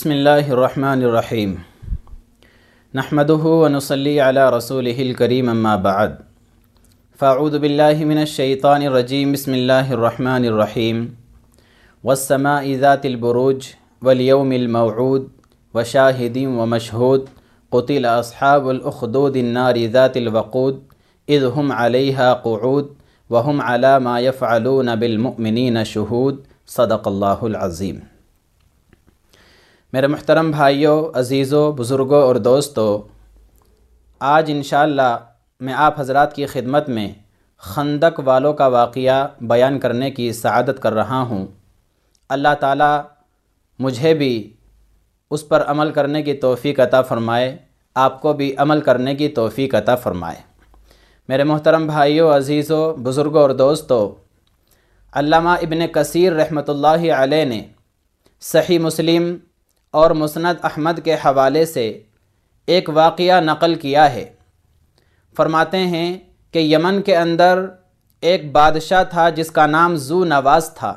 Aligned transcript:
بسم 0.00 0.10
اللہ 0.10 0.50
الرحمن 0.50 1.02
الرحیم 1.04 1.50
نحمده 2.94 3.50
ونصلي 3.62 4.12
على 4.26 4.44
رسوله 4.52 5.04
الكريم 5.04 5.48
اما 5.52 5.72
بعد 5.86 6.12
فاعوذ 7.22 7.56
باللہ 7.64 8.04
من 8.10 8.18
الشیطان 8.18 8.86
الرجیم 8.86 9.32
بسم 9.32 9.52
اللہ 9.52 9.90
الرحمن 9.96 10.46
الرحیم 10.50 11.02
والسماء 12.04 12.62
ذات 12.84 13.04
البروج 13.06 13.66
واليوم 14.08 14.54
الموعود 14.58 15.26
وشاہد 15.74 16.38
ومشہود 16.52 17.26
قتل 17.72 18.10
اصحاب 18.12 18.68
الاخدود 18.68 19.36
النار 19.42 19.82
ذات 19.98 20.16
الوقود 20.22 20.78
اذ 21.28 21.44
هم 21.58 21.74
عليها 21.82 22.30
قعود 22.46 22.88
وهم 23.30 23.60
على 23.66 23.92
ما 24.08 24.16
يفعلون 24.20 24.94
بالمؤمنين 25.04 25.84
شهود 25.92 26.40
صدق 26.76 27.12
اللہ 27.12 27.44
العظیم 27.50 28.00
میرے 29.92 30.06
محترم 30.06 30.50
بھائیوں 30.50 31.18
عزیزوں 31.18 31.72
بزرگوں 31.72 32.22
اور 32.22 32.34
دوستوں 32.34 33.08
آج 34.18 34.44
انشاءاللہ 34.48 35.16
میں 35.60 35.74
آپ 35.74 36.00
حضرات 36.00 36.34
کی 36.34 36.46
خدمت 36.46 36.88
میں 36.88 37.12
خندق 37.58 38.20
والوں 38.24 38.52
کا 38.52 38.66
واقعہ 38.66 39.28
بیان 39.40 39.78
کرنے 39.78 40.10
کی 40.10 40.32
سعادت 40.32 40.82
کر 40.82 40.92
رہا 40.92 41.20
ہوں۔ 41.22 41.46
اللہ 42.28 42.54
تعالیٰ 42.60 43.00
مجھے 43.78 44.14
بھی 44.14 44.52
اس 45.30 45.48
پر 45.48 45.62
عمل 45.66 45.90
کرنے 45.90 46.22
کی 46.22 46.34
توفیق 46.34 46.80
عطا 46.80 47.02
فرمائے، 47.02 47.56
آپ 47.94 48.22
کو 48.22 48.32
بھی 48.32 48.54
عمل 48.56 48.80
کرنے 48.80 49.14
کی 49.14 49.28
توفیق 49.28 49.74
عطا 49.74 49.96
فرمائے۔ 49.96 50.36
میرے 51.28 51.44
محترم 51.44 51.86
بھائیوں 51.86 52.30
عزیزوں 52.30 52.96
بزرگوں 52.96 53.42
اور 53.42 53.50
دوستوں 53.50 54.10
علامہ 55.12 55.50
ابن 55.50 55.86
کثیر 55.86 56.32
رحمۃ 56.32 56.68
اللہ 56.68 57.12
علیہ 57.12 57.44
نے 57.44 57.62
صحیح 58.40 58.78
مسلم 58.78 59.36
اور 59.92 60.10
مسند 60.10 60.64
احمد 60.64 61.00
کے 61.04 61.14
حوالے 61.14 61.66
سے 61.66 62.02
ایک 62.66 62.88
واقعہ 62.88 63.40
نقل 63.40 63.74
کیا 63.74 64.12
ہے۔ 64.12 64.24
فرماتے 65.36 65.78
ہیں 65.78 66.18
کہ 66.52 66.58
یمن 66.58 67.02
کے 67.02 67.16
اندر 67.16 67.66
ایک 68.20 68.52
بادشاہ 68.52 69.04
تھا 69.04 69.28
جس 69.28 69.50
کا 69.50 69.66
نام 69.66 69.96
زو 69.96 70.24
نواز 70.24 70.74
تھا 70.74 70.94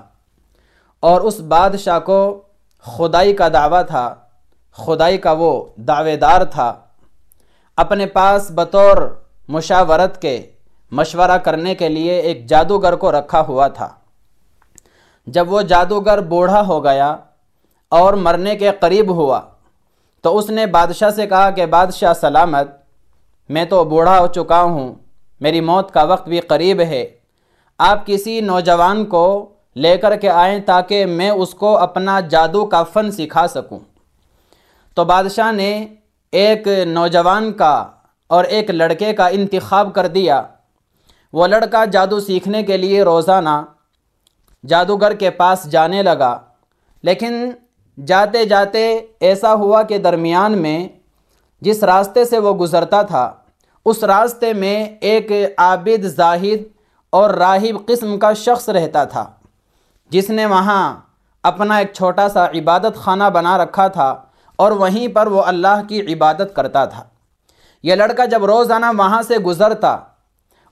اور 1.00 1.22
اس 1.22 1.40
بادشاہ 1.40 2.00
کو 2.00 2.42
خدائی 2.82 3.34
کا 3.34 3.48
دعویٰ 3.50 3.86
تھا، 3.88 4.16
خدائی 4.72 5.18
کا 5.18 5.32
وہ 5.32 5.66
دعوے 5.78 6.16
دار 6.16 6.46
تھا۔ 6.46 6.74
اپنے 7.78 8.06
پاس 8.06 8.52
بطور 8.56 8.98
مشاورت 9.48 10.22
کے 10.22 10.52
مشورہ 10.92 11.38
کرنے 11.38 11.76
کے 11.76 11.90
لیے 11.90 12.20
ایک 12.20 12.46
جادوگر 12.46 12.96
کو 12.96 13.12
رکھا 13.12 13.42
ہوا 13.42 13.68
تھا۔ 13.68 13.90
جب 15.28 15.54
وہ 15.54 15.62
جادوگر 15.62 16.22
بوڑھا 16.22 16.62
ہو 16.62 16.84
گیا 16.84 17.16
اور 17.94 18.14
مرنے 18.14 18.56
کے 18.56 18.70
قریب 18.80 19.10
ہوا۔ 19.10 19.40
تو 20.24 20.38
اس 20.38 20.50
نے 20.50 20.66
بادشاہ 20.66 21.10
سے 21.10 21.28
کہا 21.28 21.50
کہ 21.50 21.66
بادشاہ 21.66 22.14
سلامت، 22.14 22.68
میں 23.50 23.66
تو 23.66 23.84
بوڑھا 23.84 24.20
ہو 24.20 24.28
چکا 24.28 24.62
ہوں، 24.62 24.94
میری 25.42 25.62
موت 25.62 25.92
کا 25.92 26.04
وقت 26.04 26.28
بھی 26.28 26.40
قریب 26.40 26.82
ہے۔ 26.82 27.06
آپ 27.80 28.06
کسی 28.06 28.40
نوجوان 28.42 29.06
کو 29.06 29.26
لے 29.76 29.98
کر 29.98 30.16
کے 30.16 30.30
آئیں 30.30 30.60
تاکہ 30.60 31.06
میں 31.06 31.30
اس 31.30 31.54
کو 31.54 31.78
اپنا 31.78 32.20
جادو 32.20 32.66
کا 32.66 32.84
فن 32.84 33.12
سکھا 33.12 33.48
سکوں۔ 33.48 33.80
تو 34.98 35.06
بادشاہ 35.06 35.52
نے 35.52 35.72
ایک 36.34 36.68
نوجوان 36.88 37.52
کا 37.54 37.74
اور 38.30 38.44
ایک 38.46 38.70
لڑکے 38.70 39.14
کا 39.14 39.28
انتخاب 39.28 39.94
کر 39.94 40.08
دیا۔ 40.08 40.42
وہ 41.34 41.48
لڑکا 41.48 41.84
جادو 41.86 42.20
سیکھنے 42.20 42.64
کے 42.64 42.78
لیے 42.78 43.04
روزانہ 43.04 43.62
جادوگر 44.64 45.14
کے 45.14 45.30
پاس 45.32 45.66
جانے 45.72 46.02
لگا، 46.04 46.38
لیکن 47.04 47.52
جاتے 47.98 48.46
جاتے 48.46 49.00
ایسا 49.20 49.54
ہوا 49.54 49.82
کہ 49.84 49.98
درمیان 49.98 50.58
میں 50.58 50.88
جس 51.62 51.84
راستے 51.84 52.26
سے 52.26 52.38
وہ 52.38 52.54
گزرتا 52.54 53.02
تھا، 53.02 53.32
اس 53.86 54.04
راستے 54.04 54.54
میں 54.54 54.86
ایک 55.02 55.32
عابد 55.58 56.04
زاہد 56.06 56.64
اور 57.14 57.30
راہب 57.30 57.86
قسم 57.88 58.18
کا 58.20 58.34
شخص 58.34 58.70
رہتا 58.70 59.04
تھا، 59.04 59.26
جس 60.12 60.30
نے 60.30 60.46
وہاں 60.46 60.96
اپنا 61.44 61.78
ایک 61.78 61.94
چھوٹا 61.94 62.30
سا 62.30 62.46
عبادت 62.46 62.96
خانہ 62.96 63.24
بنا 63.34 63.58
رکھا 63.58 63.88
تھا 63.88 64.16
اور 64.56 64.72
وہیں 64.72 65.08
پر 65.08 65.28
وہ 65.28 65.42
اللہ 65.42 65.82
کی 65.90 66.14
عبادت 66.14 66.56
کرتا 66.56 66.86
تھا۔ 66.86 67.04
یہ 67.84 67.96
لڑکا 67.96 68.26
جب 68.26 68.46
روزانہ 68.46 68.86
وہاں 68.98 69.22
سے 69.22 69.38
گزرتا 69.38 69.98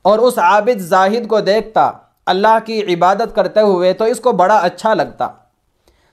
اور 0.05 0.19
اس 0.19 0.37
عابد 0.37 0.79
زاہد 0.79 1.27
کو 1.27 1.39
دیکھتا 1.39 1.91
اللہ 2.25 2.57
کی 2.65 2.81
عبادت 2.93 3.35
کرتے 3.35 3.61
ہوئے 3.61 3.93
تو 3.93 4.05
اس 4.05 4.19
کو 4.19 4.31
بڑا 4.31 4.57
اچھا 4.57 4.93
لگتا۔ 4.93 5.27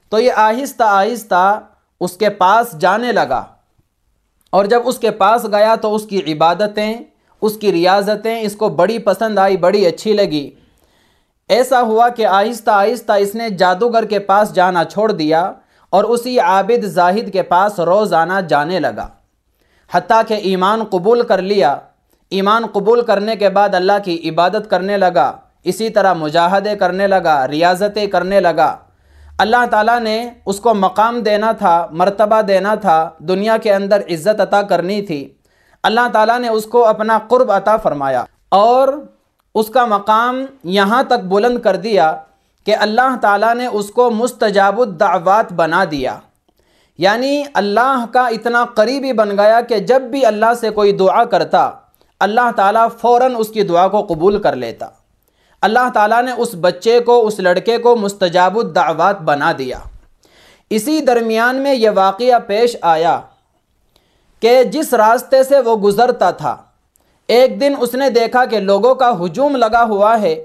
تو 0.09 0.19
یہ 0.21 0.33
آہستہ 0.37 0.83
آہستہ 0.87 1.61
اس 2.01 2.13
کے 2.13 2.31
پاس 2.31 2.79
جانے 2.79 3.13
لگا۔ 3.13 3.45
اور 4.51 4.65
جب 4.65 4.83
اس 4.85 4.99
کے 4.99 5.11
پاس 5.11 5.45
گیا 5.45 5.75
تو 5.75 5.95
اس 5.95 6.03
کی 6.03 6.33
عبادتیں، 6.33 6.95
اس 7.41 7.57
کی 7.57 7.73
ریاضتیں 7.73 8.41
اس 8.41 8.57
کو 8.57 8.69
بڑی 8.69 8.99
پسند 8.99 9.39
آئی، 9.39 9.57
بڑی 9.57 9.87
اچھی 9.87 10.13
لگی۔ 10.13 10.51
ایسا 11.49 11.81
ہوا 11.81 12.09
کہ 12.09 12.27
آہستہ 12.27 12.71
آہستہ 12.71 13.13
اس 13.13 13.35
نے 13.35 13.51
جادوگر 13.51 14.05
کے 14.05 14.19
پاس 14.19 14.55
جانا 14.55 14.85
چھوڑ 14.85 15.13
دیا 15.13 15.53
اور 15.91 16.05
اسی 16.05 16.39
عابد 16.41 16.85
زاہد 16.85 17.33
کے 17.33 17.43
پاس 17.43 17.81
روزانہ 17.81 18.41
جانے 18.49 18.81
لگا۔ 18.81 19.09
حتیٰ 19.93 20.23
کہ 20.29 20.35
ایمان 20.35 20.85
قبول 20.85 21.23
کر 21.23 21.43
لیا۔ 21.43 21.77
ایمان 22.31 22.67
قبول 22.67 23.03
کرنے 23.03 23.37
کے 23.37 23.49
بعد 23.49 23.75
اللہ 23.75 23.93
کی 24.05 24.31
عبادت 24.31 24.71
کرنے 24.71 24.97
لگا، 24.97 25.37
اسی 25.65 25.91
طرح 25.91 26.15
مجاہدے 26.15 26.77
کرنے 26.77 27.07
لگا، 27.07 27.49
ریاضتیں 27.49 28.07
کرنے 28.07 28.41
لگا۔ 28.41 28.77
اللہ 29.39 29.67
تعالیٰ 29.71 30.01
نے 30.01 30.31
اس 30.47 30.61
کو 30.61 30.75
مقام 30.75 31.21
دینا 31.21 31.53
تھا، 31.53 31.87
مرتبہ 31.91 32.41
دینا 32.41 32.75
تھا، 32.75 33.11
دنیا 33.19 33.57
کے 33.57 33.75
اندر 33.75 34.01
عزت 34.11 34.41
عطا 34.41 34.63
کرنی 34.63 35.03
تھی۔ 35.03 35.29
اللہ 35.83 36.01
تعالیٰ 36.13 36.39
نے 36.39 36.49
اس 36.49 36.65
کو 36.65 36.87
اپنا 36.87 37.19
قرب 37.29 37.53
عطا 37.53 37.77
فرمایا 37.77 38.25
اور 38.49 38.89
اس 39.55 39.69
کا 39.69 39.87
مقام 39.87 40.45
یہاں 40.65 41.03
تک 41.03 41.25
بلند 41.25 41.59
کر 41.59 41.77
دیا 41.77 42.17
کہ 42.67 42.77
اللہ 42.77 43.17
تعالیٰ 43.21 43.55
نے 43.55 43.67
اس 43.67 43.89
کو 43.89 44.11
مستجاب 44.11 44.81
الدعوات 44.81 45.53
بنا 45.53 45.85
دیا۔ 45.91 46.19
یعنی 46.99 47.43
اللہ 47.55 48.05
کا 48.13 48.27
اتنا 48.27 48.65
قریبی 48.65 49.13
بن 49.13 49.29
گیا 49.39 49.61
کہ 49.61 49.79
جب 49.79 50.03
بھی 50.03 50.27
اللہ 50.27 50.55
سے 50.61 50.71
کوئی 50.71 50.93
دعا 50.93 51.25
کرتا، 51.25 51.71
اللہ 52.21 52.51
تعالیٰ 52.57 52.89
فوراً 53.01 53.35
اس 53.39 53.49
کی 53.49 53.63
دعا 53.63 53.89
کو 53.89 54.03
قبول 54.03 54.43
کر 54.43 54.57
لیتا۔ 54.57 54.87
اللہ 55.63 55.89
تعالیٰ 55.95 56.23
نے 56.23 56.33
اس 56.37 56.49
بچے 56.61 57.01
کو، 57.01 57.27
اس 57.27 57.41
لڑکے 57.41 57.79
کو 57.79 57.97
مستجاب 57.97 58.59
الدعوات 58.59 59.21
بنا 59.21 59.53
دیا۔ 59.59 59.79
اسی 60.71 61.01
درمیان 61.01 61.57
میں 61.57 61.75
یہ 61.75 61.91
واقعہ 61.95 62.39
پیش 62.47 62.77
آیا 62.81 63.21
کہ 64.41 64.63
جس 64.65 64.95
راستے 64.95 65.43
سے 65.43 65.61
وہ 65.61 65.77
گزرتا 65.77 66.31
تھا، 66.31 66.57
ایک 67.29 67.61
دن 67.61 67.75
اس 67.79 67.95
نے 67.95 68.11
دیکھا 68.11 68.45
کہ 68.45 68.61
لوگوں 68.61 68.95
کا 68.95 69.25
ہجوم 69.25 69.57
لگا 69.57 69.85
ہوا 69.85 70.21
ہے۔ 70.21 70.45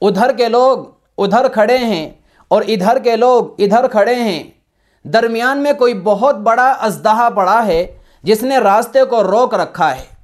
ادھر 0.00 0.32
کے 0.32 0.48
لوگ 0.48 0.78
ادھر 1.18 1.48
کھڑے 1.48 1.78
ہیں 1.78 2.10
اور 2.48 2.62
ادھر 2.66 2.98
کے 2.98 3.16
لوگ 3.16 3.46
ادھر 3.58 3.88
کھڑے 3.88 4.14
ہیں۔ 4.14 4.42
درمیان 5.04 5.58
میں 5.58 5.72
کوئی 5.72 5.94
بہت 5.94 6.36
بڑا 6.36 6.70
ازدہا 6.70 7.28
پڑا 7.28 7.66
ہے 7.66 7.98
جس 8.22 8.42
نے 8.42 8.58
راستے 8.58 9.04
کو 9.04 9.22
روک 9.22 9.54
رکھا 9.54 9.96
ہے۔ 9.96 10.15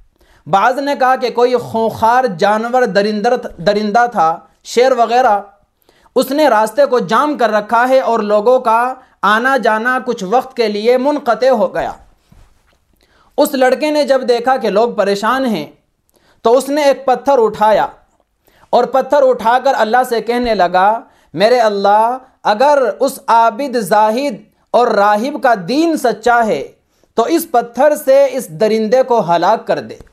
بعض 0.47 0.77
نے 0.79 0.95
کہا 0.99 1.15
کہ 1.15 1.29
کوئی 1.29 1.55
خونخار 1.55 2.25
جانور 2.25 2.81
درندر 2.81 3.35
درندہ 3.35 4.05
تھا، 4.11 4.39
شیر 4.63 4.91
وغیرہ۔ 4.91 5.39
اس 6.15 6.31
نے 6.31 6.47
راستے 6.47 6.85
کو 6.85 6.99
جام 6.99 7.37
کر 7.37 7.49
رکھا 7.49 7.89
ہے 7.89 7.99
اور 7.99 8.19
لوگوں 8.19 8.59
کا 8.59 8.93
آنا 9.21 9.57
جانا 9.57 9.99
کچھ 10.05 10.23
وقت 10.23 10.57
کے 10.57 10.67
لیے 10.67 10.97
منقطع 10.97 11.49
ہو 11.49 11.73
گیا۔ 11.75 11.91
اس 13.37 13.53
لڑکے 13.53 13.91
نے 13.91 14.03
جب 14.03 14.29
دیکھا 14.29 14.57
کہ 14.57 14.69
لوگ 14.69 14.93
پریشان 14.93 15.45
ہیں، 15.45 15.65
تو 16.41 16.57
اس 16.57 16.69
نے 16.69 16.83
ایک 16.83 17.05
پتھر 17.05 17.33
اٹھایا۔ 17.37 17.87
اور 18.69 18.83
پتھر 18.83 19.29
اٹھا 19.29 19.57
کر 19.63 19.73
اللہ 19.77 19.97
سے 20.09 20.21
کہنے 20.21 20.55
لگا، 20.55 20.99
میرے 21.33 21.59
اللہ، 21.59 22.17
اگر 22.43 22.83
اس 22.99 23.19
عابد 23.27 23.77
زاہد 23.77 24.35
اور 24.71 24.87
راہب 24.87 25.43
کا 25.43 25.53
دین 25.67 25.97
سچا 25.97 26.45
ہے، 26.45 26.67
تو 27.13 27.23
اس 27.23 27.47
پتھر 27.51 27.95
سے 27.95 28.27
اس 28.31 28.49
درندے 28.49 29.03
کو 29.03 29.35
ہلاک 29.35 29.67
کر 29.67 29.79
دے۔ 29.79 30.12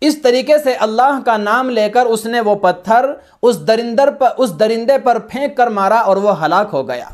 اس 0.00 0.22
طریقے 0.22 0.58
سے 0.58 0.72
اللہ 0.72 1.18
کا 1.24 1.36
نام 1.36 1.70
لے 1.70 1.88
کر 1.88 2.06
اس 2.06 2.26
نے 2.26 2.40
وہ 2.40 2.54
پتھر 2.54 3.06
اس 3.42 3.66
درندر 3.66 4.10
پر 4.10 4.28
اس 4.36 4.60
درندے 4.60 4.98
پر 4.98 5.18
پھینک 5.18 5.56
کر 5.56 5.66
مارا 5.66 6.00
اور 6.00 6.16
وہ 6.16 6.44
ہلاک 6.44 6.68
ہو 6.72 6.88
گیا۔ 6.88 7.08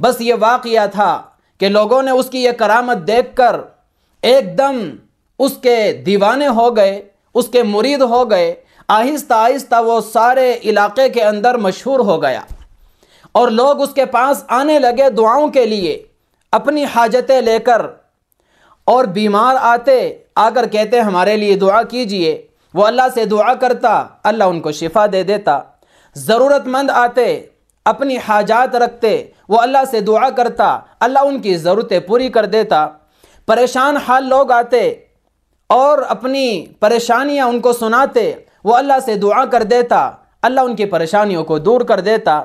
بس 0.00 0.20
یہ 0.20 0.34
واقعہ 0.40 0.86
تھا 0.86 1.22
کہ 1.58 1.68
لوگوں 1.68 2.02
نے 2.02 2.10
اس 2.10 2.30
کی 2.30 2.44
یہ 2.44 2.50
کرامت 2.50 2.96
دیکھ 3.06 3.36
کر 3.36 3.56
ایک 4.22 4.58
دم 4.58 4.96
اس 5.38 5.52
کے 5.62 6.02
دیوانے 6.06 6.46
ہو 6.46 6.76
گئے، 6.76 7.02
اس 7.34 7.48
کے 7.48 7.62
مرید 7.62 8.00
ہو 8.00 8.30
گئے، 8.30 8.54
آہستہ 8.88 9.34
آہستہ 9.34 9.74
وہ 9.84 10.00
سارے 10.00 10.58
علاقے 10.64 11.08
کے 11.08 11.22
اندر 11.22 11.54
مشہور 11.54 12.00
ہو 12.00 12.22
گیا۔ 12.22 12.40
اور 13.32 13.48
لوگ 13.48 13.80
اس 13.80 13.88
کے 13.94 14.04
پاس 14.04 14.44
آنے 14.48 14.78
لگے 14.78 15.10
دعاؤں 15.10 15.48
کے 15.48 15.66
لیے، 15.66 16.02
اپنی 16.52 16.84
حاجتیں 16.84 17.40
لے 17.40 17.58
کر 17.58 17.86
اور 18.84 19.04
بیمار 19.04 19.56
آتے 19.60 19.98
آ 20.36 20.48
کر 20.50 20.66
کہتے، 20.66 21.00
ہمارے 21.00 21.36
لیے 21.36 21.54
دعا 21.54 21.82
کیجیے۔ 21.82 22.46
وہ 22.74 22.86
اللہ 22.86 23.06
سے 23.14 23.24
دعا 23.24 23.54
کرتا، 23.54 24.04
اللہ 24.24 24.44
ان 24.44 24.60
کو 24.60 24.72
شفا 24.72 25.06
دے 25.12 25.22
دیتا۔ 25.22 25.58
ضرورت 26.16 26.66
مند 26.66 26.90
آتے، 26.90 27.42
اپنی 27.84 28.16
حاجات 28.28 28.76
رکھتے، 28.76 29.26
وہ 29.48 29.60
اللہ 29.60 29.84
سے 29.90 30.00
دعا 30.00 30.30
کرتا، 30.30 30.78
اللہ 31.00 31.18
ان 31.18 31.38
کی 31.38 31.54
ضرورتیں 31.56 32.00
پوری 32.00 32.28
کر 32.28 32.46
دیتا۔ 32.46 32.88
پریشان 33.46 33.96
حال 33.96 34.28
لوگ 34.28 34.50
آتے، 34.50 34.94
اور 35.66 35.98
اپنی 36.08 36.66
پریشانیاں 36.80 37.46
ان 37.46 37.60
کو 37.60 37.72
سناتے، 37.72 38.32
وہ 38.64 38.76
اللہ 38.76 38.98
سے 39.04 39.14
دعا 39.14 39.44
کر 39.44 39.62
دیتا۔ 39.62 40.10
اللہ 40.42 40.60
ان 40.60 40.76
کی 40.76 40.84
پریشانیوں 40.84 41.44
کو 41.44 41.58
دور 41.58 41.80
کر 41.80 42.00
دیتا۔ 42.00 42.42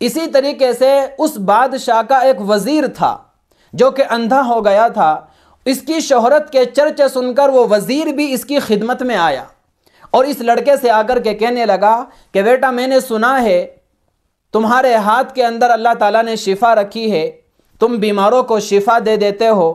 اسی 0.00 0.26
طریقے 0.26 0.72
سے 0.72 1.00
اس 1.18 1.36
بادشاہ 1.36 2.02
کا 2.02 2.18
ایک 2.18 2.50
وزیر 2.50 2.86
تھا، 2.86 3.16
جو 3.72 3.90
کہ 3.90 4.04
اندھا 4.10 4.42
ہو 4.46 4.64
گیا 4.64 4.88
تھا۔ 4.88 5.20
اس 5.66 5.80
کی 5.80 6.00
شہرت 6.00 6.50
کے 6.52 6.64
چرچے 6.64 7.08
سن 7.08 7.34
کر 7.34 7.48
وہ 7.48 7.66
وزیر 7.70 8.12
بھی 8.12 8.32
اس 8.32 8.44
کی 8.44 8.58
خدمت 8.58 9.02
میں 9.02 9.16
آیا 9.16 9.44
اور 10.10 10.24
اس 10.24 10.40
لڑکے 10.40 10.76
سے 10.76 10.90
آ 10.90 11.02
کر 11.02 11.18
کے 11.18 11.34
کہنے 11.34 11.66
لگا 11.66 12.04
کہ 12.32 12.42
بیٹا 12.42 12.70
میں 12.70 12.86
نے 12.86 13.00
سنا 13.00 13.42
ہے، 13.42 13.66
تمہارے 14.52 14.94
ہاتھ 14.94 15.34
کے 15.34 15.44
اندر 15.44 15.70
اللہ 15.70 15.94
تعالیٰ 15.98 16.22
نے 16.22 16.36
شفا 16.36 16.74
رکھی 16.74 17.12
ہے، 17.12 17.30
تم 17.80 17.96
بیماروں 17.96 18.42
کو 18.42 18.60
شفا 18.60 18.98
دے 19.06 19.16
دیتے 19.16 19.48
ہو، 19.48 19.72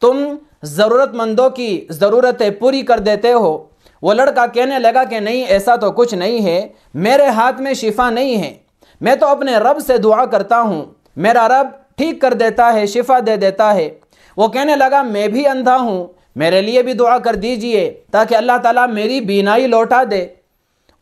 تم 0.00 0.34
ضرورت 0.62 1.14
مندوں 1.14 1.50
کی 1.50 1.86
ضرورتیں 1.90 2.50
پوری 2.50 2.82
کر 2.82 2.98
دیتے 2.98 3.32
ہو۔ 3.32 3.56
وہ 4.02 4.14
لڑکا 4.14 4.46
کہنے 4.46 4.78
لگا 4.78 5.04
کہ 5.04 5.20
نہیں، 5.20 5.44
ایسا 5.44 5.76
تو 5.76 5.90
کچھ 5.92 6.14
نہیں 6.14 6.44
ہے، 6.44 6.68
میرے 6.94 7.26
ہاتھ 7.26 7.60
میں 7.60 7.74
شفا 7.74 8.10
نہیں 8.10 8.42
ہے۔ 8.42 8.54
میں 9.00 9.14
تو 9.16 9.26
اپنے 9.26 9.56
رب 9.56 9.78
سے 9.86 9.98
دعا 9.98 10.24
کرتا 10.24 10.60
ہوں، 10.60 10.84
میرا 11.16 11.48
رب 11.48 11.66
ٹھیک 11.96 12.20
کر 12.20 12.34
دیتا 12.34 12.72
ہے، 12.72 12.86
شفا 12.86 13.18
دے 13.26 13.36
دیتا 13.36 13.74
ہے۔ 13.74 13.88
وہ 14.36 14.48
کہنے 14.48 14.76
لگا، 14.76 15.02
میں 15.02 15.28
بھی 15.28 15.46
اندھا 15.46 15.76
ہوں، 15.76 16.06
میرے 16.36 16.62
لیے 16.62 16.82
بھی 16.82 16.92
دعا 16.92 17.18
کر 17.18 17.34
دیجیے 17.34 18.00
تاکہ 18.10 18.34
اللہ 18.34 18.58
تعالیٰ 18.62 18.88
میری 18.88 19.20
بینائی 19.20 19.66
لوٹا 19.66 20.02
دے۔ 20.10 20.26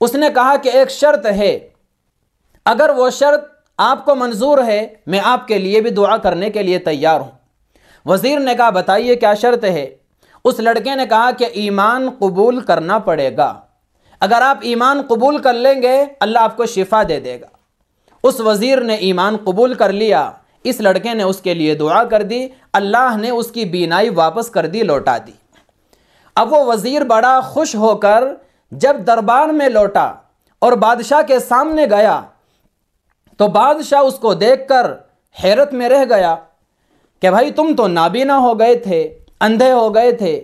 اس 0.01 0.15
نے 0.15 0.27
کہا 0.35 0.57
کہ 0.57 0.69
ایک 0.69 0.91
شرط 0.91 1.27
ہے۔ 1.27 1.69
اگر 2.65 2.91
وہ 2.97 3.11
شرط 3.11 3.45
آپ 3.79 4.05
کو 4.05 4.15
منظور 4.15 4.59
ہے، 4.67 4.95
میں 5.07 5.21
آپ 5.25 5.49
کے 5.49 5.59
لیے 5.59 5.81
بھی 5.81 5.91
دعا 5.91 6.17
کرنے 6.17 6.51
کے 6.51 6.63
لیے 6.63 6.79
تیار 6.79 7.21
ہوں۔ 7.21 7.31
وزیر 8.07 8.39
نے 8.39 8.55
کہا، 8.55 8.71
بتائیے 8.71 9.17
کیا 9.17 9.35
شرط 9.35 9.65
ہے؟ 9.65 9.97
اس 10.45 10.61
لڑکے 10.61 10.95
نے 10.95 11.07
کہا 11.07 11.31
کہ 11.31 11.47
ایمان 11.53 12.11
قبول 12.19 12.61
کرنا 12.61 12.99
پڑے 12.99 13.37
گا۔ 13.37 13.61
اگر 14.21 14.43
آپ 14.43 14.59
ایمان 14.61 15.03
قبول 15.09 15.39
کر 15.39 15.53
لیں 15.53 15.83
گے، 15.83 16.05
اللہ 16.21 16.39
آپ 16.39 16.57
کو 16.57 16.67
شفا 16.67 17.03
دے 17.09 17.21
دے 17.21 17.41
گا۔ 17.41 17.47
اس 18.23 18.41
وزیر 18.41 18.81
نے 18.81 18.95
ایمان 18.95 19.37
قبول 19.37 19.75
کر 19.75 19.93
لیا۔ 19.93 20.31
اس 20.65 20.81
لڑکے 20.81 21.15
نے 21.15 21.23
اس 21.23 21.41
کے 21.41 21.55
لیے 21.55 21.75
دعا 21.75 22.03
کر 22.05 22.23
دی، 22.23 22.47
اللہ 22.73 23.17
نے 23.17 23.31
اس 23.31 23.51
کی 23.51 23.65
بینائی 23.65 24.09
واپس 24.09 24.51
کر 24.51 24.67
دی، 24.67 24.83
لوٹا 24.83 25.17
دی۔ 25.27 25.33
اب 26.37 26.53
وہ 26.53 26.65
وزیر 26.65 27.05
بڑا 27.05 27.41
خوش 27.41 27.75
ہو 27.75 27.95
کر 27.97 28.25
جب 28.73 28.97
دربار 29.07 29.49
میں 29.49 29.69
لوٹا 29.69 30.13
اور 30.59 30.73
بادشاہ 30.73 31.23
کے 31.23 31.39
سامنے 31.39 31.87
گیا 31.91 32.21
تو 33.37 33.49
بادشاہ 33.49 34.01
اس 34.01 34.15
کو 34.15 34.35
دیکھ 34.35 34.69
کر 34.69 34.91
حیرت 35.45 35.73
میں 35.73 35.89
رہ 35.89 36.05
گیا 36.11 36.35
کہ 37.23 37.31
بھائی 37.31 37.51
تم 37.51 37.75
تو 37.77 37.87
نابینا 37.89 38.39
ہو 38.39 38.59
گئے 38.59 38.75
تھے، 38.75 39.03
اندھے 39.41 39.71
ہو 39.73 39.95
گئے 39.95 40.13
تھے۔ 40.13 40.35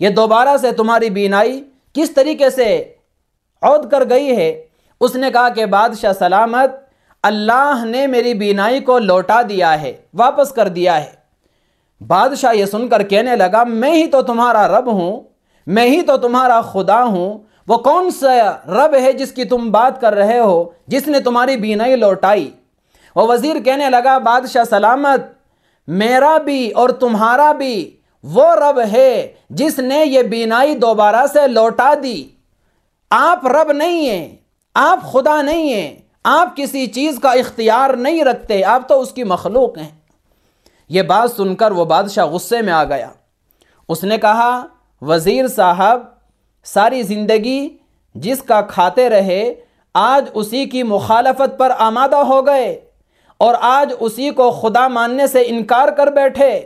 یہ 0.00 0.08
دوبارہ 0.08 0.56
سے 0.56 0.72
تمہاری 0.72 1.10
بینائی 1.10 1.62
کس 1.92 2.10
طریقے 2.10 2.50
سے 2.50 2.94
عود 3.62 3.90
کر 3.90 4.08
گئی 4.10 4.36
ہے؟ 4.36 4.50
اس 5.00 5.14
نے 5.14 5.30
کہا 5.30 5.48
کہ 5.48 5.66
بادشاہ 5.66 6.12
سلامت 6.12 6.70
اللہ 7.22 7.82
نے 7.84 8.06
میری 8.06 8.34
بینائی 8.34 8.80
کو 8.80 8.98
لوٹا 8.98 9.42
دیا 9.48 9.82
ہے، 9.82 9.96
واپس 10.14 10.52
کر 10.52 10.68
دیا 10.68 11.04
ہے۔ 11.04 11.10
بادشاہ 12.06 12.54
یہ 12.54 12.64
سن 12.64 12.88
کر 12.88 13.02
کہنے 13.02 13.36
لگا، 13.36 13.64
میں 13.64 13.94
ہی 13.94 14.06
تو 14.06 14.22
تمہارا 14.22 14.68
رب 14.68 14.92
ہوں، 14.92 15.20
میں 15.66 15.86
ہی 15.86 16.02
تو 16.02 16.16
تمہارا 16.16 16.60
خدا 16.60 17.04
ہوں۔ 17.04 17.38
وہ 17.68 17.76
کون 17.76 18.10
سا 18.10 18.50
رب 18.68 18.94
ہے 19.02 19.12
جس 19.12 19.32
کی 19.32 19.44
تم 19.44 19.70
بات 19.70 20.00
کر 20.00 20.14
رہے 20.14 20.38
ہو، 20.38 20.70
جس 20.86 21.08
نے 21.08 21.20
تمہاری 21.20 21.56
بینائی 21.56 21.96
لوٹائی؟ 21.96 22.50
وہ 23.16 23.28
وزیر 23.28 23.56
کہنے 23.64 23.90
لگا، 23.90 24.18
بادشاہ 24.18 24.64
سلامت، 24.64 25.20
میرا 25.88 26.38
بھی 26.38 26.70
اور 26.70 26.88
تمہارا 26.88 27.52
بھی 27.52 27.96
وہ 28.24 28.54
رب 28.54 28.80
ہے 28.92 29.32
جس 29.50 29.78
نے 29.78 30.04
یہ 30.04 30.22
بینائی 30.22 30.74
دوبارہ 30.74 31.26
سے 31.32 31.48
لوٹا 31.48 31.94
دی۔ 32.02 32.28
آپ 33.10 33.46
رب 33.46 33.72
نہیں 33.72 34.08
ہیں، 34.08 34.36
آپ 34.74 35.12
خدا 35.12 35.42
نہیں 35.42 35.72
ہیں۔ 35.72 35.99
آپ 36.24 36.56
کسی 36.56 36.86
چیز 36.86 37.18
کا 37.22 37.30
اختیار 37.30 37.94
نہیں 37.94 38.24
رکھتے، 38.24 38.64
آپ 38.64 38.88
تو 38.88 39.00
اس 39.00 39.12
کی 39.12 39.24
مخلوق 39.24 39.78
ہیں۔ 39.78 39.88
یہ 40.88 41.02
بات 41.02 41.30
سن 41.30 41.54
کر 41.54 41.70
وہ 41.70 41.84
بادشاہ 41.84 42.26
غصے 42.26 42.62
میں 42.62 42.72
آ 42.72 42.84
گیا۔ 42.84 43.08
اس 43.88 44.04
نے 44.04 44.18
کہا، 44.18 44.66
وزیر 45.02 45.48
صاحب، 45.48 46.02
ساری 46.64 47.02
زندگی 47.02 47.68
جس 48.14 48.42
کا 48.42 48.60
کھاتے 48.60 49.08
رہے، 49.08 49.54
آج 49.94 50.24
اسی 50.34 50.64
کی 50.64 50.82
مخالفت 50.82 51.58
پر 51.58 51.72
آمادہ 51.78 52.16
ہو 52.16 52.46
گئے 52.46 52.80
اور 53.36 53.54
آج 53.60 53.92
اسی 54.00 54.30
کو 54.30 54.50
خدا 54.50 54.88
ماننے 54.88 55.26
سے 55.26 55.42
انکار 55.46 55.88
کر 55.88 56.06
بیٹھے۔ 56.06 56.60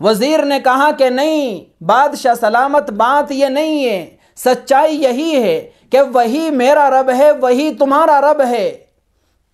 وزیر 0.00 0.44
نے 0.44 0.58
کہا 0.64 0.90
کہ 0.98 1.10
نہیں، 1.10 1.64
بادشاہ 1.84 2.34
سلامت 2.34 2.90
بات 2.90 3.32
یہ 3.32 3.46
نہیں 3.46 3.84
ہے، 3.84 4.16
سچائی 4.36 5.02
یہی 5.02 5.42
ہے 5.42 5.70
کہ 5.94 6.02
وہی 6.02 6.50
میرا 6.50 6.90
رب 6.90 7.10
ہے، 7.18 7.32
وہی 7.32 7.74
تمہارا 7.74 8.20
رب 8.20 8.42
ہے۔ 8.48 8.78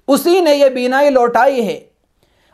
اسی 0.08 0.40
نے 0.40 0.54
یہ 0.54 0.69
بینائی 0.69 1.10
لوٹائی 1.10 1.66
ہے۔ 1.66 1.81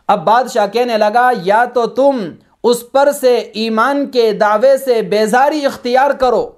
اب 0.09 0.25
بادشاہ 0.25 0.67
کہنے 0.67 0.99
لگا، 0.99 1.31
یا 1.45 1.65
تو 1.65 1.87
تم 1.87 2.31
اس 2.65 2.91
پر 2.93 3.13
سے 3.13 3.37
ایمان 3.37 4.07
کے 4.07 4.33
دعوے 4.33 4.77
سے 4.77 5.03
بیزاری 5.03 5.67
اختیار 5.67 6.11
کرو، 6.11 6.53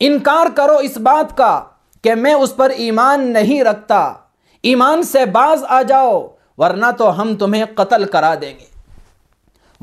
انکار 0.00 0.46
کرو 0.54 0.76
اس 0.76 0.96
بات 0.96 1.36
کا 1.36 1.64
کہ 2.02 2.14
میں 2.14 2.34
اس 2.34 2.56
پر 2.56 2.70
ایمان 2.70 3.32
نہیں 3.32 3.64
رکھتا۔ 3.64 4.12
ایمان 4.62 5.02
سے 5.02 5.24
باز 5.24 5.64
آ 5.68 5.82
جاؤ، 5.82 6.28
ورنہ 6.58 6.86
تو 6.98 7.20
ہم 7.20 7.36
تمہیں 7.36 7.64
قتل 7.74 8.04
کرا 8.04 8.34
دیں 8.34 8.54
گے۔ 8.60 8.82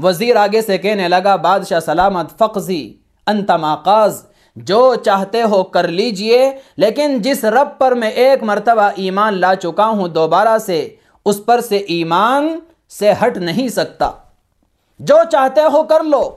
وزیر 0.04 0.36
آگے 0.36 0.62
سے 0.62 0.78
کہنے 0.78 1.08
لگا، 1.08 1.36
بادشاہ 1.36 1.80
سلامت 1.80 2.38
فقضی 2.38 2.94
انت 3.28 3.52
ماقاز 3.52 4.26
جو 4.60 4.96
چاہتے 4.96 5.44
ہو 5.44 5.64
کر 5.64 5.88
لیجیے، 5.88 6.52
لیکن 6.78 7.22
جس 7.22 7.46
رب 7.46 7.68
پر 7.78 7.92
میں 7.92 8.10
ایک 8.10 8.44
مرتبہ 8.44 8.90
ایمان 8.96 9.40
لا 9.40 9.56
چکا 9.56 9.88
ہوں 9.88 10.08
دوبارہ 10.08 10.58
سے، 10.58 10.96
اس 11.26 11.46
پر 11.46 11.62
سے 11.62 11.78
ایمان 11.78 12.60
سے 12.90 13.12
ہٹ 13.12 13.38
نہیں 13.38 13.68
سکتا۔ 13.68 14.12
جو 15.00 15.16
چاہتے 15.32 15.62
ہو 15.74 15.84
کر 15.84 16.04
لو، 16.04 16.36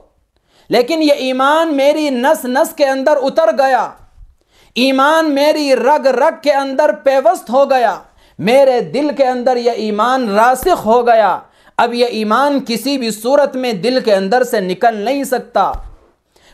لیکن 0.68 1.02
یہ 1.02 1.12
ایمان 1.12 1.76
میری 1.76 2.10
نس 2.10 2.44
نس 2.44 2.74
کے 2.74 2.86
اندر 2.86 3.14
اتر 3.22 3.50
گیا۔ 3.58 3.90
ایمان 4.74 5.34
میری 5.34 5.76
رگ 5.76 6.06
رگ 6.06 6.42
کے 6.42 6.52
اندر 6.52 6.92
پیوست 6.92 7.50
ہو 7.50 7.70
گیا۔ 7.70 7.98
میرے 8.38 8.80
دل 8.80 9.10
کے 9.16 9.24
اندر 9.24 9.56
یہ 9.56 9.70
ایمان 9.70 10.28
راسخ 10.28 10.86
ہو 10.86 11.06
گیا۔ 11.06 11.38
اب 11.76 11.94
یہ 11.94 12.06
ایمان 12.06 12.58
کسی 12.68 12.98
بھی 12.98 13.10
صورت 13.10 13.56
میں 13.56 13.72
دل 13.72 14.00
کے 14.00 14.14
اندر 14.14 14.42
سے 14.42 14.60
نکل 14.60 14.94
نہیں 14.94 15.24
سکتا۔ 15.24 15.72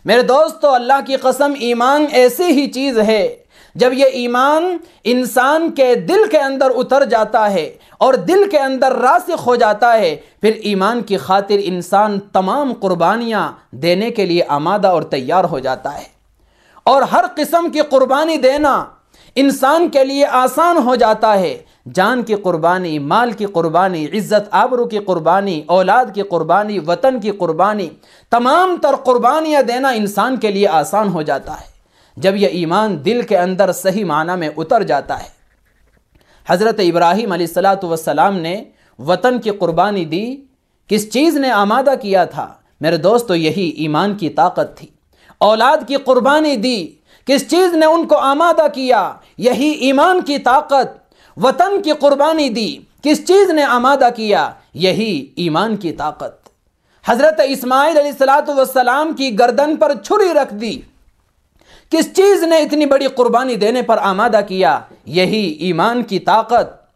میرے 0.09 0.23
دوستو، 0.23 0.75
اللہ 0.75 0.93
کی 1.07 1.17
قسم، 1.17 1.53
ایمان 1.59 2.07
ایسی 2.13 2.45
ہی 2.45 2.67
چیز 2.67 2.99
ہے۔ 2.99 3.37
جب 3.75 3.93
یہ 3.93 4.05
ایمان 4.05 4.77
انسان 5.05 5.71
کے 5.71 5.95
دل 5.95 6.29
کے 6.31 6.39
اندر 6.39 6.67
اتر 6.77 7.05
جاتا 7.05 7.51
ہے 7.51 7.77
اور 7.99 8.15
دل 8.15 8.51
کے 8.51 8.59
اندر 8.59 8.93
راسخ 8.93 9.47
ہو 9.47 9.57
جاتا 9.57 9.99
ہے، 9.99 10.17
پھر 10.41 10.53
ایمان 10.63 11.03
کی 11.03 11.17
خاطر 11.17 11.55
انسان 11.65 12.21
تمام 12.21 12.73
قربانیاں 12.81 13.53
دینے 13.71 14.11
کے 14.11 14.27
لیے 14.27 14.43
آمادہ 14.49 14.89
اور 14.89 15.03
تیار 15.03 15.45
ہو 15.45 15.59
جاتا 15.59 15.99
ہے۔ 15.99 16.05
اور 16.85 17.03
ہر 17.03 17.25
قسم 17.37 17.71
کی 17.71 17.81
قربانی 17.81 18.37
دینا 18.37 18.85
انسان 19.35 19.89
کے 19.89 20.05
لیے 20.05 20.27
آسان 20.27 20.77
ہو 20.77 20.95
جاتا 20.95 21.39
ہے۔ 21.39 21.59
جان 21.95 22.23
کی 22.23 22.35
قربانی، 22.35 22.99
مال 22.99 23.33
کی 23.33 23.47
قربانی، 23.47 24.05
عزت، 24.05 24.49
آبرو 24.51 24.85
کی 24.85 24.99
قربانی، 24.99 25.63
اولاد 25.67 26.05
کی 26.15 26.23
قربانی، 26.23 26.79
وطن 26.79 27.21
کی 27.21 27.31
قربانی، 27.31 27.89
تمام 28.31 28.77
تر 28.83 28.97
قربانیاں 28.97 29.63
دینا 29.63 29.89
انسان 29.89 30.37
کے 30.37 30.51
لیے 30.51 30.69
آسان 30.69 31.09
ہو 31.09 31.23
جاتا 31.23 31.53
ہے۔ 31.53 31.67
جب 32.17 32.37
یہ 32.37 32.47
ایمان 32.47 33.05
دل 33.05 33.23
کے 33.23 33.39
اندر 33.39 33.73
صحیح 33.73 34.05
معنی 34.05 34.39
میں 34.39 34.49
اتر 34.57 34.83
جاتا 34.83 35.23
ہے۔ 35.23 35.29
حضرت 36.49 36.75
ابراہیم 36.79 37.33
علیہ 37.33 37.47
السلاۃ 37.47 37.85
والسلام 37.85 38.37
نے 38.37 38.65
وطن 38.99 39.41
کی 39.41 39.51
قربانی 39.51 40.05
دی۔ 40.05 40.37
کس 40.89 41.13
چیز 41.13 41.37
نے 41.37 41.51
آمادہ 41.51 41.95
کیا 42.03 42.25
تھا؟ 42.25 42.53
میرے 42.81 42.97
دوستو، 42.97 43.35
یہی 43.35 43.69
ایمان 43.69 44.15
کی 44.15 44.29
طاقت 44.29 44.77
تھی۔ 44.77 44.89
اولاد 45.39 45.89
کی 45.89 45.97
قربانی 45.97 46.57
دی۔ 46.57 46.89
کس 47.25 47.51
چیز 47.51 47.75
نے 47.75 47.87
ان 47.87 48.07
کو 48.07 48.17
آمادہ 48.17 48.67
کیا؟ 48.75 49.13
یہی 49.39 49.71
ایمان 49.71 50.21
کی 50.21 50.39
طاقت۔ 50.39 51.08
وطن 51.43 51.83
کی 51.83 51.91
قربانی 51.93 52.49
دی، 52.49 52.77
کس 53.03 53.27
چیز 53.27 53.51
نے 53.51 53.63
آمادہ 53.63 54.09
کیا؟ 54.17 54.51
یہی 54.75 55.33
ایمان 55.37 55.77
کی 55.77 55.93
طاقت۔ 55.93 56.49
حضرت 57.05 57.41
اسماعیل 57.49 57.97
علیہ 57.97 58.11
السلاۃ 58.11 58.49
والسلام 58.49 59.13
کی 59.13 59.39
گردن 59.39 59.77
پر 59.77 59.93
چھری 59.95 60.35
رکھ 60.35 60.55
دی۔ 60.55 60.81
کس 61.91 62.17
چیز 62.17 62.43
نے 62.43 62.59
اتنی 62.59 62.87
بڑی 62.87 63.07
قربانی 63.07 63.55
دینے 63.55 63.83
پر 63.83 63.99
آمادہ 63.99 64.41
کیا؟ 64.49 64.81
یہی 65.07 65.57
ایمان 65.61 66.03
کی 66.03 66.19
طاقت۔ 66.19 66.89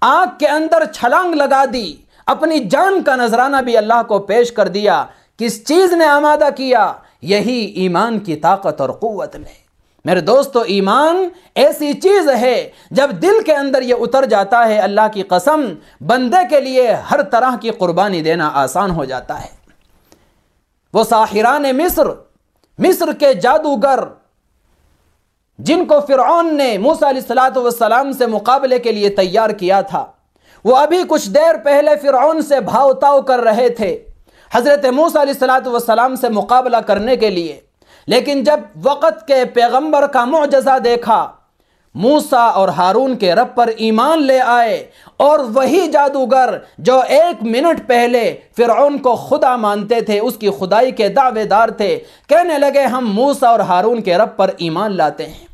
آگ 0.00 0.26
کے 0.38 0.46
اندر 0.46 0.84
چھلانگ 0.94 1.34
لگا 1.34 1.64
دی، 1.72 1.94
اپنی 2.26 2.58
جان 2.58 3.02
کا 3.02 3.16
نذرانہ 3.16 3.56
بھی 3.56 3.76
اللہ 3.76 4.02
کو 4.08 4.18
پیش 4.18 4.52
کر 4.52 4.68
دیا۔ 4.68 5.04
کس 5.38 5.64
چیز 5.64 5.92
نے 5.92 6.04
آمادہ 6.04 6.48
کیا؟ 6.56 6.92
یہی 7.22 7.72
ایمان 7.76 8.18
کی 8.18 8.36
طاقت 8.36 8.80
اور 8.80 8.90
قوت 8.90 9.36
نے 9.36 9.65
میرے 10.06 10.20
دوستو، 10.20 10.60
ایمان 10.60 11.16
ایسی 11.54 11.92
چیز 11.92 12.28
ہے، 12.40 12.68
جب 12.90 13.10
دل 13.22 13.42
کے 13.46 13.54
اندر 13.54 13.82
یہ 13.82 13.94
اتر 14.00 14.24
جاتا 14.24 14.66
ہے، 14.68 14.78
اللہ 14.78 15.06
کی 15.12 15.22
قسم 15.22 15.64
بندے 16.00 16.42
کے 16.50 16.60
لیے 16.60 16.92
ہر 17.10 17.22
طرح 17.22 17.56
کی 17.60 17.70
قربانی 17.70 18.20
دینا 18.22 18.50
آسان 18.54 18.90
ہو 18.90 19.04
جاتا 19.04 19.40
ہے۔ 19.42 19.54
وہ 20.94 21.04
ساحران 21.04 21.64
مصر 21.76 22.06
مصر 22.78 23.12
کے 23.12 23.32
جادوگر، 23.34 24.04
جن 25.58 25.84
کو 25.84 26.00
فرعون 26.00 26.54
نے 26.56 26.78
موسیٰ 26.78 27.08
علیہ 27.08 27.22
السلاۃ 27.22 27.56
والسلام 27.56 28.12
سے 28.12 28.26
مقابلے 28.26 28.78
کے 28.78 28.92
لیے 28.92 29.08
تیار 29.10 29.50
کیا 29.50 29.80
تھا، 29.80 30.04
وہ 30.64 30.76
ابھی 30.76 31.02
کچھ 31.08 31.28
دیر 31.30 31.56
پہلے 31.64 31.96
فرعون 32.02 32.42
سے 32.42 32.60
بھاؤ 32.60 32.92
تاؤ 32.92 33.20
کر 33.22 33.40
رہے 33.40 33.68
تھے۔ 33.68 33.96
حضرت 34.54 34.84
موسیٰ 34.84 35.20
علیہ 35.20 35.34
السلاۃ 35.34 35.66
والسلام 35.66 36.16
سے 36.16 36.28
مقابلہ 36.28 36.76
کرنے 36.76 37.16
کے 37.16 37.30
لیے۔ 37.30 37.60
لیکن 38.06 38.44
جب 38.44 38.60
وقت 38.82 39.26
کے 39.26 39.44
پیغمبر 39.44 40.06
کا 40.06 40.24
معجزہ 40.24 40.78
دیکھا 40.78 41.32
موسا 41.94 42.44
اور 42.44 42.68
ہارون 42.68 43.16
کے 43.16 43.34
رب 43.34 43.54
پر 43.54 43.70
ایمان 43.76 44.22
لے 44.22 44.40
آئے 44.40 44.86
اور 45.16 45.38
وہی 45.38 45.86
جادوگر 45.86 46.58
جو 46.78 47.00
ایک 47.08 47.42
منٹ 47.42 47.88
پہلے 47.88 48.36
فرعون 48.56 48.98
کو 48.98 49.16
خدا 49.16 49.56
مانتے 49.56 50.00
تھے، 50.00 50.18
اس 50.18 50.36
کی 50.36 50.50
خدائی 50.58 50.90
کے 50.90 51.08
دعوے 51.08 51.44
دار 51.44 51.68
تھے، 51.68 52.00
کہنے 52.28 52.58
لگے 52.58 52.82
ہم 52.82 53.10
موسا 53.12 53.48
اور 53.48 53.60
ہارون 53.60 54.00
کے 54.00 54.16
رب 54.16 54.36
پر 54.36 54.50
ایمان 54.58 54.96
لاتے 54.96 55.26
ہیں۔ 55.26 55.46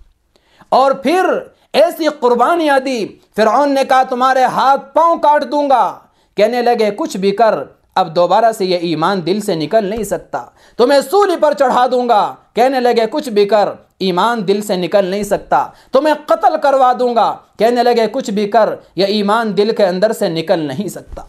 اور 0.69 0.93
پھر 0.93 1.25
ایسی 1.73 2.07
قربانیاں 2.21 2.79
دی 2.79 3.07
فرعون 3.37 3.75
نے 3.75 3.85
کہا، 3.89 4.03
تمہارے 4.03 4.45
ہاتھ 4.45 4.95
پاؤں 4.95 5.17
کاٹ 5.17 5.45
دوں 5.53 5.71
گا۔ 5.71 5.99
کہنے 6.37 6.63
لگے، 6.63 6.91
کچھ 6.97 7.17
بھی 7.17 7.31
کر 7.31 7.55
اب 7.95 8.17
دوبارہ 8.17 8.53
سے 8.53 8.65
یہ 8.65 8.77
ایمان 8.77 9.27
دل 9.27 9.41
سے 9.41 9.55
نکل 9.55 9.85
نہیں 9.85 10.05
سکتا۔ 10.05 10.45
تمہیں 10.77 11.01
سولی 11.01 11.37
پر 11.41 11.53
چڑھا 11.53 11.87
دوں 11.87 12.09
گا۔ 12.09 12.35
کہنے 12.55 12.81
لگے، 12.81 13.07
کچھ 13.11 13.29
بھی 13.29 13.45
کر۔ 13.45 13.69
ایمان 13.99 14.49
دل 14.49 14.63
سے 14.63 14.77
نکل 14.77 15.05
نہیں 15.05 15.23
سکتا۔ 15.23 15.69
تمہیں 15.93 16.15
قتل 16.27 16.55
کروا 16.63 16.93
دوں 16.99 17.15
گا۔ 17.15 17.37
کہنے 17.59 17.83
لگے، 17.83 18.07
کچھ 18.13 18.31
بھی 18.31 18.51
کر۔ 18.51 18.75
یہ 18.97 19.05
ایمان 19.05 19.57
دل 19.57 19.75
کے 19.75 19.87
اندر 19.87 20.13
سے 20.13 20.29
نکل 20.29 20.59
نہیں 20.59 20.89
سکتا۔ 20.89 21.23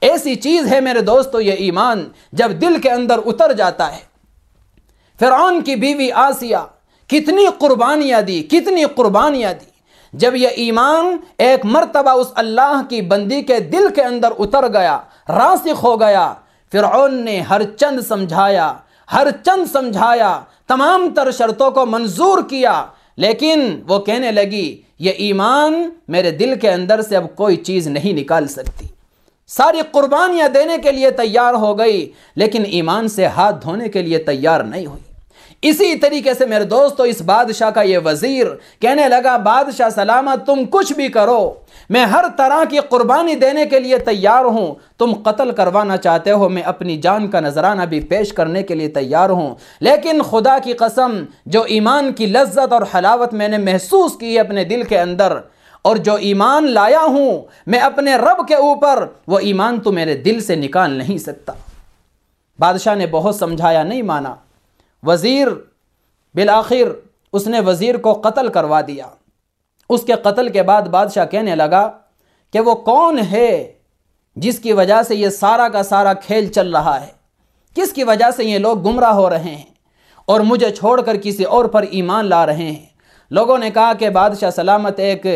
ایسی 0.00 0.34
چیز 0.34 0.72
ہے 0.72 0.80
میرے 0.80 1.00
دوستو، 1.00 1.40
یہ 1.40 1.52
ایمان 1.52 2.08
جب 2.32 2.50
دل 2.50 2.80
کے 2.80 2.90
اندر 2.90 3.18
اتر 3.26 3.52
جاتا 3.52 3.92
ہے۔ 3.92 4.00
فرعون 5.20 5.62
کی 5.62 5.76
بیوی 5.76 6.12
آسیہ، 6.12 6.56
کتنی 7.06 7.46
قربانیاں 7.58 8.22
دی، 8.22 8.42
کتنی 8.42 8.84
قربانیاں 8.84 9.54
دی۔ 9.54 9.75
جب 10.12 10.36
یہ 10.36 10.48
ایمان 10.48 11.16
ایک 11.38 11.64
مرتبہ 11.64 12.10
اس 12.10 12.26
اللہ 12.34 12.80
کی 12.88 13.00
بندی 13.02 13.42
کے 13.42 13.58
دل 13.60 13.88
کے 13.94 14.02
اندر 14.02 14.32
اتر 14.38 14.68
گیا، 14.72 14.98
راسخ 15.28 15.84
ہو 15.84 16.00
گیا، 16.00 16.32
فرعون 16.72 17.14
نے 17.14 17.40
ہر 17.40 17.62
چند 17.78 18.00
سمجھایا، 18.08 18.72
ہر 19.12 19.26
چند 19.44 19.66
سمجھایا، 19.72 20.40
تمام 20.68 21.08
تر 21.14 21.30
شرطوں 21.30 21.70
کو 21.70 21.86
منظور 21.86 22.38
کیا، 22.50 22.84
لیکن 23.16 23.82
وہ 23.88 23.98
کہنے 23.98 24.30
لگی، 24.30 24.82
یہ 24.98 25.12
ایمان 25.16 25.88
میرے 26.08 26.30
دل 26.30 26.58
کے 26.58 26.70
اندر 26.70 27.02
سے 27.02 27.16
اب 27.16 27.24
کوئی 27.36 27.56
چیز 27.56 27.88
نہیں 27.88 28.12
نکال 28.12 28.46
سکتی۔ 28.48 28.86
ساری 29.46 29.80
قربانیاں 29.92 30.48
دینے 30.48 30.76
کے 30.82 30.92
لیے 30.92 31.10
تیار 31.10 31.54
ہو 31.54 31.78
گئی، 31.78 32.12
لیکن 32.36 32.64
ایمان 32.66 33.08
سے 33.08 33.26
ہاتھ 33.26 33.62
دھونے 33.62 33.88
کے 33.88 34.02
لیے 34.02 34.18
تیار 34.18 34.60
نہیں 34.60 34.86
ہوئی۔ 34.86 35.02
اسی 35.62 35.96
طریقے 35.96 36.34
سے 36.34 36.46
میرے 36.46 36.64
دوستو، 36.64 37.02
اس 37.02 37.22
بادشاہ 37.22 37.70
کا 37.70 37.82
یہ 37.82 37.98
وزیر 38.04 38.46
کہنے 38.80 39.08
لگا، 39.08 39.36
بادشاہ 39.36 39.88
سلامت، 39.88 40.46
تم 40.46 40.60
کچھ 40.70 40.92
بھی 40.92 41.08
کرو۔ 41.08 41.54
میں 41.90 42.04
ہر 42.04 42.24
طرح 42.36 42.64
کی 42.64 42.78
قربانی 42.88 43.34
دینے 43.34 43.66
کے 43.66 43.80
لیے 43.80 43.98
تیار 43.98 44.44
ہوں۔ 44.44 44.74
تم 44.98 45.12
قتل 45.24 45.50
کروانا 45.50 45.96
چاہتے 45.96 46.30
ہو، 46.30 46.48
میں 46.48 46.62
اپنی 46.62 46.96
جان 46.96 47.28
کا 47.28 47.40
نذرانہ 47.40 47.82
بھی 47.82 48.00
پیش 48.00 48.32
کرنے 48.32 48.62
کے 48.62 48.74
لیے 48.74 48.88
تیار 48.88 49.30
ہوں۔ 49.30 49.54
لیکن 49.80 50.22
خدا 50.22 50.58
کی 50.58 50.72
قسم، 50.72 51.24
جو 51.46 51.62
ایمان 51.62 52.12
کی 52.12 52.26
لذت 52.26 52.72
اور 52.72 52.82
حلاوت 52.94 53.34
میں 53.34 53.48
نے 53.48 53.58
محسوس 53.58 54.12
کی 54.16 54.34
ہے 54.34 54.40
اپنے 54.40 54.64
دل 54.64 54.82
کے 54.82 55.00
اندر، 55.00 55.36
اور 55.82 55.96
جو 55.96 56.14
ایمان 56.14 56.70
لایا 56.70 57.02
ہوں 57.06 57.42
میں 57.66 57.78
اپنے 57.78 58.14
رب 58.14 58.48
کے 58.48 58.54
اوپر، 58.54 59.06
وہ 59.26 59.38
ایمان 59.38 59.80
تو 59.80 59.92
میرے 59.92 60.16
دل 60.16 60.40
سے 60.40 60.56
نکال 60.56 60.90
نہیں 60.90 61.18
سکتا۔ 61.18 61.52
بادشاہ 62.58 62.94
نے 62.94 63.06
بہت 63.06 63.34
سمجھایا، 63.34 63.82
نہیں 63.82 64.02
مانا۔ 64.02 64.34
وزیر 65.06 65.48
بالآخر 66.34 67.00
اس 67.32 67.46
نے 67.46 67.60
وزیر 67.60 67.96
کو 67.96 68.12
قتل 68.12 68.48
کروا 68.48 68.80
دیا۔ 68.80 69.06
اس 69.88 70.02
کے 70.02 70.12
قتل 70.12 70.48
کے 70.48 70.62
بعد 70.62 70.82
بادشاہ 70.82 71.26
کہنے 71.26 71.56
لگا 71.56 71.90
کہ 72.52 72.60
وہ 72.60 72.74
کون 72.74 73.18
ہے 73.18 73.72
جس 74.36 74.58
کی 74.58 74.72
وجہ 74.72 75.02
سے 75.02 75.16
یہ 75.16 75.28
سارا 75.28 75.68
کا 75.68 75.82
سارا 75.82 76.12
کھیل 76.12 76.52
چل 76.52 76.70
رہا 76.70 77.00
ہے؟ 77.00 77.06
کس 77.74 77.92
کی 77.92 78.04
وجہ 78.04 78.30
سے 78.36 78.44
یہ 78.44 78.58
لوگ 78.58 78.82
گمراہ 78.82 79.12
ہو 79.12 79.30
رہے 79.30 79.38
ہیں؟ 79.38 79.62
اور 80.24 80.40
مجھے 80.40 80.70
چھوڑ 80.70 81.02
کر 81.02 81.16
کسی 81.16 81.44
اور 81.44 81.64
پر 81.64 81.82
ایمان 81.82 82.24
لا 82.24 82.46
رہے 82.46 82.70
ہیں۔ 82.70 82.86
لوگوں 83.30 83.58
نے 83.58 83.70
کہا 83.70 83.92
کہ 83.92 84.10
بادشاہ 84.10 84.50
سلامت 84.50 84.98
ایک 84.98 85.26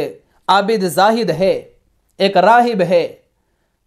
عابد 0.48 0.84
زاہد 0.84 1.30
ہے، 1.30 1.72
ایک 2.18 2.36
راہب 2.36 2.82
ہے۔ 2.82 3.16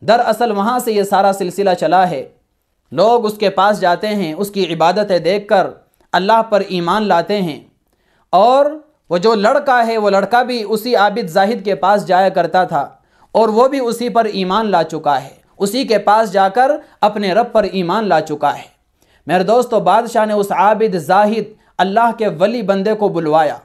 دراصل 0.02 0.52
وہاں 0.52 0.80
سے 0.80 0.92
یہ 0.92 1.04
سارا 1.04 1.32
سلسلہ 1.34 1.70
چلا 1.80 2.10
ہے۔ 2.10 2.30
لوگ 2.93 3.25
اس 3.25 3.33
کے 3.33 3.50
پاس 3.50 3.81
جاتے 3.81 4.07
ہیں، 4.07 4.33
اس 4.33 4.51
کی 4.51 4.73
عبادتیں 4.73 5.19
دیکھ 5.19 5.47
کر 5.47 5.67
اللہ 6.12 6.41
پر 6.50 6.62
ایمان 6.67 7.07
لاتے 7.07 7.41
ہیں۔ 7.41 7.59
اور 8.29 8.65
وہ 9.09 9.17
جو 9.17 9.35
لڑکا 9.35 9.88
ہے، 9.88 9.97
وہ 9.97 10.09
لڑکا 10.09 10.43
بھی 10.43 10.63
اسی 10.69 10.95
عابد 10.95 11.27
زاہد 11.27 11.65
کے 11.65 11.75
پاس 11.75 12.07
جایا 12.07 12.29
کرتا 12.29 12.63
تھا 12.63 12.89
اور 13.31 13.50
وہ 13.50 13.67
بھی 13.67 13.79
اسی 13.79 14.09
پر 14.09 14.25
ایمان 14.25 14.71
لا 14.71 14.83
چکا 14.83 15.23
ہے۔ 15.23 15.29
اسی 15.57 15.88
کے 15.88 15.97
پاس 15.97 16.33
جا 16.33 16.50
کر 16.50 16.71
اپنے 17.01 17.33
رب 17.33 17.51
پر 17.51 17.63
ایمان 17.63 18.07
لا 18.07 18.21
چکا 18.21 18.57
ہے۔ 18.57 18.63
میرے 19.27 19.43
دوستو، 19.43 19.79
بادشاہ 19.79 20.25
نے 20.25 20.33
اس 20.33 20.51
عابد 20.51 20.95
زاہد 20.95 21.53
اللہ 21.77 22.12
کے 22.17 22.27
ولی 22.27 22.62
بندے 22.62 22.93
کو 22.93 23.09
بلوایا 23.09 23.57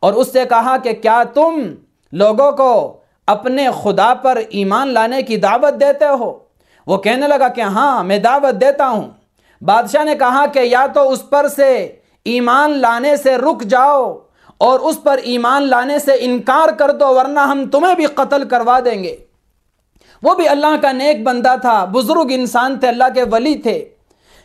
اور 0.00 0.12
اس 0.12 0.32
سے 0.32 0.44
کہا 0.48 0.76
کہ 0.76 0.92
کیا 0.92 1.22
تم 1.34 1.74
لوگوں 2.12 2.52
کو 2.52 2.96
اپنے 3.26 3.68
خدا 3.82 4.14
پر 4.14 4.38
ایمان 4.48 4.88
لانے 4.88 5.22
کی 5.22 5.36
دعوت 5.36 5.80
دیتے 5.80 6.04
ہو؟ 6.04 6.43
وہ 6.86 6.96
کہنے 6.96 7.26
لگا 7.28 7.48
کہ 7.48 7.60
ہاں 7.60 8.04
میں 8.04 8.18
دعوت 8.18 8.60
دیتا 8.60 8.88
ہوں۔ 8.88 9.10
بادشاہ 9.60 10.04
نے 10.04 10.14
کہا 10.14 10.46
کہ 10.46 10.58
یا 10.58 10.86
تو 10.94 11.10
اس 11.10 11.30
پر 11.30 11.48
سے 11.48 11.96
ایمان 12.24 12.70
لانے 12.70 13.16
سے 13.16 13.36
رک 13.36 13.62
جاؤ 13.62 14.18
اور 14.58 14.80
اس 14.80 15.02
پر 15.02 15.18
ایمان 15.22 15.62
لانے 15.62 15.98
سے 15.98 16.12
انکار 16.20 16.68
کر 16.68 16.90
دو، 16.90 17.14
ورنہ 17.14 17.40
ہم 17.40 17.64
تمہیں 17.72 17.94
بھی 17.94 18.06
قتل 18.06 18.48
کروا 18.48 18.80
دیں 18.84 19.04
گے۔ 19.04 19.16
وہ 20.22 20.34
بھی 20.34 20.48
اللہ 20.48 20.76
کا 20.82 20.92
نیک 20.92 21.22
بندہ 21.22 21.54
تھا، 21.60 21.84
بزرگ 21.84 22.26
انسان 22.30 22.78
تھے، 22.78 22.88
اللہ 22.88 23.04
کے 23.14 23.22
ولی 23.22 23.54
تھے۔ 23.54 23.88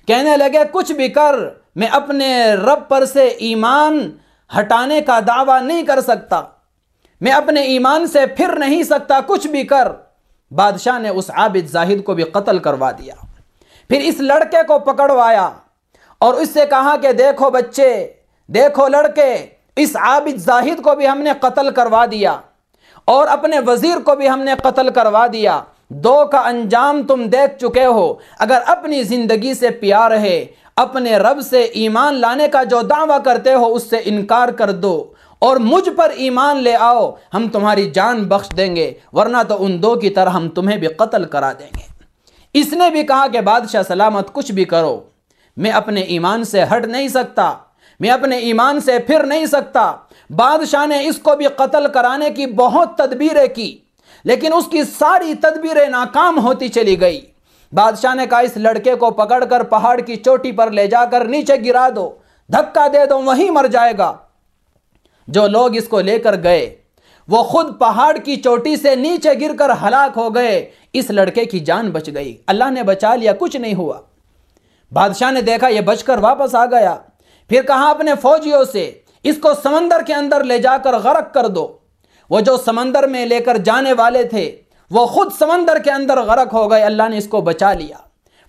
کہنے 0.07 0.37
لگے، 0.37 0.59
کچھ 0.71 0.91
بھی 0.91 1.07
کر، 1.07 1.35
میں 1.75 1.87
اپنے 1.87 2.53
رب 2.53 2.89
پر 2.89 3.05
سے 3.05 3.27
ایمان 3.27 4.11
ہٹانے 4.59 5.01
کا 5.01 5.19
دعویٰ 5.27 5.61
نہیں 5.61 5.83
کر 5.83 6.01
سکتا۔ 6.01 6.41
میں 7.21 7.31
اپنے 7.31 7.61
ایمان 7.61 8.07
سے 8.07 8.25
پھر 8.25 8.55
نہیں 8.59 8.83
سکتا، 8.83 9.19
کچھ 9.25 9.47
بھی 9.47 9.63
کر۔ 9.63 9.87
بادشاہ 10.51 10.99
نے 10.99 11.09
اس 11.09 11.29
عابد 11.29 11.67
زاہد 11.67 12.03
کو 12.03 12.13
بھی 12.13 12.23
قتل 12.23 12.59
کروا 12.59 12.91
دیا۔ 12.91 13.13
پھر 13.89 13.99
اس 14.01 14.15
لڑکے 14.19 14.57
کو 14.67 14.79
پکڑوایا 14.79 15.49
اور 16.19 16.33
اس 16.33 16.53
سے 16.53 16.59
کہا 16.69 16.95
کہ 17.01 17.11
دیکھو 17.11 17.49
بچے، 17.49 18.13
دیکھو 18.47 18.87
لڑکے، 18.87 19.47
اس 19.75 19.95
عابد 19.95 20.37
زاہد 20.37 20.81
کو 20.81 20.95
بھی 20.95 21.07
ہم 21.07 21.21
نے 21.21 21.29
قتل 21.39 21.71
کروا 21.71 22.05
دیا 22.11 22.39
اور 23.05 23.27
اپنے 23.27 23.59
وزیر 23.67 23.99
کو 23.99 24.15
بھی 24.15 24.29
ہم 24.29 24.39
نے 24.39 24.51
قتل 24.63 24.89
کروا 24.89 25.27
دیا۔ 25.33 25.61
دو 25.89 26.25
کا 26.31 26.39
انجام 26.39 27.03
تم 27.03 27.25
دیکھ 27.25 27.59
چکے 27.59 27.85
ہو۔ 27.85 28.13
اگر 28.39 28.59
اپنی 28.65 29.03
زندگی 29.03 29.53
سے 29.53 29.69
پیار 29.69 30.11
ہے، 30.11 30.45
اپنے 30.75 31.17
رب 31.17 31.41
سے 31.41 31.61
ایمان 31.61 32.15
لانے 32.15 32.47
کا 32.47 32.63
جو 32.63 32.81
دعویٰ 32.81 33.23
کرتے 33.23 33.53
ہو، 33.53 33.73
اس 33.73 33.89
سے 33.89 33.97
انکار 34.05 34.49
کر 34.49 34.71
دو۔ 34.71 35.08
اور 35.39 35.57
مجھ 35.57 35.89
پر 35.97 36.09
ایمان 36.09 36.57
لے 36.57 36.75
آؤ، 36.75 37.11
ہم 37.33 37.47
تمہاری 37.47 37.89
جان 37.89 38.23
بخش 38.23 38.57
دیں 38.57 38.75
گے، 38.75 38.93
ورنہ 39.13 39.37
تو 39.47 39.63
ان 39.63 39.81
دو 39.83 39.95
کی 39.95 40.09
طرح 40.09 40.29
ہم 40.29 40.49
تمہیں 40.49 40.77
بھی 40.77 40.87
قتل 40.87 41.25
کرا 41.25 41.53
دیں 41.53 41.71
گے۔ 41.75 42.03
اس 42.53 42.73
نے 42.73 42.89
بھی 42.89 43.03
کہا 43.03 43.27
کہ 43.27 43.41
بادشاہ 43.41 43.83
سلامت 43.83 44.33
کچھ 44.33 44.51
بھی 44.51 44.65
کرو۔ 44.65 44.99
میں 45.57 45.71
اپنے 45.71 46.01
ایمان 46.01 46.43
سے 46.43 46.63
ہٹ 46.63 46.85
نہیں 46.85 47.07
سکتا۔ 47.07 47.53
میں 47.99 48.09
اپنے 48.09 48.37
ایمان 48.37 48.79
سے 48.79 48.99
پھر 48.99 49.23
نہیں 49.23 49.45
سکتا۔ 49.45 49.95
بادشاہ 50.29 50.85
نے 50.85 51.07
اس 51.07 51.17
کو 51.17 51.35
بھی 51.35 51.45
قتل 51.45 51.87
کرانے 51.87 52.29
کی 52.29 52.45
بہت 52.45 52.97
تدبیریں 52.97 53.47
کی، 53.47 53.77
لیکن 54.23 54.53
اس 54.53 54.65
کی 54.71 54.83
ساری 54.83 55.33
تدبیریں 55.33 55.87
ناکام 55.87 56.39
ہوتی 56.45 56.67
چلی 56.67 57.01
گئی۔ 57.01 57.21
بادشاہ 57.73 58.15
نے 58.15 58.27
کہا، 58.27 58.39
اس 58.39 58.57
لڑکے 58.57 58.95
کو 58.95 59.11
پکڑ 59.11 59.45
کر 59.45 59.63
پہاڑ 59.63 59.99
کی 59.99 60.15
چوٹی 60.15 60.51
پر 60.51 60.71
لے 60.71 60.87
جا 60.87 61.05
کر 61.05 61.25
نیچے 61.25 61.53
گرا 61.65 61.89
دو، 61.95 62.11
دھکا 62.47 62.87
دے 62.93 63.05
دو، 63.05 63.21
وہیں 63.21 63.51
مر 63.51 63.67
جائے 63.67 63.93
گا۔ 63.97 64.13
جو 65.29 65.47
لوگ 65.47 65.75
اس 65.75 65.87
کو 65.87 66.01
لے 66.01 66.19
کر 66.19 66.43
گئے، 66.43 66.75
وہ 67.27 67.43
خود 67.43 67.79
پہاڑ 67.79 68.17
کی 68.17 68.35
چوٹی 68.35 68.75
سے 68.75 68.95
نیچے 68.95 69.29
گر 69.41 69.55
کر 69.55 69.69
ہلاک 69.83 70.17
ہو 70.17 70.35
گئے۔ 70.35 70.71
اس 70.93 71.09
لڑکے 71.09 71.45
کی 71.45 71.59
جان 71.59 71.91
بچ 71.91 72.09
گئی۔ 72.15 72.37
اللہ 72.47 72.71
نے 72.71 72.83
بچا 72.83 73.15
لیا، 73.15 73.33
کچھ 73.39 73.57
نہیں 73.57 73.73
ہوا۔ 73.73 74.01
بادشاہ 74.91 75.31
نے 75.31 75.41
دیکھا، 75.41 75.67
یہ 75.67 75.81
بچ 75.81 76.03
کر 76.03 76.17
واپس 76.17 76.55
آ 76.55 76.65
گیا۔ 76.65 76.95
پھر 77.49 77.61
کہا، 77.61 77.89
اپنے 77.89 78.11
فوجیوں 78.21 78.63
سے، 78.63 78.91
اس 79.23 79.35
کو 79.41 79.49
سمندر 79.63 80.01
کے 80.07 80.13
اندر 80.13 80.43
لے 80.43 80.57
جا 80.57 80.77
کر 80.77 80.93
غرق 80.93 81.33
کر 81.33 81.47
دو۔ 81.47 81.77
وہ 82.29 82.39
جو 82.39 82.57
سمندر 82.57 83.07
میں 83.07 83.25
لے 83.25 83.39
کر 83.39 83.57
جانے 83.57 83.93
والے 83.93 84.23
تھے، 84.23 84.61
وہ 84.91 85.05
خود 85.05 85.31
سمندر 85.39 85.77
کے 85.79 85.91
اندر 85.91 86.21
غرق 86.21 86.53
ہو 86.53 86.71
گئے۔ 86.71 86.83
اللہ 86.83 87.09
نے 87.09 87.17
اس 87.17 87.27
کو 87.27 87.41
بچا 87.41 87.73
لیا۔ 87.73 87.97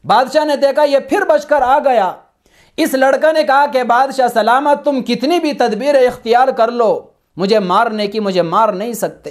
بادشاہ 0.05 0.45
نے 0.45 0.57
دیکھا، 0.57 0.83
یہ 0.83 0.99
پھر 0.99 1.21
بچ 1.29 1.47
کر 1.47 1.63
آ 1.63 1.79
گیا۔ 1.79 2.13
اس 2.77 2.95
لڑکا 2.95 3.33
نے 3.33 3.43
کہا 3.43 3.67
کہ 3.67 3.83
بادشاہ 3.83 4.29
سلامت، 4.29 4.85
تم 4.85 5.03
کتنی 5.03 5.41
بھی 5.41 5.53
تدبیر 5.53 5.95
اختیار 5.95 6.49
کر 6.49 6.71
لو، 6.71 7.07
مجھے 7.37 7.59
مارنے 7.59 8.07
کی، 8.07 8.21
مجھے 8.21 8.43
مار 8.43 8.69
نہیں 8.69 8.93
سکتے۔ 8.93 9.31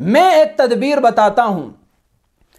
میں 0.00 0.34
ایک 0.34 0.58
تدبیر 0.58 1.00
بتاتا 1.00 1.44
ہوں۔ 1.44 1.70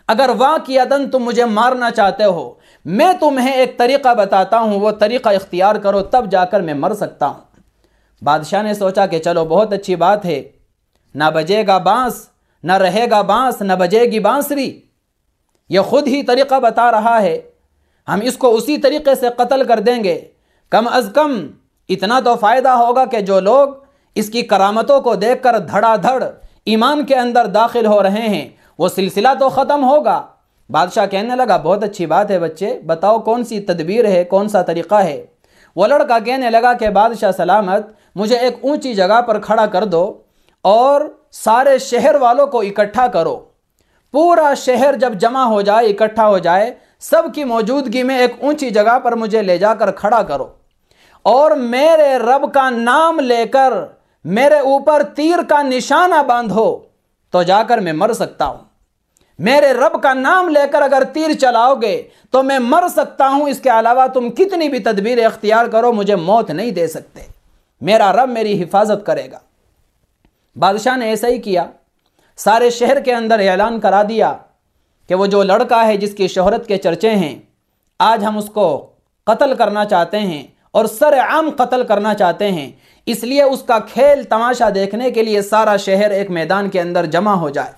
اگر 0.07 0.29
واقعتاً 0.37 1.09
تم 1.09 1.19
مجھے 1.19 1.45
مارنا 1.45 1.91
چاہتے 1.91 2.23
ہو، 2.23 2.53
میں 2.85 3.13
تمہیں 3.19 3.53
ایک 3.53 3.77
طریقہ 3.77 4.13
بتاتا 4.13 4.59
ہوں، 4.59 4.79
وہ 4.79 4.91
طریقہ 4.91 5.29
اختیار 5.29 5.75
کرو، 5.75 6.01
تب 6.01 6.31
جا 6.31 6.45
کر 6.45 6.61
میں 6.61 6.73
مر 6.73 6.93
سکتا 6.93 7.27
ہوں۔ 7.27 7.41
بادشاہ 8.21 8.61
نے 8.61 8.73
سوچا 8.73 9.05
کہ 9.05 9.19
چلو، 9.19 9.45
بہت 9.45 9.73
اچھی 9.73 9.95
بات 9.95 10.25
ہے۔ 10.25 10.43
نہ 11.15 11.23
بجے 11.33 11.67
گا 11.67 11.77
بانس، 11.77 12.29
نہ 12.63 12.71
رہے 12.71 13.05
گا 13.11 13.21
بانس، 13.21 13.61
نہ 13.61 13.73
بجے 13.73 14.01
گی 14.01 14.19
بانسری۔ 14.19 14.81
یہ 15.69 15.79
خود 15.79 16.07
ہی 16.07 16.23
طریقہ 16.23 16.59
بتا 16.59 16.91
رہا 16.91 17.21
ہے۔ 17.21 17.41
ہم 18.07 18.19
اس 18.23 18.37
کو 18.37 18.55
اسی 18.55 18.77
طریقے 18.77 19.15
سے 19.15 19.27
قتل 19.37 19.63
کر 19.63 19.79
دیں 19.79 20.03
گے۔ 20.03 20.21
کم 20.69 20.87
از 20.91 21.09
کم 21.15 21.47
اتنا 21.89 22.19
تو 22.19 22.35
فائدہ 22.35 22.69
ہوگا 22.69 23.05
کہ 23.05 23.19
جو 23.19 23.39
لوگ 23.39 23.69
اس 24.15 24.29
کی 24.29 24.41
کرامتوں 24.41 25.01
کو 25.01 25.15
دیکھ 25.15 25.43
کر 25.43 25.57
دھڑا 25.57 25.95
دھڑ 25.95 26.23
ایمان 26.65 27.05
کے 27.05 27.15
اندر 27.15 27.45
داخل 27.45 27.85
ہو 27.85 28.03
رہے 28.03 28.27
ہیں، 28.29 28.49
وہ 28.79 28.87
سلسلہ 28.87 29.27
تو 29.39 29.49
ختم 29.49 29.83
ہوگا۔ 29.83 30.27
بادشاہ 30.69 31.05
کہنے 31.05 31.35
لگا، 31.35 31.57
بہت 31.57 31.83
اچھی 31.83 32.05
بات 32.05 32.31
ہے 32.31 32.39
بچے، 32.39 32.79
بتاؤ 32.85 33.19
کون 33.19 33.43
سی 33.43 33.59
تدبیر 33.59 34.05
ہے، 34.05 34.23
کون 34.23 34.49
سا 34.49 34.61
طریقہ 34.61 34.95
ہے؟ 34.95 35.25
وہ 35.75 35.87
لڑکا 35.87 36.19
کہنے 36.19 36.49
لگا 36.49 36.73
کہ، 36.73 36.89
بادشاہ 36.89 37.31
سلامت، 37.31 37.87
مجھے 38.15 38.37
ایک 38.37 38.57
اونچی 38.61 38.93
جگہ 38.93 39.21
پر 39.21 39.39
کھڑا 39.39 39.65
کر 39.65 39.85
دو 39.85 40.17
اور 40.61 41.01
سارے 41.31 41.77
شہر 41.77 42.15
والوں 42.15 42.47
کو 42.47 42.59
اکٹھا 42.59 43.07
کرو۔ 43.07 43.37
پورا 44.11 44.53
شہر 44.57 44.95
جب 44.95 45.13
جمع 45.13 45.43
ہو 45.43 45.61
جائے، 45.61 45.87
اکٹھا 45.87 46.27
ہو 46.27 46.37
جائے 46.37 46.73
سب 46.99 47.23
کی 47.35 47.43
موجودگی 47.43 48.03
میں 48.03 48.19
ایک 48.19 48.33
اونچی 48.39 48.69
جگہ 48.69 48.99
پر 48.99 49.15
مجھے 49.15 49.41
لے 49.41 49.57
جا 49.57 49.73
کر 49.73 49.91
کھڑا 49.91 50.23
کرو۔ 50.23 50.47
اور 51.23 51.51
میرے 51.51 52.17
رب 52.17 52.53
کا 52.53 52.69
نام 52.69 53.19
لے 53.19 53.45
کر 53.45 53.73
میرے 54.23 54.59
اوپر 54.59 55.03
تیر 55.03 55.39
کا 55.49 55.61
نشانہ 55.61 56.23
باندھو 56.27 56.77
تو 57.31 57.43
جا 57.43 57.63
کر 57.63 57.77
میں 57.77 57.93
مر 57.93 58.13
سکتا 58.13 58.45
ہوں۔ 58.45 58.57
میرے 59.39 59.73
رب 59.73 60.03
کا 60.03 60.13
نام 60.13 60.49
لے 60.49 60.67
کر 60.71 60.81
اگر 60.81 61.03
تیر 61.13 61.33
چلاؤ 61.33 61.75
گے 61.75 62.07
تو 62.31 62.43
میں 62.43 62.59
مر 62.59 62.83
سکتا 62.87 63.27
ہوں۔ 63.27 63.49
اس 63.49 63.59
کے 63.59 63.69
علاوہ 63.69 64.07
تم 64.07 64.29
کتنی 64.29 64.69
بھی 64.69 64.79
تدبیر 64.79 65.25
اختیار 65.25 65.65
کرو، 65.65 65.93
مجھے 65.93 66.15
موت 66.15 66.51
نہیں 66.51 66.71
دے 66.71 66.87
سکتے۔ 66.87 67.21
میرا 67.81 68.13
رب 68.13 68.29
میری 68.29 68.63
حفاظت 68.63 69.05
کرے 69.05 69.31
گا۔ 69.31 69.39
بادشاہ 70.55 70.97
نے 70.97 71.05
ایسا 71.05 71.27
ہی 71.27 71.37
کیا۔ 71.37 71.65
سارے 72.37 72.69
شہر 72.69 72.99
کے 72.99 73.13
اندر 73.13 73.39
اعلان 73.39 73.79
کرا 73.79 74.03
دیا۔ 74.03 74.33
کہ 75.07 75.15
وہ 75.15 75.25
جو 75.25 75.43
لڑکا 75.43 75.87
ہے 75.87 75.97
جس 75.97 76.13
کی 76.13 76.27
شہرت 76.27 76.67
کے 76.67 76.77
چرچے 76.77 77.09
ہیں، 77.09 77.39
آج 77.99 78.25
ہم 78.25 78.37
اس 78.37 78.45
کو 78.45 78.85
قتل 79.23 79.55
کرنا 79.55 79.85
چاہتے 79.85 80.19
ہیں 80.19 80.43
اور 80.71 80.85
سر 80.85 81.13
عام 81.19 81.49
قتل 81.57 81.83
کرنا 81.83 82.13
چاہتے 82.13 82.51
ہیں۔ 82.51 82.71
اس 83.05 83.23
لیے 83.23 83.43
اس 83.43 83.61
کا 83.63 83.79
کھیل 83.79 84.23
تماشا 84.23 84.69
دیکھنے 84.75 85.11
کے 85.11 85.23
لیے 85.23 85.41
سارا 85.41 85.77
شہر 85.77 86.11
ایک 86.11 86.29
میدان 86.29 86.69
کے 86.69 86.81
اندر 86.81 87.05
جمع 87.05 87.33
ہو 87.33 87.49
جائے۔ 87.49 87.71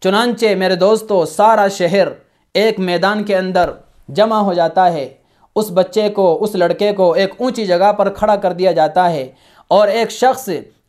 چنانچہ 0.00 0.54
میرے 0.54 0.74
دوستو، 0.74 1.24
سارا 1.24 1.68
شہر 1.68 2.08
ایک 2.54 2.78
میدان 2.80 3.24
کے 3.24 3.36
اندر 3.36 3.70
جمع 4.08 4.38
ہو 4.38 4.52
جاتا 4.52 4.92
ہے۔ 4.92 5.08
اس 5.56 5.70
بچے 5.70 6.08
کو، 6.08 6.38
اس 6.40 6.54
لڑکے 6.54 6.92
کو 6.92 7.12
ایک 7.12 7.34
اونچی 7.38 7.66
جگہ 7.66 7.92
پر 7.92 8.10
کھڑا 8.10 8.36
کر 8.36 8.52
دیا 8.52 8.72
جاتا 8.72 9.10
ہے 9.10 9.28
اور 9.68 9.88
ایک 9.88 10.10
شخص 10.10 10.48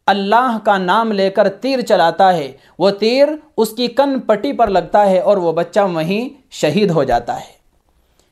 اللہ 0.10 0.58
کا 0.64 0.78
نام 0.78 1.12
لے 1.12 1.30
کر 1.30 1.50
تیر 1.50 1.82
چلاتا 1.82 2.34
ہے، 2.34 2.52
وہ 2.80 2.92
تیر 2.92 3.28
اس 3.58 3.70
کی 3.70 3.88
کن 3.88 4.20
پٹی 4.20 4.54
پر 4.54 4.68
لگتا 4.68 5.10
ہے 5.10 5.20
اور 5.20 5.38
وہ 5.38 5.52
بچہ 5.52 5.80
وہیں 5.80 6.30
شہید 6.52 6.92
ہو 6.92 7.04
جاتا 7.04 7.36
ہے۔ 7.36 7.60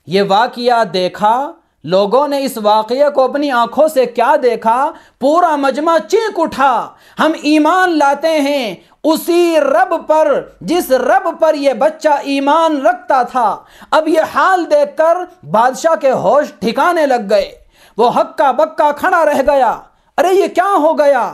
یہ 0.08 0.22
واقعہ 0.28 0.84
دیکھا، 0.84 1.52
لوگوں 1.84 2.28
نے 2.28 2.44
اس 2.44 2.58
واقعے 2.58 3.10
کو 3.16 3.24
اپنی 3.24 3.52
آنکھوں 3.52 3.88
سے 3.88 4.06
کیا 4.06 4.36
دیکھا؟ 4.44 4.92
پورا 5.20 5.56
مجمع 5.56 5.98
چینک 5.98 6.40
اٹھا۔ 6.40 6.88
ہم 7.20 7.32
ایمان 7.42 7.98
لاتے 7.98 8.42
ہیں 8.42 8.76
اسی 9.04 9.56
رب 9.60 10.08
پر، 10.08 10.42
جس 10.62 10.92
رب 10.92 11.40
پر 11.40 11.56
یہ 11.56 11.74
بچہ 11.74 12.10
ایمان 12.24 12.86
رکھتا 12.86 13.24
تھا۔ 13.24 13.58
اب 13.92 14.08
یہ 14.08 14.22
حال 14.36 14.66
دیکھ 14.72 14.98
کر 14.98 15.46
بادشاہ 15.46 15.96
کے 15.96 16.12
ہوش 16.12 16.54
ٹھکانے 16.60 17.06
لگ 17.06 17.30
گئے۔ 17.30 17.52
وہ 17.98 18.20
ہکا 18.20 18.52
بکا 18.52 18.92
کھڑا 18.92 19.26
رہ 19.26 19.42
گیا۔ 19.48 19.80
ارے، 20.18 20.34
یہ 20.34 20.48
کیا 20.48 20.76
ہو 20.78 21.00
گیا؟ 21.00 21.34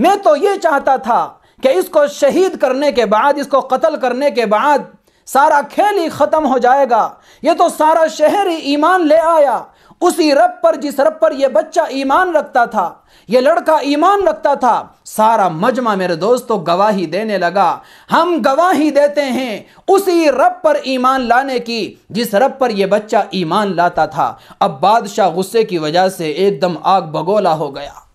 میں 0.00 0.14
تو 0.24 0.36
یہ 0.36 0.56
چاہتا 0.62 0.96
تھا 0.96 1.28
کہ 1.62 1.68
اس 1.68 1.88
کو 1.88 2.06
شہید 2.06 2.60
کرنے 2.60 2.92
کے 2.92 3.06
بعد، 3.06 3.32
اس 3.36 3.46
کو 3.46 3.60
قتل 3.60 3.96
کرنے 3.96 4.30
کے 4.30 4.46
بعد 4.46 4.78
سارا 5.26 5.60
کھیل 5.70 5.98
ہی 5.98 6.08
ختم 6.08 6.52
ہو 6.52 6.58
جائے 6.58 6.86
گا۔ 6.90 7.08
یہ 7.42 7.50
تو 7.58 7.68
سارا 7.68 8.06
شہر 8.06 8.46
ہی 8.46 8.54
ایمان 8.54 9.06
لے 9.08 9.16
آیا۔ 9.16 9.62
اسی 10.00 10.34
رب 10.34 10.50
پر، 10.62 10.76
جس 10.76 11.00
رب 11.00 11.20
پر 11.20 11.32
یہ 11.32 11.48
بچہ 11.48 11.80
ایمان 11.88 12.36
رکھتا 12.36 12.64
تھا، 12.64 12.94
یہ 13.28 13.40
لڑکا 13.40 13.76
ایمان 13.76 14.28
رکھتا 14.28 14.54
تھا، 14.54 14.84
سارا 15.04 15.48
مجمع 15.48 15.94
میرے 15.94 16.14
دوستو 16.16 16.58
گواہی 16.58 17.06
دینے 17.06 17.38
لگا۔ 17.38 17.78
ہم 18.12 18.42
گواہی 18.46 18.90
دیتے 18.90 19.24
ہیں 19.24 19.62
اسی 19.88 20.30
رب 20.30 20.62
پر 20.62 20.76
ایمان 20.82 21.28
لانے 21.28 21.58
کی، 21.58 21.94
جس 22.10 22.34
رب 22.34 22.58
پر 22.58 22.70
یہ 22.70 22.86
بچہ 22.86 23.16
ایمان 23.30 23.76
لاتا 23.76 24.06
تھا۔ 24.06 24.34
اب 24.60 24.80
بادشاہ 24.80 25.28
غصے 25.28 25.64
کی 25.64 25.78
وجہ 25.78 26.08
سے 26.08 26.30
ایک 26.30 26.62
دم 26.62 26.74
آگ 26.82 27.02
بگولا 27.02 27.54
ہو 27.54 27.74
گیا۔ 27.76 28.09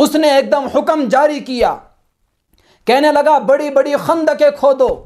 اس 0.00 0.14
نے 0.14 0.30
ایک 0.30 0.52
دم 0.52 0.66
حکم 0.66 1.08
جاری 1.08 1.40
کیا۔ 1.40 1.76
کہنے 2.84 3.12
لگا، 3.12 3.38
بڑی 3.38 3.70
بڑی 3.70 3.92
خندقیں 4.06 4.50
کھودو 4.50 5.04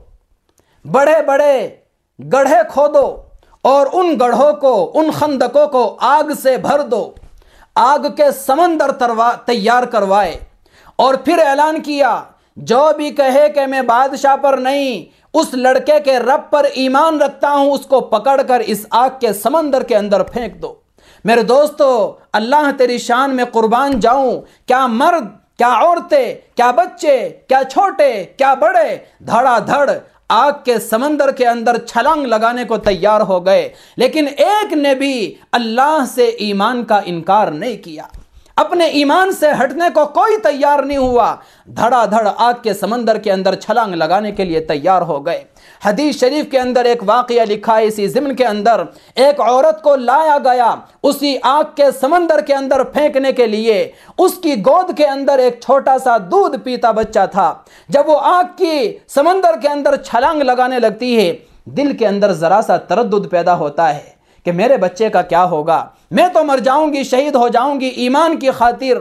بڑے 0.93 1.23
بڑے 1.27 1.69
گڑھے 2.33 2.57
کھودو 2.73 3.17
اور 3.63 3.87
ان 3.93 4.17
گڑھوں 4.21 4.53
کو، 4.53 4.91
ان 4.95 5.11
خندقوں 5.11 5.67
کو 5.67 5.97
آگ 6.01 6.23
سے 6.43 6.57
بھر 6.57 6.83
دو۔ 6.83 7.13
آگ 7.75 7.99
کے 8.17 8.31
سمندر 8.31 8.91
تیار 9.47 9.83
کروائے۔ 9.83 10.37
اور 10.97 11.15
پھر 11.15 11.39
اعلان 11.47 11.83
کیا، 11.83 12.23
جو 12.57 12.91
بھی 12.97 13.11
کہے 13.11 13.49
کہ 13.49 13.67
میں 13.67 13.83
بادشاہ 13.83 14.37
پر 14.37 14.59
نہیں، 14.59 15.05
اس 15.35 15.55
لڑکے 15.55 16.01
کے 16.01 16.19
رب 16.19 16.41
پر 16.51 16.67
ایمان 16.75 17.21
رکھتا 17.21 17.51
ہوں، 17.51 17.73
اس 17.73 17.87
کو 17.87 18.01
پکڑ 18.01 18.43
کر 18.43 18.61
اس 18.61 18.87
آگ 18.91 19.11
کے 19.21 19.33
سمندر 19.33 19.83
کے 19.83 19.97
اندر 19.97 20.23
پھینک 20.23 20.63
دو۔ 20.63 20.84
میرے 21.25 21.43
دوستو، 21.43 22.17
اللہ 22.33 22.71
تیری 22.79 22.99
شان 22.99 23.37
میں 23.37 23.45
قربان 23.45 24.01
جاؤں۔ 24.01 24.41
کیا 24.67 24.87
مرد، 24.87 25.27
کیا 25.59 25.69
عورتیں، 25.69 26.35
کیا 26.55 26.71
بچے، 26.71 27.29
کیا 27.49 27.63
چھوٹے، 27.71 28.25
کیا 28.25 28.55
بڑے، 28.55 28.97
دھڑا 29.27 29.59
دھڑ، 29.67 29.91
آگ 30.29 30.53
کے 30.65 30.79
سمندر 30.79 31.31
کے 31.31 31.47
اندر 31.47 31.79
چھلانگ 31.79 32.27
لگانے 32.27 32.65
کو 32.65 32.77
تیار 32.77 33.21
ہو 33.21 33.47
گئے۔ 33.47 33.69
لیکن 33.97 34.27
ایک 34.39 34.73
نے 34.73 34.95
بھی 34.95 35.35
اللہ 35.53 36.05
سے 36.15 36.25
ایمان 36.25 36.85
کا 36.85 37.01
انکار 37.05 37.47
نہیں 37.47 37.85
کیا۔ 37.85 38.03
اپنے 38.57 38.85
ایمان 38.85 39.33
سے 39.33 39.47
ہٹنے 39.65 39.91
کو 39.95 40.07
کوئی 40.07 40.37
تیار 40.37 40.83
نہیں 40.83 40.99
ہوا۔ 40.99 41.35
دھڑا 41.67 42.05
دھڑ 42.11 42.29
آگ 42.37 42.53
کے 42.63 42.75
سمندر 42.75 43.19
کے 43.19 43.33
اندر 43.33 43.55
چھلانگ 43.55 43.95
لگانے 43.95 44.33
کے 44.33 44.45
لیے 44.45 44.61
تیار 44.61 45.03
ہو 45.03 45.27
گئے۔ 45.27 45.45
حدیث 45.85 46.21
شریف 46.21 46.51
کے 46.51 46.59
اندر 46.59 46.85
ایک 46.85 47.03
واقعہ 47.07 47.45
لکھا 47.49 47.77
ہے، 47.77 47.85
اسی 47.85 48.07
ضمن 48.09 48.35
کے 48.37 48.45
اندر 48.47 48.83
ایک 49.15 49.41
عورت 49.41 49.83
کو 49.83 49.97
لایا 49.97 50.37
گیا، 50.45 50.75
اسی 51.03 51.37
آگ 51.43 51.65
کے 51.75 51.91
سمندر 52.01 52.41
کے 52.41 52.55
اندر 52.55 52.85
پھینکنے 52.85 53.33
کے 53.33 53.47
لیے، 53.47 53.77
اس 54.19 54.35
کی 54.35 54.55
گود 54.67 54.97
کے 54.97 55.07
اندر 55.07 55.39
ایک 55.39 55.61
چھوٹا 55.61 55.99
سا 55.99 56.17
دودھ 56.31 56.57
پیتا 56.65 56.91
بچہ 56.91 57.27
تھا۔ 57.33 57.53
جب 57.89 58.09
وہ 58.09 58.19
آگ 58.23 58.57
کی 58.57 58.99
سمندر 59.09 59.61
کے 59.63 59.69
اندر 59.69 59.97
چھلانگ 59.97 60.43
لگانے 60.43 60.79
لگتی 60.79 61.17
ہے، 61.17 61.37
دل 61.65 61.97
کے 61.97 62.07
اندر 62.07 62.33
ذرا 62.33 62.61
سا 62.67 62.77
تردد 62.77 63.31
پیدا 63.31 63.57
ہوتا 63.57 63.95
ہے 63.95 64.11
کہ 64.45 64.53
میرے 64.53 64.77
بچے 64.77 65.09
کا 65.11 65.23
کیا 65.23 65.45
ہوگا؟ 65.45 65.85
میں 66.11 66.29
تو 66.29 66.45
مر 66.45 66.59
جاؤں 66.59 66.93
گی، 66.93 67.05
شہید 67.05 67.35
ہو 67.35 67.49
جاؤں 67.49 67.81
گی، 67.81 67.87
ایمان 67.87 68.39
کی 68.39 68.51
خاطر 68.51 68.99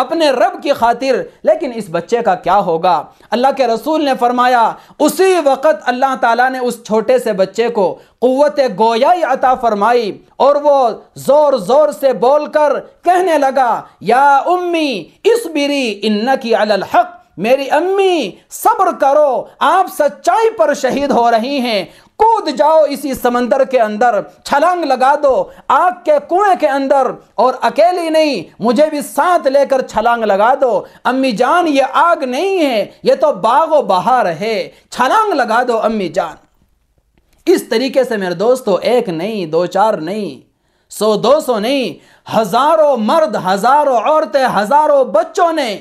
اپنے 0.00 0.30
رب 0.30 0.62
کی 0.62 0.72
خاطر، 0.72 1.20
لیکن 1.42 1.72
اس 1.74 1.84
بچے 1.90 2.20
کا 2.24 2.34
کیا 2.44 2.58
ہوگا؟ 2.60 3.02
اللہ 3.30 3.48
کے 3.56 3.66
رسول 3.66 4.04
نے 4.04 4.12
فرمایا، 4.20 4.70
اسی 4.98 5.34
وقت 5.44 5.82
اللہ 5.86 6.14
تعالیٰ 6.20 6.50
نے 6.50 6.58
اس 6.58 6.82
چھوٹے 6.84 7.18
سے 7.18 7.32
بچے 7.32 7.68
کو 7.68 7.88
قوت 8.20 8.60
گویائی 8.78 9.22
عطا 9.24 9.54
فرمائی 9.54 10.10
اور 10.36 10.56
وہ 10.62 10.88
زور 11.18 11.52
زور 11.60 11.92
سے 12.00 12.12
بول 12.20 12.46
کر 12.50 12.78
کہنے 13.04 13.38
لگا، 13.38 13.70
یا 14.00 14.26
امی 14.46 14.92
اس 15.24 15.46
بری 15.46 16.00
انکی 16.02 16.54
علی 16.54 16.72
الحق، 16.72 17.18
میری 17.38 17.70
امی، 17.70 18.30
صبر 18.52 18.90
کرو، 19.00 19.44
آپ 19.58 19.86
سچائی 19.92 20.50
پر 20.50 20.72
شہید 20.74 21.10
ہو 21.10 21.30
رہی 21.30 21.58
ہیں۔ 21.60 21.84
کود 22.20 22.48
جاؤ 22.58 22.82
اسی 22.88 23.14
سمندر 23.14 23.64
کے 23.64 23.80
اندر، 23.80 24.20
چھلانگ 24.44 24.84
لگا 24.84 25.14
دو 25.22 25.44
آگ 25.68 25.92
کے 26.04 26.12
کنویں 26.28 26.54
کے 26.60 26.68
اندر، 26.68 27.10
اور 27.34 27.54
اکیلی 27.60 28.08
نہیں، 28.08 28.42
مجھے 28.58 28.86
بھی 28.90 29.00
ساتھ 29.00 29.46
لے 29.46 29.64
کر 29.70 29.80
چھلانگ 29.82 30.24
لگا 30.24 30.52
دو۔ 30.60 30.72
امی 31.04 31.32
جان، 31.32 31.68
یہ 31.68 31.82
آگ 31.92 32.22
نہیں 32.24 32.58
ہے، 32.66 32.86
یہ 33.02 33.14
تو 33.14 33.32
باغ 33.32 33.72
و 33.72 33.82
بہار 33.82 34.26
ہے۔ 34.40 34.56
چھلانگ 34.90 35.34
لگا 35.34 35.62
دو 35.68 35.78
امی 35.78 36.08
جان۔ 36.08 36.36
اس 37.46 37.62
طریقے 37.68 38.04
سے 38.04 38.16
میرے 38.16 38.34
دوستو، 38.34 38.74
ایک 38.82 39.08
نہیں، 39.08 39.46
دو 39.46 39.66
چار 39.66 39.94
نہیں، 39.94 40.30
سو 40.90 41.14
دو 41.16 41.40
سو 41.40 41.58
نہیں، 41.58 41.86
ہزاروں 42.36 42.96
مرد، 42.96 43.36
ہزاروں 43.46 43.96
عورتیں، 43.96 44.46
ہزاروں 44.56 45.04
بچوں 45.04 45.52
نے 45.52 45.78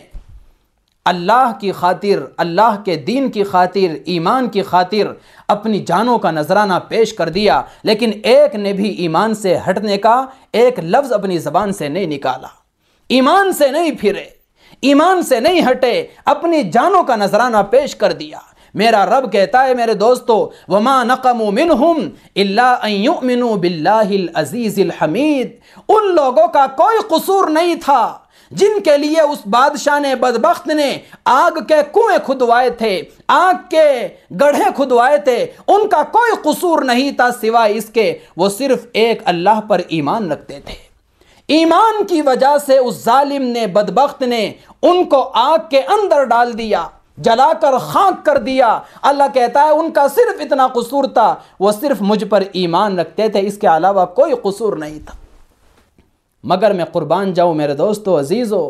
اللہ 1.10 1.52
کی 1.60 1.72
خاطر، 1.72 2.24
اللہ 2.38 2.82
کے 2.86 2.96
دین 2.96 3.30
کی 3.32 3.44
خاطر، 3.44 3.96
ایمان 4.06 4.50
کی 4.50 4.62
خاطر 4.62 5.12
اپنی 5.48 5.80
جانوں 5.80 6.18
کا 6.18 6.32
نذرانہ 6.32 6.74
پیش 6.88 7.14
کر 7.14 7.30
دیا، 7.30 7.62
لیکن 7.84 8.12
ایک 8.24 8.56
نے 8.56 8.74
بھی 8.74 8.90
ایمان 9.04 9.34
سے 9.36 9.58
ہٹنے 9.70 9.98
کا، 9.98 10.26
ایک 10.52 10.80
لفظ 10.80 11.14
اپنی 11.14 11.38
زبان 11.38 11.72
سے 11.72 11.90
نہیں 11.90 12.08
نکالا۔ 12.08 12.48
ایمان 13.10 13.52
سے 13.54 13.68
نہیں 13.68 13.92
پھرے، 14.02 14.26
ایمان 14.82 15.22
سے 15.22 15.40
نہیں 15.40 15.62
ہٹے، 15.72 15.96
اپنی 16.26 16.62
جانوں 16.70 17.04
کا 17.04 17.16
نذرانہ 17.16 17.62
پیش 17.70 17.96
کر 17.96 18.12
دیا۔ 18.12 18.40
میرا 18.74 19.06
رب 19.06 19.32
کہتا 19.32 19.64
ہے، 19.66 19.74
میرے 19.74 19.94
دوستو، 19.94 20.36
وما 20.68 21.04
نقموا 21.04 21.50
منہم 21.52 22.08
الا 22.36 22.72
ان 22.74 22.92
یؤمنوا 22.92 23.56
باللہ 23.56 24.10
العزیز 24.10 24.80
الحمید 24.80 25.56
ان 25.90 26.16
لوگوں 26.16 26.48
کا 26.48 26.66
کوئی 26.78 26.98
قصور 27.10 27.50
نہیں 27.50 27.76
تھا۔ 27.76 28.04
جن 28.52 28.80
کے 28.84 28.98
لیے 28.98 29.22
اس 29.22 29.38
بادشاہ 29.46 30.00
نے، 30.00 30.16
بدبخت 30.16 30.68
نے 30.68 30.98
آگ 31.26 31.52
کے 31.68 31.76
کنویں 31.94 32.18
کھدوائے 32.26 32.70
تھے، 32.70 33.02
آگ 33.28 33.54
کے 33.70 34.08
گڑھے 34.42 34.64
کھدوائے 34.76 35.18
تھے، 35.18 35.46
ان 35.68 35.90
کا 35.90 36.04
کوئی 36.04 36.32
قصور 36.44 36.82
نہیں 36.82 37.12
تھا 37.12 37.32
سوائے 37.32 37.78
اس 37.78 37.86
کے، 37.86 38.18
وہ 38.38 38.50
صرف 38.50 38.86
ایک 38.94 39.22
اللہ 39.26 39.60
پر 39.68 39.82
ایمان 39.88 40.32
رکھتے 40.32 40.60
تھے۔ 40.66 40.74
ایمان 41.48 42.06
کی 42.06 42.22
وجہ 42.22 42.58
سے 42.66 42.78
اس 42.78 43.04
ظالم 43.04 43.44
نے، 43.44 43.68
بدبخت 43.68 44.22
نے 44.22 44.54
ان 44.82 45.04
کو 45.04 45.32
آگ 45.34 45.58
کے 45.70 45.80
اندر 45.80 46.24
ڈال 46.24 46.58
دیا، 46.58 46.88
جلا 47.18 47.52
کر 47.62 47.78
خاک 47.78 48.26
کر 48.26 48.38
دیا۔ 48.38 48.80
اللہ 49.02 49.24
کہتا 49.34 49.64
ہے، 49.64 49.70
ان 49.70 49.92
کا 49.92 50.08
صرف 50.08 50.42
اتنا 50.42 50.68
قصور 50.68 51.04
تھا، 51.04 51.36
وہ 51.60 51.72
صرف 51.72 51.98
مجھ 52.02 52.26
پر 52.26 52.44
ایمان 52.52 53.00
رکھتے 53.00 53.30
تھے، 53.30 53.48
اس 53.48 53.58
کے 53.58 53.68
علاوہ 53.68 54.06
کوئی 54.06 54.34
قصور 54.44 54.78
نہیں 54.78 55.00
تھا۔ 55.06 55.29
مگر 56.44 56.74
میں 56.74 56.86
قربان 56.86 57.34
جاؤں 57.34 57.54
میرے 57.54 57.74
دوستو، 57.74 58.20
عزیزو، 58.20 58.70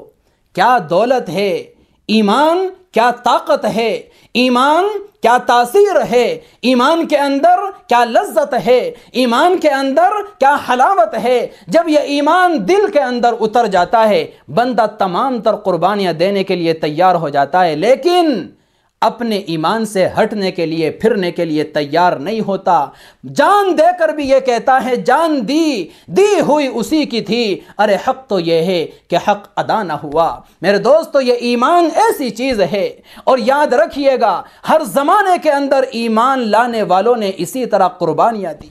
کیا 0.55 0.77
دولت 0.89 1.29
ہے؟ 1.29 1.65
ایمان 2.08 2.67
کیا 2.91 3.12
طاقت 3.23 3.65
ہے؟ 3.65 4.01
ایمان 4.34 4.86
کیا 5.21 5.38
تاثیر 5.38 5.95
ہے؟ 6.12 6.39
ایمان 6.62 7.08
کے 7.08 7.17
اندر 7.17 7.60
کیا 7.88 8.03
لذت 8.05 8.53
ہے؟ 8.65 8.91
ایمان 9.12 9.58
کے 9.60 9.69
اندر 9.69 10.12
کیا 10.39 10.55
حلاوت 10.69 11.15
ہے؟ 11.23 11.47
جب 11.67 11.89
یہ 11.89 11.99
ایمان 11.99 12.67
دل 12.67 12.91
کے 12.93 12.99
اندر 12.99 13.34
اتر 13.39 13.67
جاتا 13.67 14.08
ہے، 14.10 14.25
بندہ 14.55 14.86
تمام 14.99 15.41
تر 15.41 15.55
قربانیاں 15.55 16.13
دینے 16.13 16.43
کے 16.43 16.55
لیے 16.55 16.73
تیار 16.73 17.15
ہو 17.15 17.29
جاتا 17.29 17.65
ہے، 17.65 17.75
لیکن 17.75 18.47
اپنے 19.01 19.38
ایمان 19.38 19.85
سے 19.85 20.07
ہٹنے 20.07 20.51
کے 20.51 20.65
لیے، 20.65 20.91
پھرنے 20.91 21.31
کے 21.31 21.45
لیے 21.45 21.63
تیار 21.63 22.13
نہیں 22.13 22.39
ہوتا۔ 22.41 22.85
جان 23.35 23.77
دے 23.77 23.83
کر 23.99 24.09
بھی 24.09 24.29
یہ 24.29 24.39
کہتا 24.39 24.85
ہے، 24.85 24.95
جان 24.95 25.47
دی 25.47 25.88
دی 26.07 26.39
ہوئی 26.39 26.67
اسی 26.73 27.05
کی 27.05 27.21
تھی۔ 27.21 27.59
ارے 27.77 27.95
حق 27.95 28.27
تو 28.27 28.39
یہ 28.39 28.62
ہے 28.62 28.88
کہ 29.07 29.17
حق 29.27 29.47
ادا 29.55 29.83
نہ 29.83 29.93
ہوا۔ 29.93 30.39
میرے 30.62 30.77
دوستو 30.77 31.21
یہ 31.21 31.33
ایمان 31.33 31.89
ایسی 31.95 32.29
چیز 32.29 32.62
ہے۔ 32.62 32.89
اور 33.23 33.38
یاد 33.38 33.73
رکھیے 33.73 34.12
گا، 34.21 34.41
ہر 34.69 34.81
زمانے 34.83 35.38
کے 35.43 35.51
اندر 35.51 35.83
ایمان 35.91 36.47
لانے 36.47 36.83
والوں 36.83 37.15
نے 37.15 37.31
اسی 37.38 37.65
طرح 37.65 37.88
قربانیاں 37.88 38.53
دی۔ 38.53 38.67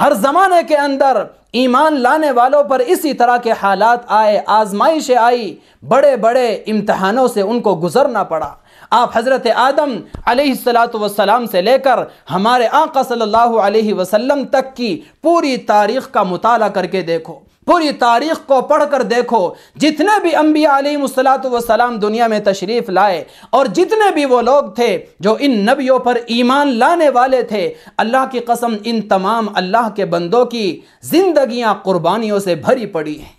ہر 0.00 0.14
زمانے 0.14 0.62
کے 0.68 0.76
اندر 0.76 1.24
ایمان 1.52 2.00
لانے 2.00 2.30
والوں 2.30 2.62
پر 2.64 2.78
اسی 2.78 3.12
طرح 3.14 3.36
کے 3.36 3.52
حالات 3.62 4.00
آئے، 4.06 4.40
آزمائشیں 4.46 5.16
آئی، 5.16 5.54
بڑے 5.88 6.16
بڑے 6.16 6.48
امتحانوں 6.66 7.26
سے 7.28 7.40
ان 7.40 7.60
کو 7.60 7.74
گزرنا 7.76 8.22
پڑا۔ 8.22 8.52
آپ 8.90 9.16
حضرت 9.16 9.46
آدم 9.54 9.96
علیہ 10.26 10.50
السلاۃ 10.50 10.94
وسلام 10.94 11.46
سے 11.46 11.62
لے 11.62 11.78
کر 11.78 11.98
ہمارے 12.30 12.68
آقا 12.72 13.02
صلی 13.02 13.22
اللہ 13.22 13.58
علیہ 13.62 13.94
وسلم 13.94 14.44
تک 14.44 14.76
کی 14.76 15.00
پوری 15.22 15.56
تاریخ 15.56 16.10
کا 16.10 16.22
مطالعہ 16.22 16.68
کر 16.68 16.86
کے 16.86 17.02
دیکھو۔ 17.02 17.38
پوری 17.68 17.90
تاریخ 18.00 18.36
کو 18.46 18.60
پڑھ 18.68 18.82
کر 18.90 19.02
دیکھو، 19.04 19.40
جتنے 19.76 20.18
بھی 20.22 20.34
انبیاء 20.36 20.76
علیہ 20.78 20.96
السلاۃ 20.98 21.44
وسلام 21.52 21.96
دنیا 21.98 22.26
میں 22.26 22.38
تشریف 22.44 22.88
لائے 22.90 23.22
اور 23.50 23.66
جتنے 23.76 24.10
بھی 24.14 24.24
وہ 24.24 24.40
لوگ 24.42 24.70
تھے 24.74 24.96
جو 25.20 25.36
ان 25.38 25.58
نبیوں 25.66 25.98
پر 25.98 26.18
ایمان 26.26 26.76
لانے 26.78 27.08
والے 27.08 27.42
تھے، 27.42 27.62
اللہ 27.96 28.24
کی 28.30 28.40
قسم 28.46 28.76
ان 28.84 29.00
تمام 29.08 29.48
اللہ 29.54 29.88
کے 29.96 30.04
بندوں 30.06 30.44
کی 30.46 30.80
زندگیاں 31.10 31.74
قربانیوں 31.82 32.38
سے 32.38 32.54
بھری 32.56 32.86
پڑی 32.86 33.18
ہیں، 33.18 33.32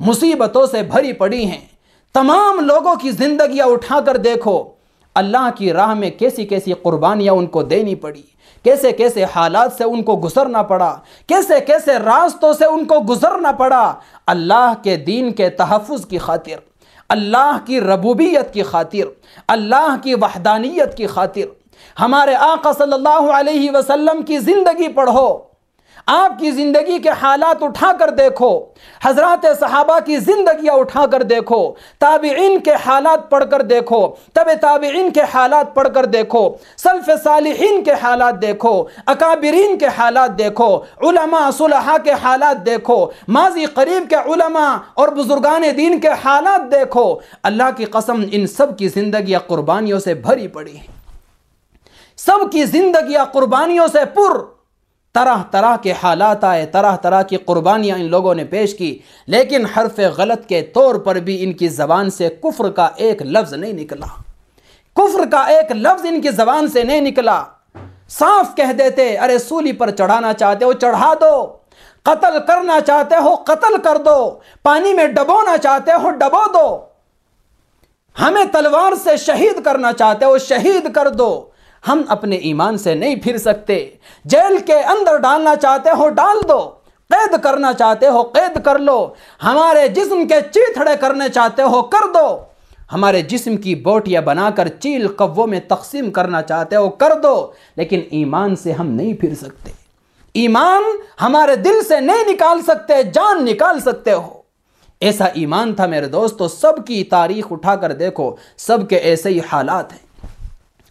مصیبتوں 0.00 0.66
سے 0.66 0.82
بھری 0.90 1.12
پڑی 1.12 1.44
ہیں۔ 1.44 1.60
تمام 2.14 2.60
لوگوں 2.64 2.94
کی 2.94 3.10
زندگیاں 3.12 3.66
اٹھا 3.66 4.00
کر 4.06 4.16
دیکھو 4.18 4.62
اللہ 5.18 5.48
کی 5.56 5.72
راہ 5.72 5.94
میں 5.94 6.10
کیسی 6.10 6.44
کیسی 6.46 6.72
قربانیاں 6.72 7.34
ان 7.34 7.46
کو 7.46 7.62
دینی 7.62 7.94
پڑی؟ 7.94 8.22
کیسے 8.62 8.92
کیسے 8.92 9.24
حالات 9.34 9.72
سے 9.72 9.84
ان 9.84 10.02
کو 10.02 10.16
گزرنا 10.24 10.62
پڑا؟ 10.62 10.96
کیسے 11.26 11.60
کیسے 11.60 11.98
راستوں 11.98 12.52
سے 12.52 12.64
ان 12.64 12.84
کو 12.84 13.00
گزرنا 13.08 13.52
پڑا؟ 13.52 13.94
اللہ 14.26 14.72
کے 14.82 14.96
دین 14.96 15.32
کے 15.32 15.50
تحفظ 15.50 16.06
کی 16.06 16.18
خاطر، 16.18 16.56
اللہ 17.08 17.58
کی 17.64 17.80
ربوبیت 17.80 18.52
کی 18.54 18.62
خاطر، 18.62 19.06
اللہ 19.48 19.96
کی 20.02 20.14
وحدانیت 20.14 20.96
کی 20.96 21.06
خاطر۔ 21.06 21.46
ہمارے 22.00 22.34
آقا 22.34 22.72
صلی 22.72 22.92
اللہ 22.92 23.32
علیہ 23.32 23.70
وسلم 23.70 24.22
کی 24.22 24.38
زندگی 24.38 24.88
پڑھو۔ 24.88 25.47
آپ 26.10 26.38
کی 26.38 26.50
زندگی 26.50 26.98
کے 26.98 27.08
حالات 27.08 27.62
اٹھا 27.62 27.92
کر 28.00 28.10
دیکھو، 28.10 28.64
حضرات 29.04 29.46
صحابہ 29.60 29.98
کی 30.04 30.16
زندگیاں 30.16 30.74
اٹھا 30.74 31.06
کر 31.06 31.22
دیکھو، 31.22 31.72
تابعین 31.98 32.58
کے 32.60 32.72
حالات 32.86 33.30
پڑھ 33.30 33.44
کر 33.50 33.62
دیکھو 33.62 34.08
طب 34.32 34.48
تابعین 34.60 35.10
کے 35.10 35.20
حالات 35.34 35.74
پڑھ 35.74 35.88
کر 35.94 36.04
دیکھو، 36.04 36.56
سلف 36.76 37.10
صالحین 37.24 37.84
کے 37.84 37.92
حالات 38.02 38.42
دیکھو، 38.42 38.84
اکابرین 39.06 39.78
کے 39.78 39.86
حالات 39.86 40.38
دیکھو، 40.38 40.76
علماء 40.76 41.50
صلحاء 41.50 41.96
کے 42.04 42.12
حالات 42.22 42.66
دیکھو، 42.66 43.06
ماضی 43.28 43.64
قریب 43.64 44.10
کے 44.10 44.16
علماء 44.16 44.76
اور 44.94 45.08
بزرگان 45.08 45.62
دین 45.76 46.00
کے 46.00 46.08
حالات 46.08 46.72
دیکھو۔ 46.72 47.18
اللہ 47.42 47.70
کی 47.76 47.84
قسم 47.84 48.24
ان 48.32 48.46
سب 48.46 48.78
کی 48.78 48.88
زندگیاں 48.88 49.40
قربانیوں 49.46 49.98
سے 49.98 50.14
بھری 50.14 50.48
پڑی 50.48 50.76
ہیں۔ 50.76 50.86
سب 52.16 52.52
کی 52.52 52.64
زندگیاں 52.64 53.24
قربانیوں 53.24 53.86
سے 53.86 54.04
پر۔ 54.14 54.57
طرح 55.14 55.36
طرح 55.50 55.76
کے 55.76 55.92
حالات 56.02 56.44
آئے، 56.44 56.66
طرح 56.66 56.96
طرح 56.96 57.22
کی 57.22 57.36
قربانیاں 57.36 57.98
ان 57.98 58.10
لوگوں 58.10 58.34
نے 58.34 58.44
پیش 58.44 58.74
کی، 58.74 58.98
لیکن 59.26 59.66
حرف 59.66 60.00
غلط 60.16 60.48
کے 60.48 60.62
طور 60.62 60.94
پر 60.94 61.16
بھی 61.16 61.44
ان 61.44 61.52
کی 61.52 61.68
زبان 61.68 62.10
سے 62.10 62.28
کفر 62.28 62.70
کا 62.70 62.88
ایک 62.96 63.22
لفظ 63.22 63.52
نہیں 63.54 63.72
نکلا۔ 63.72 64.06
کفر 64.94 65.20
کا 65.30 65.42
ایک 65.42 65.72
لفظ 65.72 66.06
ان 66.06 66.20
کی 66.20 66.28
زبان 66.28 66.68
سے 66.68 66.82
نہیں 66.82 67.00
نکلا۔ 67.00 67.44
صاف 68.08 68.56
کہہ 68.56 68.72
دیتے، 68.72 69.18
ارے 69.18 69.38
سولی 69.38 69.72
پر 69.72 69.90
چڑھانا 69.90 70.32
چاہتے 70.32 70.64
ہو، 70.64 70.72
چڑھا 70.72 71.14
دو۔ 71.14 71.46
قتل 72.02 72.38
کرنا 72.46 72.80
چاہتے 72.86 73.14
ہو، 73.14 73.34
قتل 73.34 73.80
کر 73.84 73.96
دو۔ 73.96 74.38
پانی 74.62 74.94
میں 74.94 75.06
ڈبونا 75.06 75.58
چاہتے 75.58 75.90
ہو، 75.92 76.10
ڈبو 76.10 76.52
دو۔ 76.54 76.78
ہمیں 78.20 78.44
تلوار 78.52 78.92
سے 78.94 79.16
شہید 79.16 79.64
کرنا 79.64 79.92
چاہتے 79.92 80.24
ہو، 80.24 80.38
شہید 80.38 80.94
کر 80.94 81.08
دو۔ 81.08 81.47
ہم 81.88 82.02
اپنے 82.08 82.36
ایمان 82.36 82.78
سے 82.78 82.94
نہیں 82.94 83.16
پھر 83.16 83.38
سکتے۔ 83.38 83.90
جیل 84.24 84.58
کے 84.66 84.80
اندر 84.80 85.16
ڈالنا 85.16 85.56
چاہتے 85.56 85.90
ہو 85.98 86.08
ڈال 86.08 86.48
دو، 86.48 86.60
قید 87.10 87.42
کرنا 87.42 87.72
چاہتے 87.72 88.06
ہو 88.06 88.22
قید 88.22 88.64
کر 88.64 88.78
لو۔ 88.78 89.08
ہمارے 89.44 89.88
جسم 89.88 90.28
کے 90.28 90.34
چیتھڑے 90.52 90.90
کرنے 91.00 91.28
چاہتے 91.28 91.62
ہو 91.62 91.82
کر 91.82 92.06
دو۔ 92.14 92.38
ہمارے 92.92 93.22
جسم 93.22 93.56
کی 93.56 93.74
بوٹیاں 93.74 94.22
بنا 94.22 94.50
کر 94.50 94.68
چیل 94.68 95.08
قووں 95.08 95.46
میں 95.46 95.60
تقسیم 95.68 96.10
کرنا 96.10 96.42
چاہتے 96.42 96.76
ہو 96.76 96.90
کر 96.90 97.12
دو، 97.22 97.52
لیکن 97.76 98.00
ایمان 98.10 98.56
سے 98.56 98.72
ہم 98.72 98.86
نہیں 98.86 99.14
پھر 99.14 99.34
سکتے۔ 99.34 99.70
ایمان 100.32 100.82
ہمارے 101.22 101.56
دل 101.56 101.82
سے 101.88 102.00
نہیں 102.00 102.32
نکال 102.32 102.62
سکتے، 102.62 103.02
جان 103.02 103.44
نکال 103.44 103.80
سکتے 103.80 104.12
ہو۔ 104.12 104.38
ایسا 105.00 105.24
ایمان 105.24 105.74
تھا 105.74 105.86
میرے 105.86 106.06
دوستو، 106.06 106.48
سب 106.48 106.86
کی 106.86 107.04
تاریخ 107.04 107.46
اٹھا 107.50 107.76
کر 107.76 107.92
دیکھو، 107.92 108.36
سب 108.56 108.88
کے 108.88 108.96
ایسے 108.96 109.28
ہی 109.28 109.40
حالات 109.52 109.92
ہیں۔ 109.92 110.07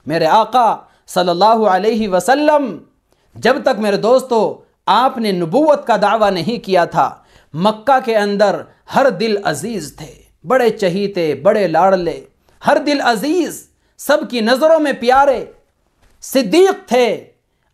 میرے 0.08 0.26
آقا 0.26 0.76
صلی 1.08 1.30
اللہ 1.30 1.60
علیہ 1.70 2.10
وسلم، 2.10 2.78
جب 3.36 3.56
تک 3.64 3.80
میرے 3.80 3.98
دوستو، 3.98 4.62
آپ 4.86 5.18
نے 5.18 5.32
نبوت 5.32 5.88
کا 5.88 5.96
دعویٰ 6.02 6.32
نہیں 6.32 6.66
کیا 6.66 6.86
تھا، 6.86 7.10
مکہ 7.54 8.00
کے 8.06 8.16
اندر 8.18 8.62
ہر 8.96 9.10
دل 9.10 9.36
عزیز 9.44 9.96
تھے، 9.98 10.14
بڑے 10.48 10.70
چہیتے، 10.70 11.36
بڑے 11.36 11.68
لاڑلے، 11.68 12.26
ہر 12.68 12.78
دل 12.78 13.02
عزیز، 13.02 13.68
سب 13.98 14.30
کی 14.30 14.40
نظروں 14.42 14.80
میں 14.80 14.94
پیارے، 15.00 15.46
صدیق 16.22 16.88
تھے، 16.88 17.08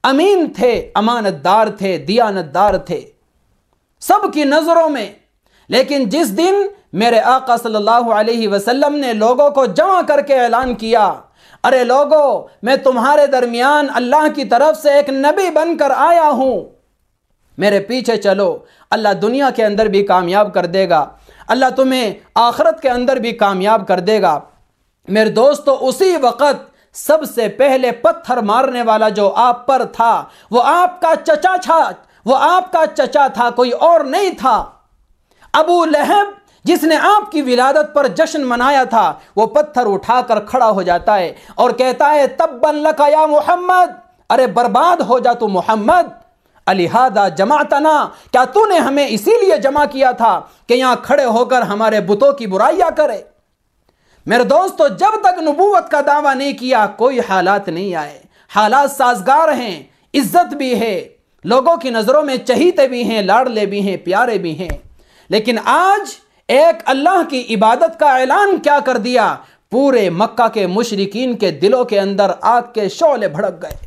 امین 0.04 0.46
تھے 0.56 0.92
امانت 0.96 1.44
دار 1.44 1.68
تھے 1.68 1.98
دیانت 1.98 2.54
دار 2.54 2.78
تھے، 2.78 3.02
سب 4.00 4.34
کی 4.34 4.44
نظروں 4.44 4.90
میں۔ 4.90 5.10
لیکن 5.70 6.10
جس 6.10 6.38
دن 6.38 6.56
میرے 6.94 7.20
آقا 7.20 7.58
صلی 7.58 7.76
اللہ 7.76 8.12
علیہ 8.16 8.48
وسلم 8.48 8.96
نے 8.96 9.14
لوگوں 9.14 9.50
کو 9.50 9.66
جمع 9.66 10.02
کر 10.08 10.22
کے 10.22 10.40
اعلان 10.40 10.76
کیا 10.76 11.14
ارے 11.64 11.84
لوگو، 11.84 12.48
میں 12.64 12.76
تمہارے 12.76 13.28
درمیان 13.28 13.88
اللہ 13.94 14.36
کی 14.36 14.46
طرف 14.46 14.82
سے 14.82 14.94
ایک 14.94 15.10
نبی 15.10 15.50
بن 15.50 15.78
کر 15.78 15.92
آیا 15.96 16.30
ہوں۔ 16.30 16.62
میرے 17.58 17.80
پیچھے 17.80 18.18
چلو، 18.18 18.60
اللہ 18.90 19.10
دنیا 19.10 19.50
کے 19.50 19.66
اندر 19.66 19.86
بھی 19.86 20.06
کامیاب 20.06 20.54
کر 20.54 20.66
دے 20.66 20.90
گا۔ 20.90 21.10
اللہ 21.48 21.66
تمہیں 21.76 22.14
آخرت 22.36 22.82
کے 22.82 22.90
اندر 22.90 23.16
بھی 23.16 23.32
کامیاب 23.32 23.88
کر 23.88 24.00
دے 24.00 24.22
گا۔ 24.22 24.40
میرے 25.08 25.30
دوستو، 25.30 25.78
اسی 25.82 26.18
وقت 26.22 26.74
سب 26.94 27.18
سے 27.36 27.48
پہلے 27.48 27.92
پتھر 27.92 28.38
مارنے 28.38 28.82
والا 28.82 29.10
جو 29.10 29.34
آپ 29.36 29.68
پر 29.68 29.86
تھا، 29.86 30.24
وہ 30.52 30.64
آپ 30.66 31.02
کا 31.02 31.14
چچا 31.24 31.56
تھا۔ 31.62 31.92
وہ 32.26 32.38
آپ 32.40 32.72
کا 32.72 32.84
چچا 32.98 33.28
تھا، 33.28 33.50
کوئی 33.50 33.72
اور 33.72 34.00
نہیں 34.00 34.30
تھا۔ 34.30 34.70
ابو 35.54 35.86
لہب 35.86 36.43
جس 36.64 36.84
نے 36.84 36.96
آپ 36.96 37.32
کی 37.32 37.42
ولادت 37.42 37.94
پر 37.94 38.08
جشن 38.08 38.42
منایا 38.42 38.84
تھا، 38.84 39.14
وہ 39.36 39.46
پتھر 39.46 39.94
اٹھا 39.94 40.22
کر 40.28 40.40
کھڑا 40.40 40.70
ہو 40.70 40.82
جاتا 40.82 41.20
ہے 41.20 41.34
اور 41.56 41.72
کہتا 41.72 42.12
ہے 42.12 42.28
تب 42.28 42.66
لکا 42.72 43.08
یا 43.08 43.26
محمد! 43.26 43.90
ارے، 44.30 44.48
برباد 44.48 45.02
ہو 45.02 45.20
جا 45.20 45.34
تو 45.34 45.48
محمد! 45.48 46.08
الہدا 46.66 47.28
جماعتنا 47.28 48.08
کیا 48.32 48.44
تو 48.46 48.66
نے 48.66 48.78
ہمیں 48.78 49.08
اسی 49.08 49.32
لیے 49.32 49.58
جمع 49.58 49.86
کیا 49.86 50.12
تھا 50.12 50.42
کہ 50.68 50.74
یہاں 50.74 50.96
کھڑے 51.04 51.26
ہو 51.26 51.46
کر 51.46 51.62
ہمارے 51.62 52.02
بتوں 52.02 52.32
کی 52.34 52.48
برائیاں 52.48 52.90
کرے؟ 52.98 53.22
میرے 54.26 54.44
دوستو 54.44 54.88
جب 54.88 55.22
تک 55.22 55.42
نبوت 55.42 55.92
کا 55.92 56.02
دعویٰ 56.02 56.36
نہیں 56.36 56.54
کیا، 56.54 56.88
کوئی 56.98 57.20
حالات 57.20 57.68
نہیں 57.68 57.96
آئے۔ 57.96 58.20
حالات 58.56 58.92
سازگار 58.92 59.54
ہیں، 59.54 59.84
عزت 60.14 60.54
بھی 60.54 60.80
ہے، 60.80 61.08
لوگوں 61.44 61.78
کی 61.78 61.90
نظروں 61.90 62.22
میں 62.22 62.38
چہیتے 62.38 62.88
بھی 62.88 63.04
ہیں 63.04 63.22
لاڑلے 63.22 63.66
بھی 63.66 63.90
ہیں، 63.90 63.98
پیارے 63.98 64.38
بھی 64.38 64.60
ہیں۔ 64.60 64.70
لیکن 65.30 65.58
آج 65.66 66.02
ایک 66.48 66.76
اللہ 66.86 67.22
کی 67.30 67.56
عبادت 67.56 68.00
کا 68.00 68.18
اعلان 68.18 68.60
کیا 68.60 68.80
کر 68.86 68.98
دیا، 68.98 69.36
پورے 69.72 70.10
مکہ 70.10 70.48
کے 70.48 70.68
مشرقین 70.68 71.38
کے 71.38 71.52
دلوں 71.52 71.86
کے 71.86 72.00
اندر 72.00 72.32
آگ 72.42 72.62
کے 72.74 72.90
شعلے 72.90 73.28
بھڑک 73.28 73.62
گئے۔ 73.62 73.78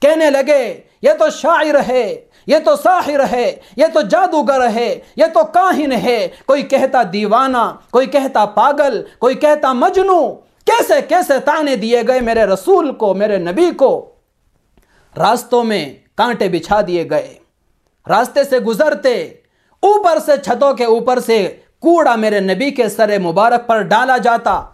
کہنے 0.00 0.30
لگے، 0.30 0.80
یہ 1.02 1.10
تو 1.18 1.30
شاعر 1.30 1.74
ہے، 1.88 2.20
یہ 2.46 2.56
تو 2.64 2.76
ساحر 2.76 3.20
ہے، 3.32 3.56
یہ 3.76 3.86
تو 3.94 4.00
جادوگر 4.00 4.70
ہے، 4.74 5.00
یہ 5.16 5.24
تو 5.34 5.44
کاہن 5.44 5.92
ہے۔ 5.92 6.28
کوئی 6.46 6.62
کہتا 6.62 7.02
دیوانہ، 7.12 7.74
کوئی 7.90 8.06
کہتا 8.06 8.46
پاگل، 8.46 9.02
کوئی 9.18 9.34
کہتا 9.34 9.72
مجنو۔ 9.72 10.34
کیسے 10.64 10.94
کیسے 11.08 11.32
تانے 11.44 11.76
دیے 11.76 12.02
گئے 12.08 12.20
میرے 12.20 12.44
رسول 12.44 12.94
کو، 12.94 13.14
میرے 13.14 13.36
نبی 13.36 13.70
کو؟ 13.70 14.10
راستوں 15.16 15.64
میں 15.64 15.94
کانٹے 16.14 16.48
بچھا 16.48 16.80
دیے 16.86 17.10
گئے۔ 17.10 17.34
راستے 18.08 18.44
سے 18.44 18.58
گزرتے 18.58 19.34
اوپر 19.82 20.18
سے 20.26 20.32
چھتوں 20.44 20.74
کے 20.74 20.84
اوپر 20.84 21.20
سے 21.20 21.56
کوڑا 21.80 22.16
میرے 22.16 22.40
نبی 22.40 22.70
کے 22.70 22.88
سر 22.88 23.18
مبارک 23.18 23.66
پر 23.66 23.82
ڈالا 23.82 24.16
جاتا۔ 24.16 24.64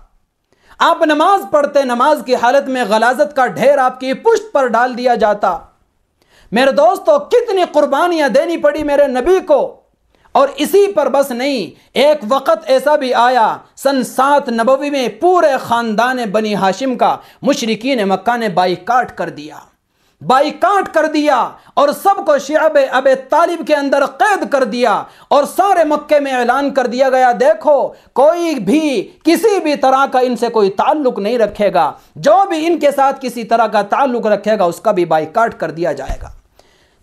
آپ 0.78 1.02
نماز 1.06 1.40
پڑھتے 1.50 1.82
نماز 1.82 2.22
کی 2.26 2.34
حالت 2.34 2.68
میں 2.68 2.84
غلازت 2.88 3.36
کا 3.36 3.46
ڈھیر 3.46 3.78
آپ 3.78 4.00
کی 4.00 4.14
پشت 4.14 4.52
پر 4.52 4.66
ڈال 4.66 4.98
دیا 4.98 5.14
جاتا۔ 5.14 5.58
میرے 6.52 6.72
دوستو، 6.72 7.18
کتنی 7.18 7.62
قربانیاں 7.72 8.28
دینی 8.28 8.56
پڑی 8.56 8.82
میرے 8.82 9.06
نبی 9.06 9.40
کو۔ 9.46 9.80
اور 10.32 10.48
اسی 10.56 10.92
پر 10.92 11.08
بس 11.08 11.30
نہیں، 11.30 11.80
ایک 11.92 12.18
وقت 12.28 12.58
ایسا 12.64 12.96
بھی 12.96 13.14
آیا، 13.14 13.56
سن 13.76 14.02
سات 14.02 14.48
نبوی 14.48 14.90
میں 14.90 15.08
پورے 15.08 15.52
خاندان 15.60 16.16
بنی 16.32 16.54
ہاشم 16.54 16.96
کا 16.96 17.16
مشرقین 17.42 18.08
مکہ 18.08 18.36
نے 18.36 18.48
بائی 18.48 18.74
کاٹ 18.74 19.16
کر 19.16 19.28
دیا۔ 19.28 19.56
بائی 20.22 20.50
کاٹ 20.50 20.94
کر 20.94 21.06
دیا 21.06 21.48
اور 21.74 21.88
سب 21.88 22.26
کو 22.26 22.38
شعب 22.38 22.78
اب 22.90 23.08
طالب 23.28 23.66
کے 23.66 23.74
اندر 23.74 24.06
قید 24.06 24.52
کر 24.52 24.64
دیا 24.64 25.02
اور 25.28 25.44
سارے 25.44 25.84
مکے 25.84 26.20
میں 26.20 26.32
اعلان 26.32 26.74
کر 26.74 26.86
دیا 26.86 27.10
گیا، 27.10 27.32
دیکھو، 27.40 27.88
کوئی 28.12 28.54
بھی 28.54 29.10
کسی 29.24 29.60
بھی 29.60 29.76
طرح 29.76 30.06
کا 30.12 30.18
ان 30.18 30.36
سے 30.36 30.48
کوئی 30.48 30.70
تعلق 30.70 31.18
نہیں 31.18 31.38
رکھے 31.38 31.74
گا۔ 31.74 31.92
جو 32.16 32.34
بھی 32.48 32.66
ان 32.66 32.78
کے 32.78 32.90
ساتھ 32.90 33.16
کسی 33.20 33.44
طرح 33.44 33.66
کا 33.66 33.82
تعلق 33.82 34.26
رکھے 34.26 34.58
گا، 34.58 34.64
اس 34.64 34.80
کا 34.80 34.90
بھی 34.90 35.04
بائی 35.04 35.26
کاٹ 35.26 35.60
کر 35.60 35.70
دیا 35.70 35.92
جائے 35.92 36.18
گا۔ 36.22 36.28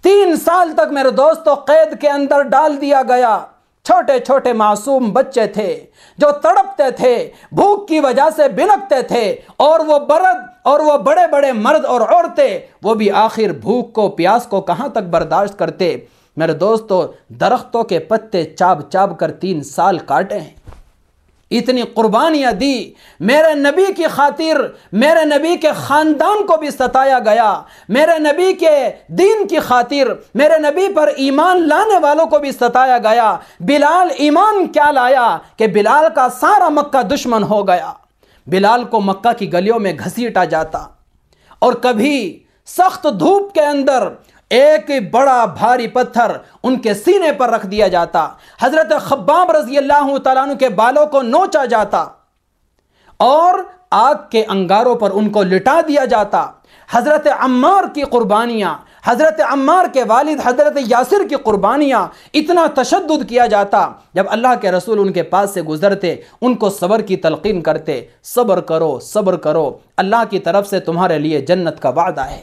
تین 0.01 0.35
سال 0.35 0.71
تک 0.73 0.91
میرے 0.91 1.09
دوستو، 1.09 1.55
قید 1.55 2.01
کے 2.01 2.09
اندر 2.09 2.41
ڈال 2.41 2.81
دیا 2.81 3.01
گیا۔ 3.01 3.39
چھوٹے 3.83 4.19
چھوٹے 4.19 4.53
معصوم 4.53 5.13
بچے 5.13 5.47
تھے 5.47 5.85
جو 6.17 6.31
تڑپتے 6.31 6.91
تھے، 6.91 7.31
بھوک 7.51 7.87
کی 7.87 7.99
وجہ 7.99 8.29
سے 8.35 8.47
بنکتے 8.47 9.01
تھے 9.01 9.35
اور 9.57 9.79
وہ 9.79 9.99
برد 9.99 10.52
اور 10.63 10.79
وہ 10.79 10.97
بڑے 10.97 11.27
بڑے 11.31 11.51
مرد 11.51 11.85
اور 11.85 12.01
عورتیں 12.01 12.59
وہ 12.83 12.93
بھی 12.93 13.11
آخر 13.11 13.51
بھوک 13.61 13.93
کو 13.93 14.09
پیاس 14.09 14.45
کو 14.45 14.61
کہاں 14.61 14.87
تک 14.87 14.97
برداشت 14.97 15.59
کرتے؟ 15.59 15.97
میرے 16.37 16.53
دوستو، 16.53 17.11
درختوں 17.29 17.83
کے 17.83 17.99
پتے 17.99 18.43
چاب 18.43 18.81
چاب 18.91 19.19
کر 19.19 19.31
تین 19.31 19.63
سال 19.63 19.97
کاٹے 19.97 20.39
ہیں۔ 20.39 20.49
اتنی 21.51 21.81
قربانیاں 21.81 22.51
دی۔ 22.51 22.93
میرے 23.19 23.53
نبی 23.53 23.93
کی 23.93 24.03
خاطر، 24.03 24.61
میرے 24.91 25.25
نبی 25.25 25.57
کے 25.57 25.71
خاندان 25.75 26.45
کو 26.45 26.57
بھی 26.57 26.71
ستایا 26.71 27.19
گیا۔ 27.19 27.61
میرے 27.89 28.19
نبی 28.19 28.53
کے 28.53 28.89
دین 29.07 29.47
کی 29.47 29.59
خاطر، 29.59 30.13
میرے 30.35 30.57
نبی 30.57 30.93
پر 30.93 31.07
ایمان 31.07 31.67
لانے 31.67 31.97
والوں 31.97 32.25
کو 32.25 32.39
بھی 32.39 32.51
ستایا 32.51 32.97
گیا۔ 32.97 33.37
بلال 33.59 34.07
ایمان 34.17 34.67
کیا 34.67 34.91
لایا 34.91 35.37
کہ 35.57 35.67
بلال 35.67 36.05
کا 36.15 36.27
سارا 36.29 36.69
مکہ 36.69 37.01
دشمن 37.01 37.43
ہو 37.43 37.67
گیا۔ 37.67 37.93
بلال 38.47 38.83
کو 38.83 39.01
مکہ 39.01 39.33
کی 39.33 39.53
گلیوں 39.53 39.79
میں 39.79 39.93
گھسیٹا 39.99 40.43
جاتا 40.43 40.85
اور 41.59 41.73
کبھی 41.73 42.43
سخت 42.65 43.07
دھوپ 43.19 43.53
کے 43.53 43.61
اندر 43.61 44.07
ایک 44.49 44.91
بڑا 45.11 45.45
بھاری 45.45 45.87
پتھر 45.87 46.31
ان 46.63 46.79
کے 46.79 46.93
سینے 46.93 47.31
پر 47.31 47.49
رکھ 47.49 47.65
دیا 47.67 47.87
جاتا۔ 47.87 48.27
حضرت 48.61 48.91
خباب 49.01 49.51
رضی 49.51 49.77
اللہ 49.77 50.17
تعالیٰ 50.17 50.43
عنہ 50.43 50.53
کے 50.53 50.69
بالوں 50.69 51.05
کو 51.05 51.21
نوچا 51.21 51.65
جاتا 51.65 52.05
اور 53.19 53.59
آگ 53.91 54.15
کے 54.31 54.45
انگاروں 54.49 54.95
پر 54.95 55.11
ان 55.13 55.29
کو 55.29 55.43
لٹا 55.43 55.79
دیا 55.87 56.05
جاتا۔ 56.05 56.45
حضرت 56.91 57.27
عمار 57.39 57.83
کی 57.93 58.01
قربانیاں 58.01 58.73
حضرت 59.05 59.41
عمار 59.49 59.85
کے 59.93 60.03
والد 60.03 60.39
حضرت 60.43 60.77
یاسر 60.87 61.27
کی 61.29 61.35
قربانیاں 61.35 62.07
اتنا 62.33 62.67
تشدد 62.75 63.29
کیا 63.29 63.45
جاتا 63.45 63.89
جب 64.13 64.23
اللہ 64.29 64.47
کے 64.61 64.71
رسول 64.71 64.99
ان 64.99 65.13
کے 65.13 65.23
پاس 65.23 65.49
سے 65.53 65.61
گزرتے، 65.61 66.15
ان 66.41 66.55
کو 66.55 66.69
صبر 66.69 66.99
کی 66.99 67.17
تلقین 67.17 67.61
کرتے، 67.61 68.05
صبر 68.23 68.59
کرو 68.59 68.99
صبر 68.99 69.35
کرو، 69.35 69.77
اللہ 69.97 70.23
کی 70.29 70.39
طرف 70.39 70.69
سے 70.69 70.79
تمہارے 70.79 71.19
لیے 71.19 71.41
جنت 71.41 71.81
کا 71.81 71.89
وعدہ 71.89 72.21
ہے۔ 72.21 72.41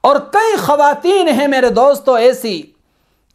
اور 0.00 0.16
کئی 0.32 0.56
خواتین 0.56 1.28
ہیں 1.28 1.48
میرے 1.48 1.68
دوستو 1.68 2.14
ایسی 2.14 2.62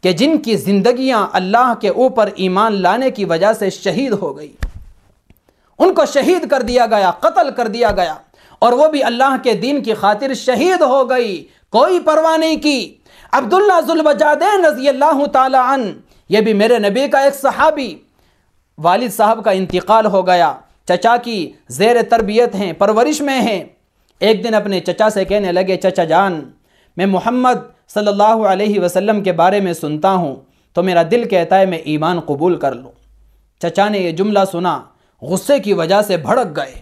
کہ 0.02 0.12
جن 0.12 0.38
کی 0.38 0.58
زندگیاں 0.58 1.28
اللہ 1.32 1.74
کے 1.82 1.90
اوپر 1.90 2.30
ایمان 2.36 2.82
لانے 2.82 3.12
کی 3.12 3.26
وجہ 3.26 3.54
سے 3.54 3.70
شہید 3.70 4.12
ہو 4.12 4.38
گئی۔ 4.38 4.52
ان 5.80 5.94
کو 5.94 6.06
شہید 6.06 6.50
کر 6.50 6.62
دیا 6.62 6.86
گیا، 6.86 7.12
قتل 7.12 7.50
کر 7.52 7.68
دیا 7.68 7.92
گیا 7.92 8.16
اور 8.60 8.74
وہ 8.74 8.88
بھی 8.88 9.04
اللہ 9.04 9.36
کے 9.44 9.54
دین 9.54 9.84
کی 9.84 9.94
خاطر 9.94 10.34
شہید 10.34 10.82
ہو 10.82 11.10
گئی۔ 11.10 11.48
کوئی 11.72 12.00
پرواہ 12.00 12.38
نہیں 12.38 12.56
کی۔ 12.56 12.96
عبداللہ 13.32 13.82
ذوالبجادین 13.88 14.66
رضی 14.66 14.90
اللہ 14.90 15.26
تعالی 15.26 15.58
عنہ، 15.64 15.92
یہ 16.30 16.42
بھی 16.42 16.54
میرے 16.54 16.80
نبی 16.80 17.08
کا 17.08 17.20
ایک 17.20 17.36
صحابی، 17.36 17.96
والد 18.78 19.10
صاحب 19.10 19.44
کا 19.44 19.52
انتقال 19.52 20.06
ہو 20.06 20.28
گیا۔ 20.28 20.54
چچا 20.88 21.18
کی 21.18 21.52
زیر 21.70 21.96
تربیت 22.04 22.56
ہیں، 22.56 22.74
پرورش 22.74 23.22
میں 23.22 23.42
ہیں۔ 23.42 23.64
ایک 24.20 24.44
دن 24.44 24.54
اپنے 24.54 24.80
چچا 24.80 25.10
سے 25.10 25.26
کہنے 25.26 25.52
لگے، 25.52 25.78
چچا 25.78 26.04
جان، 26.04 26.50
میں 26.98 27.06
محمد 27.06 27.90
صلی 27.94 28.08
اللہ 28.08 28.24
علیہ 28.24 28.80
وسلم 28.80 29.24
کے 29.24 29.32
بارے 29.32 29.60
میں 29.60 29.74
سنتا 29.74 30.12
ہوں، 30.12 30.36
تو 30.74 30.84
میرا 30.84 31.04
دل 31.12 31.28
کہتا 31.28 31.60
ہے، 31.60 31.66
میں 31.66 31.78
ایمان 31.78 32.20
قبول 32.20 32.56
کر 32.56 32.72
لوں۔ 32.72 32.92
چچا 33.60 33.90
نے 33.90 34.00
یہ 34.00 34.12
جملہ 34.12 34.40
سنا، 34.52 34.82
غصے 35.22 35.60
کی 35.60 35.74
وجہ 35.74 36.02
سے 36.02 36.18
بھڑک 36.18 36.56
گئے۔ 36.56 36.82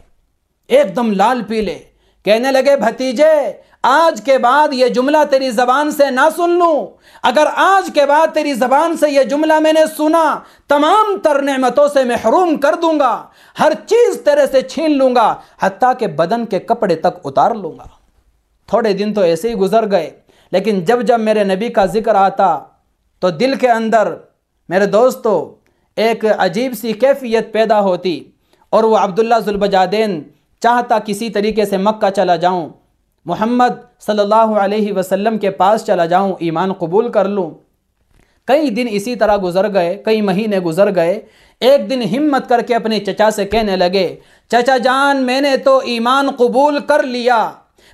ایک 0.68 0.96
دم 0.96 1.12
لال 1.12 1.42
پیلے، 1.48 1.80
کہنے 2.26 2.52
لگے، 2.52 2.76
بھتیجے 2.76 3.52
آج 3.84 4.22
کے 4.26 4.38
بعد 4.38 4.68
یہ 4.72 4.88
جملہ 4.88 5.18
تیری 5.30 5.52
زبان 5.52 5.92
سے 5.92 6.10
نہ 6.12 6.28
سن 6.36 6.50
لوں۔ 6.50 6.88
اگر 7.24 7.48
آج 7.56 7.90
کے 7.94 8.06
بعد 8.06 8.28
تیری 8.34 8.54
زبان 8.54 8.98
سے 8.98 9.10
یہ 9.10 9.24
جملہ 9.24 9.60
میں 9.60 9.74
نے 9.74 9.80
سنا، 9.98 10.40
تمام 10.68 11.18
تر 11.24 11.42
نعمتوں 11.42 11.88
سے 11.88 12.04
محروم 12.04 12.56
کر 12.58 12.76
دوں 12.82 13.00
گا۔ 13.00 13.26
ہر 13.60 13.72
چیز 13.86 14.22
تیرے 14.26 14.48
سے 14.52 14.62
چھین 14.62 14.98
لوں 14.98 15.16
گا، 15.16 15.36
حتیٰ 15.62 15.94
کہ 16.00 16.08
بدن 16.08 16.46
کے 16.46 16.60
کپڑے 16.60 16.96
تک 16.96 17.20
اتار 17.24 17.52
لوں 17.52 17.72
گا۔ 17.72 17.84
تھوڑے 18.68 18.94
دن 18.94 19.14
تو 19.14 19.22
ایسے 19.22 19.50
ہی 19.50 19.54
گزر 19.54 19.92
گئے، 19.92 20.10
لیکن 20.52 20.86
جب 20.86 21.02
جب 21.02 21.20
میرے 21.20 21.44
نبی 21.44 21.70
کا 21.70 21.86
ذکر 21.86 22.16
آتا، 22.16 22.60
تو 23.20 23.30
دل 23.30 23.56
کے 23.56 23.70
اندر 23.70 24.14
میرے 24.70 24.86
دوستو، 24.86 25.56
ایک 25.96 26.26
عجیب 26.38 26.74
سی 26.82 26.94
کیفیت 26.94 27.54
پیدا 27.54 27.82
ہوتی 27.82 28.24
اور 28.70 28.84
وہ 28.84 28.98
عبداللہ 28.98 29.36
ذوالبجادین 29.36 30.24
چاہتا 30.60 31.00
کسی 31.00 31.30
طریقے 31.30 31.66
سے 31.66 31.78
مکہ 31.78 32.10
چلا 32.10 32.36
جاؤں۔ 32.36 32.70
محمد 33.30 34.00
صلی 34.00 34.20
اللہ 34.20 34.36
علیہ 34.36 34.94
وسلم 34.94 35.38
کے 35.38 35.50
پاس 35.50 35.86
چلا 35.86 36.06
جاؤں، 36.06 36.34
ایمان 36.40 36.74
قبول 36.74 37.12
کر 37.12 37.26
لوں۔ 37.26 37.52
کئی 38.46 38.70
دن 38.70 38.88
اسی 38.90 39.16
طرح 39.16 39.38
گزر 39.44 39.74
گئے، 39.74 40.02
کئی 40.06 40.22
مہینے 40.22 40.60
گزر 40.60 40.96
گئے۔ 40.96 41.22
ایک 41.60 41.90
دن 41.90 42.02
ہمت 42.18 42.50
کر 42.50 42.62
کے 42.62 42.76
اپنے 42.76 43.00
چچا 43.00 43.32
سے 43.32 43.46
کہنے 43.46 43.76
لگے، 43.76 44.16
چچا 44.52 44.78
جان، 44.78 45.18
میں 45.18 45.42
نے 45.42 45.58
تو 45.58 45.78
ایمان 45.78 46.32
قبول 46.32 46.80
کر 46.80 47.04
لیا۔ 47.04 47.50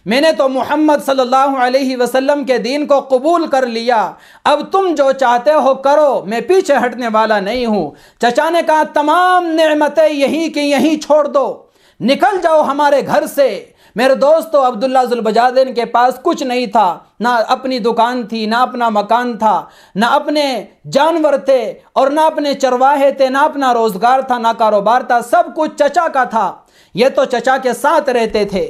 میں 0.06 0.22
نے 0.22 0.32
تو 0.32 0.50
محمد 0.50 1.06
صلی 1.06 1.22
اللہ 1.22 1.58
علیہ 1.60 1.98
وسلم 1.98 2.44
کے 2.44 2.58
دین 2.58 2.86
کو 2.86 3.00
قبول 3.00 3.48
کر 3.48 3.66
لیا۔ 3.66 4.12
اب 4.44 4.72
تم 4.72 4.96
جو 4.98 5.12
چاہتے 5.12 5.52
ہو 5.52 5.76
کرو، 5.76 6.24
میں 6.26 6.42
پیچھے 6.42 6.74
ہٹنے 6.86 7.08
والا 7.14 7.40
نہیں 7.40 7.66
ہوں۔ 7.66 7.92
چچا 8.22 8.50
نے 8.50 8.60
کہا، 8.68 8.84
تمام 8.94 9.46
نعمتیں 9.46 10.14
یہی 10.14 10.50
کہ 10.50 10.60
یہیں 10.60 10.98
چھوڑ 10.98 11.28
دو۔ 11.28 11.64
نکل 12.00 12.42
جاؤ 12.44 12.62
ہمارے 12.62 13.02
گھر 13.08 13.26
سے۔ 13.26 13.66
میرے 13.96 14.16
دوستو، 14.16 14.68
عبداللہ 14.68 15.00
ذوالبجادین 15.00 15.74
کے 15.74 15.86
پاس 15.86 16.20
کچھ 16.22 16.44
نہیں 16.44 16.66
تھا۔ 16.66 17.00
نہ 17.20 17.28
اپنی 17.48 17.80
دکان 17.80 18.28
تھی، 18.28 18.46
نہ 18.46 18.56
اپنا 18.56 18.90
مکان 18.90 19.38
تھا۔ 19.38 19.66
نہ 19.96 20.06
اپنے 20.06 20.66
جانور 20.92 21.34
تھے 21.34 21.74
اور 21.94 22.08
نہ 22.08 22.22
اپنے 22.22 22.54
چرواہے 22.54 23.12
تھے، 23.12 23.30
نہ 23.30 23.38
اپنا 23.38 23.74
روزگار 23.74 24.22
تھا، 24.22 24.38
نہ 24.38 24.48
کاروبار 24.58 25.02
تھا۔ 25.02 25.22
سب 25.22 25.44
کچھ 25.56 25.72
چچا 25.76 26.08
کا 26.14 26.24
تھا۔ 26.24 26.56
یہ 26.94 27.10
تو 27.16 27.26
چچا 27.26 27.58
کے 27.64 27.74
ساتھ 27.74 28.10
رہتے 28.10 28.46
تھے۔ 28.46 28.62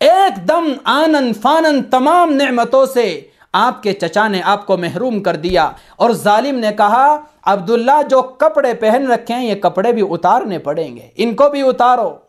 ایک 0.00 0.48
دم 0.48 0.72
آنن 0.84 1.32
فانن 1.42 1.82
تمام 1.82 2.30
نعمتوں 2.30 2.86
سے 2.86 3.20
آپ 3.52 3.82
کے 3.82 3.92
چچا 3.92 4.28
نے 4.28 4.40
آپ 4.44 4.66
کو 4.66 4.76
محروم 4.76 5.22
کر 5.22 5.36
دیا۔ 5.36 5.70
اور 5.96 6.10
ظالم 6.10 6.58
نے 6.58 6.70
کہا، 6.76 7.16
عبداللہ 7.44 8.02
جو 8.10 8.22
کپڑے 8.22 8.74
پہن 8.74 9.10
رکھے 9.10 9.34
ہیں، 9.34 9.46
یہ 9.46 9.54
کپڑے 9.54 9.92
بھی 9.92 10.02
اتارنے 10.10 10.58
پڑیں 10.58 10.96
گے۔ 10.96 11.08
ان 11.16 11.34
کو 11.34 11.48
بھی 11.48 11.68
اتارو۔ 11.68 12.25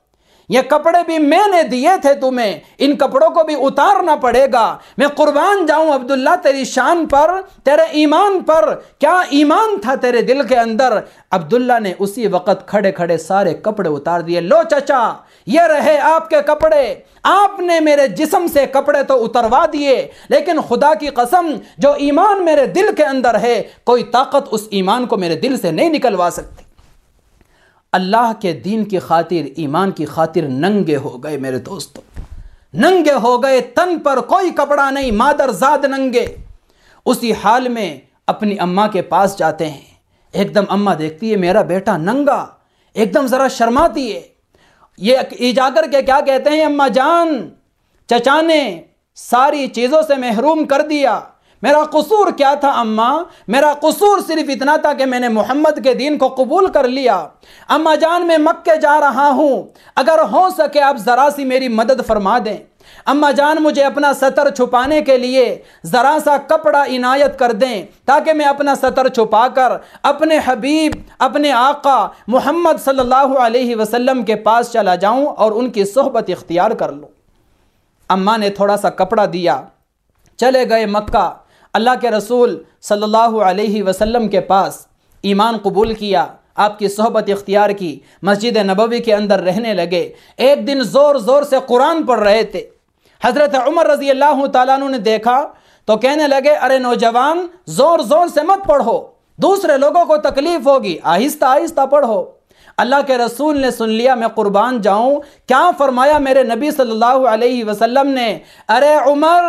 یہ 0.50 0.60
کپڑے 0.68 1.04
بھی 1.06 1.20
میں 1.20 1.48
نے 1.52 1.64
دیے 1.64 1.90
تھے 2.02 2.14
تمہیں، 2.14 2.60
ان 2.78 2.96
کپڑوں 2.96 3.30
کو 3.30 3.44
بھی 3.44 3.56
اتارنا 3.60 4.16
پڑے 4.16 4.48
گا۔ 4.54 4.78
میں 4.98 5.08
قربان 5.08 5.66
جاؤں 5.66 5.94
عبداللہ 5.94 6.30
تیری 6.44 6.66
شان 6.66 7.06
پر، 7.06 7.42
تیرے 7.64 7.82
ایمان 7.82 8.40
پر۔ 8.40 8.76
کیا 9.00 9.22
ایمان 9.30 9.82
تھا 9.82 9.96
تیرے 9.96 10.22
دل 10.22 10.48
کے 10.48 10.56
اندر؟ 10.56 11.00
عبداللہ 11.32 11.80
نے 11.84 11.94
اسی 12.00 12.28
وقت 12.28 12.68
کھڑے 12.68 12.92
کھڑے 12.92 13.18
سارے 13.18 13.54
کپڑے 13.54 13.90
اتار 13.90 14.20
دیے۔ 14.20 14.42
لو 14.42 14.58
چچا، 14.70 15.14
یہ 15.48 15.62
رہے 15.62 16.00
آپ 16.00 16.30
کے 16.30 16.36
کپڑے۔ 16.46 16.96
آپ 17.24 17.60
نے 17.60 17.80
میرے 17.80 18.08
جسم 18.08 18.46
سے 18.54 18.66
کپڑے 18.66 19.04
تو 19.04 19.26
اتروا 19.26 19.66
دیے، 19.74 20.08
لیکن 20.30 20.62
خدا 20.70 20.94
کی 20.94 21.08
قسم، 21.08 21.52
جو 21.78 21.92
ایمان 21.92 22.46
میرے 22.46 22.66
دل 22.66 22.86
کے 22.98 23.04
اندر 23.04 23.40
ہے، 23.40 23.64
کوئی 23.84 24.04
طاقت 24.04 24.48
اس 24.52 24.68
ایمان 24.72 25.06
کو 25.06 25.18
میرے 25.18 25.36
دل 25.36 25.58
سے 25.58 25.72
نہیں 25.72 25.90
نکلوا 25.90 26.30
سکتی۔ 26.32 26.67
اللہ 27.92 28.32
کے 28.42 28.54
دین 28.54 28.86
کی 28.86 29.00
خاطر، 29.00 29.46
ایمان 29.56 29.92
کی 29.92 30.06
خاطر 30.06 30.42
ننگے 30.42 30.96
ہو 30.96 31.24
گئے 31.24 31.38
میرے 31.38 31.60
دوستوں 31.60 32.02
ننگے 32.74 33.14
ہو 33.24 33.44
گئے، 33.44 33.62
تن 33.62 34.00
پر 34.00 34.22
کوئی 34.22 34.50
کپڑا 34.50 34.90
نہیں، 34.90 35.12
مادر 35.12 35.52
زاد 35.52 35.86
ننگے۔ 35.86 36.36
اسی 37.06 37.34
حال 37.34 37.68
میں 37.68 38.00
اپنی 38.28 38.60
اماں 38.60 38.88
کے 38.88 39.02
پاس 39.02 39.38
جاتے 39.38 39.70
ہیں۔ 39.70 39.82
ایک 40.32 40.56
دم 40.56 40.64
اماں 40.70 40.96
دیکھتی 40.96 41.32
ہے، 41.32 41.38
میرا 41.38 41.62
بیٹا 41.62 41.98
ننگا۔ 41.98 42.46
ایک 42.94 43.14
دم 43.14 43.28
ذرا 43.28 43.48
شرماتی 43.48 44.16
ہے۔ 44.16 44.22
یہ 44.98 45.52
جا 45.52 45.70
کر 45.76 45.86
کے 45.92 46.02
کیا 46.02 46.20
کہتے 46.26 46.50
ہیں، 46.50 46.66
اماں 46.66 46.90
جان، 46.90 47.50
چچا 48.08 48.42
نے 48.42 48.82
ساری 49.16 49.68
چیزوں 49.68 50.02
سے 50.02 50.16
محروم 50.16 50.66
کر 50.66 50.82
دیا۔ 50.90 51.20
میرا 51.62 51.84
قصور 51.84 52.32
کیا 52.32 52.54
تھا 52.54 52.70
اماں 52.70 53.24
میرا 53.48 53.74
قصور 53.74 54.20
صرف 54.28 54.50
اتنا 54.50 54.78
تھا 54.78 54.94
کہ 54.94 55.06
میں 55.06 55.20
نے 55.20 55.28
محمد 55.28 55.84
کے 55.84 55.94
دین 55.94 56.18
کو 56.18 56.28
قبول 56.28 56.72
کر 56.72 56.88
لیا۔ 56.88 57.28
اماں 57.68 57.96
جان، 57.96 58.28
میں 58.28 58.38
مکے 58.38 58.80
جا 58.82 59.00
رہا 59.00 59.30
ہوں۔ 59.30 59.64
اگر 59.96 60.20
ہو 60.32 60.48
سکے 60.58 60.82
آپ 60.82 60.98
ذرا 60.98 61.28
سی 61.36 61.46
میری 61.46 61.68
مدد 61.68 62.08
فرما 62.08 62.38
دیں۔ 62.46 62.58
اماں 63.06 63.32
جان، 63.32 63.58
مجھے 63.60 63.84
اپنا 63.84 64.14
سطر 64.14 64.50
چھپانے 64.50 65.02
کے 65.02 65.18
لیے 65.18 65.62
ذرا 65.86 66.18
سا 66.26 66.38
کپڑا 66.38 66.84
عنایت 66.84 67.40
کر 67.40 67.52
دیں 67.52 67.86
تاکہ 68.06 68.34
میں 68.34 68.46
اپنا 68.46 68.76
سطر 68.76 69.08
چھپا 69.08 69.48
کر 69.48 69.72
اپنے 70.04 70.40
حبیب، 70.46 70.92
اپنے 71.20 71.52
آقا 71.52 72.08
محمد 72.28 72.84
صلی 72.86 73.00
اللہ 73.00 73.40
علیہ 73.40 73.76
وسلم 73.76 74.24
کے 74.24 74.36
پاس 74.36 74.72
چلا 74.72 74.96
جاؤں 74.96 75.26
اور 75.26 75.52
ان 75.52 75.70
کی 75.70 75.86
صحبت 75.86 76.24
اختیار 76.28 76.72
کر 76.72 76.92
لوں۔ 76.92 77.10
اماں 78.10 78.38
نے 78.38 78.50
تھوڑا 78.50 78.78
سا 78.78 78.90
کپڑا 78.90 79.26
دیا۔ 79.34 79.62
چلے 80.38 80.70
گئے 80.70 80.86
مکہ۔ 80.86 81.32
اللہ 81.78 81.96
کے 82.02 82.12
رسول 82.12 82.64
صلی 82.82 83.04
اللہ 83.04 83.34
علیہ 83.50 83.84
وسلم 83.84 84.28
کے 84.28 84.40
پاس 84.42 84.86
ایمان 85.22 85.58
قبول 85.58 85.94
کیا، 85.94 86.26
آپ 86.56 86.80
کی 86.80 86.88
صحبت 86.88 87.30
اختیار 87.30 87.70
کی، 87.70 88.00
مسجد 88.22 88.58
نبوی 88.58 89.00
کے 89.00 89.14
اندر 89.14 89.40
رہنے 89.40 89.74
لگے۔ 89.74 90.04
ایک 90.38 90.68
دن 90.68 90.84
زور 90.84 91.16
زور 91.16 91.44
سے 91.44 91.56
قرآن 91.68 92.04
پڑھ 92.04 92.20
رہے 92.20 92.44
تھے۔ 92.44 92.64
حضرت 93.26 93.56
عمر 93.56 93.86
رضی 93.86 94.10
اللہ 94.10 94.46
تعالیٰ 94.46 94.82
عنہ 94.82 94.90
نے 94.90 94.98
دیکھا 94.98 95.48
تو 95.86 95.98
کہنے 95.98 96.28
لگے، 96.28 96.54
ارے 96.62 96.78
نوجوان، 96.78 97.48
زور 97.68 98.00
زور 98.00 98.28
سے 98.28 98.42
مت 98.42 98.68
پڑھو۔ 98.68 98.98
دوسرے 99.38 99.78
لوگوں 99.78 100.06
کو 100.06 100.18
تکلیف 100.18 100.68
ہوگی، 100.68 100.98
آہستہ 101.04 101.46
آہستہ 101.46 101.86
پڑھو۔ 101.86 102.37
اللہ 102.78 102.96
کے 103.08 103.18
رسول 103.18 103.62
نے 103.62 103.72
سن 103.72 103.90
لیا، 103.90 104.16
میں 104.16 104.28
قربان 104.28 104.82
جاؤں۔ 104.82 105.20
کیا 105.48 105.72
فرمایا 105.78 106.18
میرے 106.18 106.44
نبی 106.44 106.72
صلی 106.72 106.92
اللہ 106.92 107.06
علیہ 107.06 107.66
وسلم 107.66 108.08
نے؟ 108.08 108.40
ارے 108.70 108.96
عمر، 109.06 109.44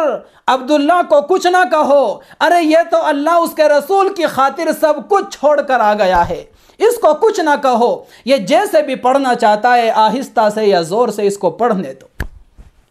عبداللہ 0.46 1.00
کو 1.08 1.20
کچھ 1.20 1.46
نہ 1.46 1.70
کہو۔ 1.70 2.18
ارے 2.40 2.62
یہ 2.62 2.78
تو 2.90 3.04
اللہ 3.04 3.30
اس 3.30 3.50
کے 3.54 3.64
رسول 3.64 4.14
کی 4.14 4.26
خاطر 4.26 4.68
سب 4.80 4.94
کچھ 5.08 5.24
چھوڑ 5.30 5.60
کر 5.60 5.80
آ 5.80 5.94
گیا 5.94 6.28
ہے۔ 6.28 6.44
اس 6.78 6.98
کو 6.98 7.14
کچھ 7.14 7.40
نہ 7.40 7.50
کہو۔ 7.62 8.04
یہ 8.24 8.36
جیسے 8.36 8.82
بھی 8.82 8.94
پڑھنا 8.94 9.34
چاہتا 9.34 9.76
ہے، 9.76 9.90
آہستہ 9.90 10.48
سے 10.54 10.64
یا 10.64 10.80
زور 10.80 11.08
سے 11.08 11.26
اس 11.26 11.38
کو 11.38 11.50
پڑھنے 11.50 11.94
دو۔ 11.94 12.24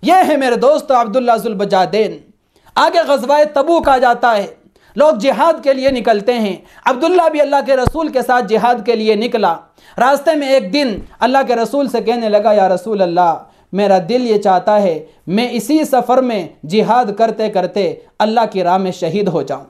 یہ 0.01 0.13
ہے 0.27 0.37
میرے 0.37 0.55
دوست 0.55 0.91
عبداللہ 0.91 1.31
ذوالبجادین 1.31 2.17
آگے 2.75 2.99
غزوہ 3.07 3.37
تبوک 3.53 3.89
آ 3.89 3.97
جاتا 3.97 4.37
ہے۔ 4.37 4.56
لوگ 4.97 5.15
جہاد 5.15 5.63
کے 5.63 5.73
لیے 5.73 5.91
نکلتے 5.91 6.33
ہیں۔ 6.33 6.55
عبداللہ 6.85 7.29
بھی 7.31 7.41
اللہ 7.41 7.55
کے 7.65 7.75
رسول 7.75 8.07
کے 8.07 8.21
ساتھ 8.21 8.45
جہاد 8.49 8.75
کے 8.85 8.95
لیے 8.95 9.15
نکلا۔ 9.15 9.55
راستے 9.97 10.35
میں 10.35 10.47
ایک 10.47 10.73
دن 10.73 10.99
اللہ 11.19 11.37
کے 11.47 11.55
رسول 11.55 11.89
سے 11.89 12.01
کہنے 12.01 12.29
لگا، 12.29 12.53
یا 12.53 12.69
رسول 12.69 13.01
اللہ، 13.01 13.37
میرا 13.73 13.97
دل 14.09 14.29
یہ 14.29 14.41
چاہتا 14.41 14.81
ہے، 14.81 15.05
میں 15.27 15.47
اسی 15.51 15.83
سفر 15.83 16.17
میں 16.17 16.47
جہاد 16.69 17.05
کرتے 17.17 17.49
کرتے 17.49 17.95
اللہ 18.19 18.41
کی 18.51 18.63
راہ 18.63 18.77
میں 18.77 18.91
شہید 18.91 19.27
ہو 19.27 19.41
جاؤں۔ 19.41 19.65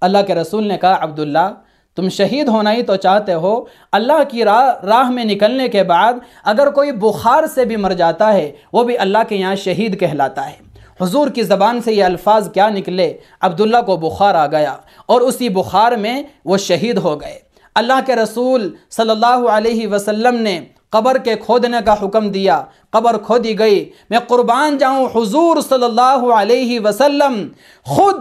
اللہ 0.00 0.18
کے 0.26 0.34
رسول 0.34 0.68
نے 0.68 0.78
کہا، 0.78 0.96
عبداللہ، 1.00 1.52
تم 1.96 2.08
شہید 2.08 2.48
ہونا 2.48 2.72
ہی 2.72 2.82
تو 2.82 2.96
چاہتے 2.96 3.34
ہو۔ 3.34 3.64
اللہ 3.92 4.22
کی 4.28 4.44
راہ 4.44 4.84
راہ 4.84 5.10
میں 5.10 5.24
نکلنے 5.24 5.68
کے 5.68 5.82
بعد 5.82 6.12
اگر 6.44 6.70
کوئی 6.70 6.92
بخار 6.92 7.44
سے 7.54 7.64
بھی 7.64 7.76
مر 7.76 7.92
جاتا 7.92 8.32
ہے، 8.32 8.52
وہ 8.72 8.84
بھی 8.84 8.98
اللہ 8.98 9.18
کے 9.28 9.36
یہاں 9.36 9.54
شہید 9.54 10.00
کہلاتا 10.00 10.50
ہے۔ 10.50 10.71
حضور 11.02 11.28
کی 11.28 11.42
زبان 11.42 11.82
سے 11.82 11.92
یہ 11.92 12.04
الفاظ 12.04 12.52
کیا 12.52 12.68
نکلے؟ 12.68 13.16
عبداللہ 13.40 13.76
کو 13.86 13.96
بخار 13.96 14.34
آ 14.34 14.46
گیا 14.46 14.76
اور 15.06 15.20
اسی 15.20 15.48
بخار 15.48 15.92
میں 15.92 16.22
وہ 16.44 16.56
شہید 16.56 16.98
ہو 16.98 17.20
گئے۔ 17.20 17.38
اللہ 17.74 17.98
کے 18.06 18.16
رسول 18.16 18.74
صلی 18.90 19.10
اللہ 19.10 19.48
علیہ 19.50 19.88
وسلم 19.88 20.34
نے 20.34 20.60
قبر 20.90 21.18
کے 21.18 21.34
کھودنے 21.34 21.76
کا 21.84 21.94
حکم 22.02 22.28
دیا۔ 22.28 22.64
قبر 22.90 23.16
کھودی 23.18 23.58
گئی۔ 23.58 23.90
میں 24.10 24.18
قربان 24.18 24.78
جاؤں 24.78 25.06
حضور 25.14 25.56
صلی 25.68 25.84
اللہ 25.84 26.24
علیہ 26.34 26.80
وسلم 26.80 27.48
خود 27.82 28.14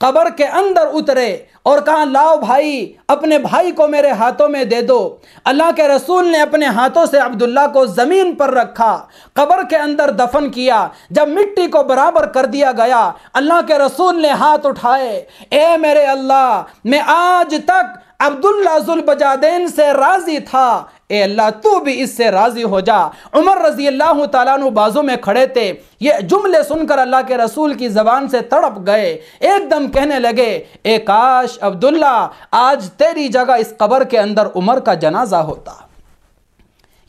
قبر 0.00 0.28
کے 0.36 0.44
اندر 0.44 0.86
اترے 0.92 1.36
اور 1.62 1.78
کہا، 1.78 2.04
لاؤ 2.04 2.36
بھائی، 2.36 2.92
اپنے 3.08 3.38
بھائی 3.38 3.70
کو 3.70 3.86
میرے 3.88 4.10
ہاتھوں 4.10 4.48
میں 4.48 4.64
دے 4.64 4.80
دو۔ 4.80 5.16
اللہ 5.44 5.70
کے 5.76 5.88
رسول 5.88 6.26
نے 6.28 6.40
اپنے 6.40 6.66
ہاتھوں 6.66 7.06
سے 7.06 7.18
عبداللہ 7.18 7.66
کو 7.72 7.84
زمین 7.86 8.34
پر 8.34 8.50
رکھا، 8.50 9.06
قبر 9.32 9.62
کے 9.70 9.76
اندر 9.76 10.10
دفن 10.10 10.50
کیا۔ 10.50 10.86
جب 11.10 11.28
مٹی 11.28 11.66
کو 11.66 11.82
برابر 11.82 12.26
کر 12.26 12.46
دیا 12.46 12.72
گیا، 12.72 13.10
اللہ 13.32 13.66
کے 13.66 13.78
رسول 13.78 14.22
نے 14.22 14.30
ہاتھ 14.30 14.66
اٹھائے، 14.66 15.24
اے 15.50 15.76
میرے 15.76 16.04
اللہ، 16.04 16.62
میں 16.84 17.00
آج 17.06 17.54
تک 17.66 18.05
عبداللہ 18.20 18.78
ذوالبجادین 18.86 19.68
سے 19.68 19.92
راضی 19.92 20.38
تھا۔ 20.38 20.84
اے 21.08 21.22
اللہ، 21.22 21.50
تو 21.62 21.78
بھی 21.78 22.02
اس 22.02 22.16
سے 22.16 22.30
راضی 22.30 22.64
ہو 22.64 22.80
جا۔ 22.80 23.06
عمر 23.32 23.56
رضی 23.56 23.86
اللہ 23.86 24.24
تعالیٰ 24.24 24.58
عنہ 24.58 25.00
میں 25.00 25.16
کھڑے 25.16 25.46
تھے۔ 25.46 25.72
یہ 26.00 26.12
جملے 26.22 26.62
سن 26.62 26.86
کر 26.86 26.98
اللہ 26.98 27.16
کے 27.26 27.36
رسول 27.36 27.74
کی 27.74 27.88
زبان 27.88 28.28
سے 28.28 28.40
تڑپ 28.40 28.86
گئے۔ 28.86 29.20
ایک 29.40 29.70
دم 29.70 29.88
کہنے 29.88 30.18
لگے، 30.18 30.64
اے 30.82 30.98
کاش 30.98 31.58
عبداللہ، 31.60 32.28
آج 32.50 32.90
تیری 32.92 33.28
جگہ 33.28 33.52
اس 33.58 33.72
قبر 33.76 34.04
کے 34.04 34.18
اندر 34.18 34.46
عمر 34.56 34.80
کا 34.80 34.94
جنازہ 34.94 35.36
ہوتا۔ 35.36 35.72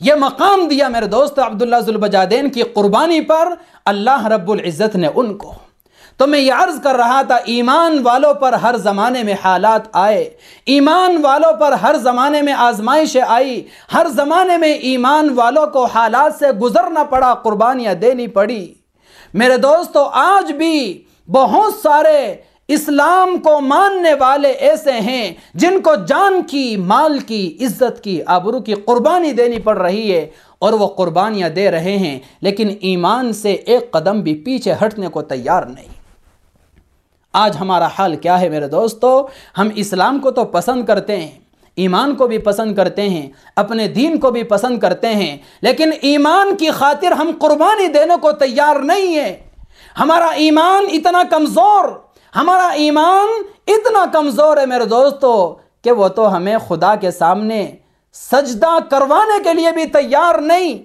یہ 0.00 0.14
مقام 0.14 0.68
دیا 0.68 0.88
میرے 0.88 1.06
دوست 1.06 1.38
عبداللہ 1.38 1.76
ذوالبجادین 1.76 2.50
کی 2.50 2.62
قربانی 2.62 3.20
پر 3.20 3.48
اللہ 3.84 4.26
رب 4.26 4.50
العزت 4.50 4.96
نے 4.96 5.08
ان 5.14 5.36
کو۔ 5.36 5.54
تو 6.18 6.26
میں 6.26 6.38
یہ 6.38 6.52
عرض 6.52 6.80
کر 6.82 6.94
رہا 6.94 7.22
تھا، 7.22 7.34
ایمان 7.34 7.98
والوں 8.02 8.34
پر 8.34 8.52
ہر 8.52 8.76
زمانے 8.76 9.22
میں 9.22 9.34
حالات 9.44 9.82
آئے۔ 9.92 10.30
ایمان 10.66 11.16
والوں 11.22 11.52
پر 11.52 11.72
ہر 11.72 11.94
زمانے 11.96 12.42
میں 12.42 12.52
آزمائشیں 12.52 13.22
آئی۔ 13.28 13.62
ہر 13.94 14.06
زمانے 14.08 14.56
میں 14.56 14.72
ایمان 14.72 15.28
والوں 15.34 15.66
کو 15.66 15.84
حالات 15.84 16.38
سے 16.38 16.52
گزرنا 16.52 17.04
پڑا، 17.04 17.34
قربانیاں 17.34 17.94
دینی 17.94 18.26
پڑی۔ 18.26 18.74
میرے 19.34 19.56
دوستو، 19.56 20.04
آج 20.12 20.52
بھی 20.52 21.04
بہت 21.28 21.74
سارے 21.74 22.34
اسلام 22.68 23.36
کو 23.38 23.60
ماننے 23.60 24.14
والے 24.14 24.48
ایسے 24.48 24.92
ہیں 24.92 25.34
جن 25.54 25.80
کو 25.80 25.94
جان 25.94 26.42
کی، 26.42 26.76
مال 26.76 27.18
کی، 27.18 27.58
عزت 27.60 28.04
کی، 28.04 28.20
آبرو 28.26 28.60
کی 28.60 28.74
قربانی 28.74 29.32
دینی 29.32 29.58
پڑ 29.58 29.78
رہی 29.78 30.14
ہے 30.14 30.26
اور 30.58 30.72
وہ 30.72 30.86
قربانیاں 30.86 31.48
دے 31.48 31.70
رہے 31.70 31.96
ہیں، 31.96 32.18
لیکن 32.40 32.68
ایمان 32.80 33.32
سے 33.32 33.52
ایک 33.52 33.90
قدم 33.90 34.20
بھی 34.20 34.34
پیچھے 34.34 34.74
ہٹنے 34.84 35.08
کو 35.08 35.22
تیار 35.22 35.62
نہیں۔ 35.62 35.97
آج 37.38 37.56
ہمارا 37.60 37.88
حال 37.98 38.16
کیا 38.16 38.40
ہے 38.40 38.48
میرے 38.48 38.68
دوستو؟ 38.68 39.26
ہم 39.58 39.68
اسلام 39.74 40.18
کو 40.18 40.30
تو 40.30 40.44
پسند 40.44 40.84
کرتے 40.84 41.16
ہیں، 41.16 41.30
ایمان 41.76 42.14
کو 42.14 42.26
بھی 42.26 42.38
پسند 42.38 42.74
کرتے 42.76 43.08
ہیں، 43.08 43.30
اپنے 43.56 43.88
دین 43.88 44.18
کو 44.18 44.30
بھی 44.30 44.42
پسند 44.42 44.78
کرتے 44.78 45.08
ہیں، 45.08 45.36
لیکن 45.62 45.90
ایمان 46.02 46.56
کی 46.56 46.70
خاطر 46.70 47.12
ہم 47.12 47.30
قربانی 47.38 47.86
دینے 47.86 48.14
کو 48.20 48.32
تیار 48.32 48.76
نہیں 48.76 49.20
ہیں۔ 49.20 49.36
ہمارا 50.00 50.26
ایمان 50.26 50.86
اتنا 50.92 51.22
کمزور، 51.30 51.88
ہمارا 52.36 52.68
ایمان 52.68 53.42
اتنا 53.66 54.04
کمزور 54.12 54.56
ہے 54.56 54.66
میرے 54.66 54.84
دوستو 54.84 55.56
کہ 55.82 55.92
وہ 55.92 56.08
تو 56.08 56.36
ہمیں 56.36 56.58
خدا 56.68 56.94
کے 56.94 57.10
سامنے 57.10 57.76
سجدہ 58.12 58.78
کروانے 58.90 59.42
کے 59.44 59.52
لیے 59.54 59.72
بھی 59.72 59.84
تیار 59.84 60.38
نہیں۔ 60.38 60.78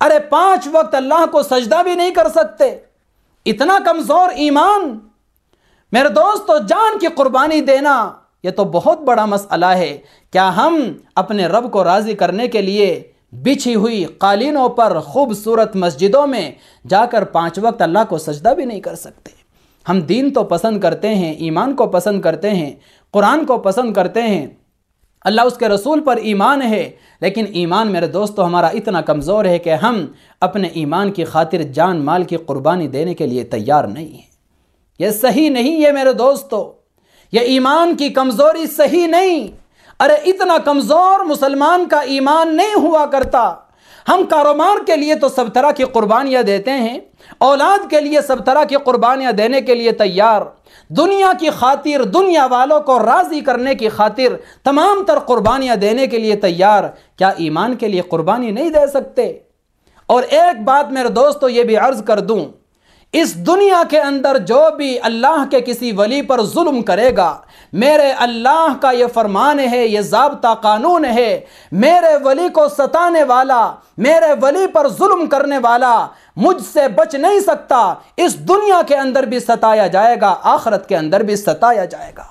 ارے، 0.00 0.18
پانچ 0.18 0.68
وقت 0.72 0.94
اللہ 0.94 1.26
کو 1.32 1.42
سجدہ 1.42 1.82
بھی 1.84 1.94
نہیں 1.94 2.10
کر 2.10 2.28
سکتے۔ 2.28 2.78
اتنا 3.46 3.78
کمزور 3.84 4.28
ایمان 4.28 4.98
میرے 5.92 6.08
دوستو، 6.08 6.58
جان 6.68 6.98
کی 6.98 7.06
قربانی 7.06 7.60
دینا 7.60 8.12
یہ 8.42 8.50
تو 8.50 8.64
بہت 8.64 9.00
بڑا 9.00 9.24
مسئلہ 9.24 9.66
ہے۔ 9.66 9.98
کیا 10.32 10.56
ہم 10.56 10.92
اپنے 11.14 11.46
رب 11.46 11.72
کو 11.72 11.84
راضی 11.84 12.14
کرنے 12.14 12.48
کے 12.48 12.62
لیے 12.62 13.02
بچھی 13.32 13.74
ہوئی 13.74 14.04
قالینوں 14.04 14.68
پر 14.68 15.00
خوبصورت 15.00 15.76
مسجدوں 15.76 16.26
میں 16.26 16.50
جا 16.88 17.06
کر 17.06 17.24
پانچ 17.24 17.58
وقت 17.62 17.82
اللہ 17.82 17.98
کو 18.08 18.18
سجدہ 18.18 18.52
بھی 18.56 18.64
نہیں 18.64 18.80
کر 18.80 18.94
سکتے؟ 18.94 19.30
ہم 19.88 20.00
دین 20.00 20.32
تو 20.32 20.44
پسند 20.44 20.80
کرتے 20.80 21.14
ہیں، 21.14 21.32
ایمان 21.32 21.76
کو 21.76 21.86
پسند 21.86 22.20
کرتے 22.20 22.50
ہیں، 22.50 22.74
قرآن 23.10 23.46
کو 23.46 23.58
پسند 23.58 23.94
کرتے 23.94 24.22
ہیں۔ 24.22 24.46
اللہ 25.20 25.40
اس 25.40 25.56
کے 25.56 25.68
رسول 25.68 26.00
پر 26.00 26.16
ایمان 26.16 26.62
ہے، 26.62 26.90
لیکن 27.20 27.44
ایمان 27.52 27.88
میرے 27.88 28.06
دوستو، 28.06 28.44
ہمارا 28.44 28.66
اتنا 28.66 29.00
کمزور 29.00 29.44
ہے 29.44 29.58
کہ 29.58 29.74
ہم 29.74 30.06
اپنے 30.40 30.68
ایمان 30.68 31.12
کی 31.12 31.24
خاطر 31.24 31.62
جان 31.62 32.04
مال 32.04 32.24
کی 32.24 32.36
قربانی 32.36 32.88
دینے 32.88 33.14
کے 33.14 33.26
لیے 33.26 33.44
تیار 33.44 33.84
نہیں 33.84 34.14
ہیں۔ 34.14 34.27
یہ 34.98 35.10
صحیح 35.10 35.50
نہیں 35.50 35.84
ہے 35.84 35.92
میرے 35.92 36.12
دوستو، 36.12 36.72
یہ 37.32 37.40
ایمان 37.40 37.96
کی 37.96 38.08
کمزوری 38.08 38.66
صحیح 38.66 39.06
نہیں۔ 39.06 39.48
ارے، 40.00 40.12
اتنا 40.12 40.56
کمزور 40.64 41.20
مسلمان 41.20 41.88
کا 41.88 41.98
ایمان 41.98 42.56
نہیں 42.56 42.74
ہوا 42.74 43.06
کرتا۔ 43.06 43.54
ہم 44.08 44.22
کاروبار 44.28 44.84
کے 44.86 44.96
لیے 44.96 45.14
تو 45.14 45.28
سب 45.28 45.44
طرح 45.54 45.70
کی 45.70 45.84
قربانیاں 45.84 46.42
دیتے 46.42 46.70
ہیں، 46.70 46.98
اولاد 47.38 47.90
کے 47.90 48.00
لیے 48.00 48.20
سب 48.20 48.46
طرح 48.46 48.64
کی 48.64 48.76
قربانیاں 48.84 49.32
دینے 49.32 49.60
کے 49.60 49.74
لیے 49.74 49.92
تیار۔ 49.92 50.42
دنیا 50.88 51.32
کی 51.40 51.50
خاطر، 51.50 52.02
دنیا 52.02 52.46
والوں 52.46 52.80
کو 52.80 52.98
راضی 52.98 53.40
کرنے 53.40 53.74
کی 53.74 53.88
خاطر 53.88 54.36
تمام 54.64 55.04
تر 55.04 55.18
قربانیاں 55.18 55.76
دینے 55.76 56.06
کے 56.06 56.18
لیے 56.18 56.36
تیار۔ 56.36 56.84
کیا 57.16 57.28
ایمان 57.28 57.74
کے 57.74 57.88
لیے 57.88 58.00
قربانی 58.00 58.50
نہیں 58.50 58.70
دے 58.70 58.86
سکتے؟ 58.86 59.38
اور 60.06 60.22
ایک 60.22 60.62
بات 60.62 60.92
میرے 60.92 61.08
دوستو، 61.08 61.48
یہ 61.48 61.62
بھی 61.62 61.76
عرض 61.76 62.04
کر 62.04 62.20
دوں۔ 62.20 62.44
اس 63.12 63.34
دنیا 63.46 63.82
کے 63.90 64.00
اندر 64.00 64.36
جو 64.38 64.60
بھی 64.76 64.98
اللہ 65.02 65.44
کے 65.50 65.60
کسی 65.60 65.92
ولی 65.92 66.20
پر 66.22 66.42
ظلم 66.44 66.80
کرے 66.82 67.10
گا، 67.16 67.36
میرے 67.72 68.10
اللہ 68.18 68.72
کا 68.80 68.90
یہ 68.90 69.06
فرمان 69.14 69.60
ہے، 69.60 69.86
یہ 69.86 70.00
ضابطہ 70.00 70.54
قانون 70.62 71.04
ہے، 71.04 71.40
میرے 71.72 72.14
ولی 72.24 72.48
کو 72.48 72.68
ستانے 72.68 73.22
والا، 73.22 73.60
میرے 73.98 74.32
ولی 74.42 74.66
پر 74.66 74.88
ظلم 74.88 75.26
کرنے 75.26 75.58
والا 75.58 76.06
مجھ 76.36 76.62
سے 76.62 76.88
بچ 76.88 77.14
نہیں 77.14 77.40
سکتا، 77.40 77.94
اس 78.16 78.38
دنیا 78.48 78.80
کے 78.86 78.96
اندر 78.96 79.22
بھی 79.22 79.40
ستایا 79.40 79.86
جائے 79.86 80.16
گا، 80.20 80.34
آخرت 80.42 80.88
کے 80.88 80.96
اندر 80.96 81.22
بھی 81.22 81.36
ستایا 81.36 81.84
جائے 81.84 82.12
گا۔ 82.16 82.24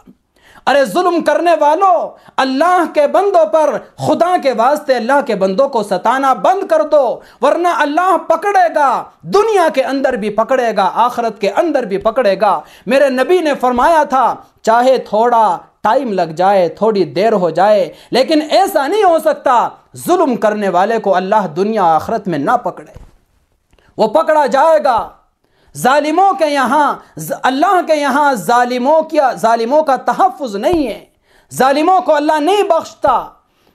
ارے 0.68 0.86
ظلم 0.86 1.22
کرنے 1.22 1.52
والوں 1.60 2.10
اللہ 2.38 2.84
کے 2.94 3.08
بندوں 3.08 3.46
پر، 3.46 3.78
خدا 4.08 4.36
کے 4.44 4.54
واسطے 4.58 4.96
اللہ 4.96 5.22
کے 5.26 5.36
بندوں 5.36 5.70
کو 5.70 5.84
ستانا 5.84 6.34
بند 6.34 6.68
کر 6.68 6.82
دو، 6.82 7.20
ورنہ 7.42 7.68
اللہ 7.68 8.18
پکڑے 8.18 8.76
گا، 8.76 9.04
دنیا 9.22 9.68
کے 9.74 9.84
اندر 9.84 10.14
بھی 10.14 10.30
پکڑے 10.30 10.76
گا، 10.78 10.92
آخرت 10.94 11.42
کے 11.42 11.50
اندر 11.50 11.84
بھی 11.84 11.98
پکڑے 11.98 12.42
گا۔ 12.42 12.62
میرے 12.86 13.10
نبی 13.10 13.40
نے 13.40 13.54
فرمایا 13.56 14.04
تھا، 14.04 14.36
چاہے 14.62 14.98
تھوڑا 14.98 15.58
ٹائم 15.82 16.14
لگ 16.14 16.32
جائے، 16.36 16.70
تھوڑی 16.70 17.04
دیر 17.04 17.34
ہو 17.34 17.50
جائے، 17.50 17.94
لیکن 18.12 18.42
ایسا 18.52 18.88
نہیں 18.88 19.04
ہو 19.04 19.20
سکتا، 19.20 19.70
ظلم 19.98 20.36
کرنے 20.36 20.70
والے 20.70 21.00
کو 21.00 21.16
اللہ 21.16 21.48
دنیا 21.48 21.84
آخرت 21.84 22.28
میں 22.28 22.40
نہ 22.40 22.52
پکڑے۔ 22.52 23.00
وہ 23.98 24.08
پکڑا 24.08 24.46
جائے 24.46 24.80
گا۔ 24.84 25.10
ظالموں 25.78 26.34
کے 26.34 26.46
یہاں 26.46 26.94
اللہ 27.44 27.80
کے 27.88 27.96
یہاں 27.96 28.34
ظالموں 28.34 29.02
کیا، 29.02 29.32
ظالموں 29.34 29.84
کا 29.84 29.96
تحفظ 29.96 30.56
نہیں 30.56 30.88
ہے۔ 30.88 31.06
ظالموں 31.54 32.02
کو 32.02 32.16
اللہ 32.16 32.40
نہیں 32.40 32.64
بخشتا۔ 32.64 33.26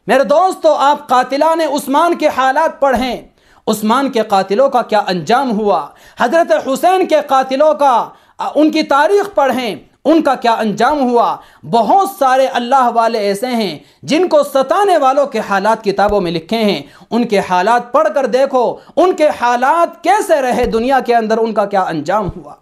میرے 0.06 0.24
دوستو، 0.24 0.74
آپ 0.74 1.08
قاتلان 1.08 1.60
عثمان 1.60 2.14
کے 2.14 2.28
حالات 2.28 2.80
پڑھیں۔ 2.80 3.22
عثمان 3.66 4.10
کے 4.10 4.22
قاتلوں 4.22 4.68
کا 4.68 4.82
کیا 4.82 5.02
انجام 5.06 5.58
ہوا؟ 5.58 5.86
حضرت 6.18 6.68
حسین 6.68 7.06
کے 7.06 7.16
قاتلوں 7.26 7.74
کا 7.74 8.08
ان 8.54 8.70
کی 8.70 8.82
تاریخ 8.82 9.34
پڑھیں۔ 9.34 9.76
ان 10.04 10.22
کا 10.22 10.34
کیا 10.34 10.52
انجام 10.52 11.10
ہوا؟ 11.10 11.36
بہت 11.70 12.08
سارے 12.18 12.46
اللہ 12.46 12.90
والے 12.94 13.18
ایسے 13.18 13.46
ہیں 13.46 13.78
جن 14.02 14.28
کو 14.28 14.42
ستانے 14.42 14.96
والوں 14.96 15.26
کے 15.26 15.40
حالات 15.50 15.84
کتابوں 15.84 16.20
میں 16.20 16.32
لکھے 16.32 16.58
ہیں۔ 16.58 16.82
ان 17.10 17.26
کے 17.26 17.40
حالات 17.50 17.92
پڑھ 17.92 18.08
کر 18.14 18.26
دیکھو، 18.26 18.76
ان 18.96 19.12
کے 19.12 19.28
حالات 19.40 20.04
کیسے 20.04 20.40
رہے 20.40 20.66
دنیا 20.66 21.00
کے 21.00 21.14
اندر، 21.14 21.38
ان 21.38 21.54
کا 21.54 21.64
کیا 21.64 21.82
انجام 21.82 22.28
ہوا؟ 22.36 22.54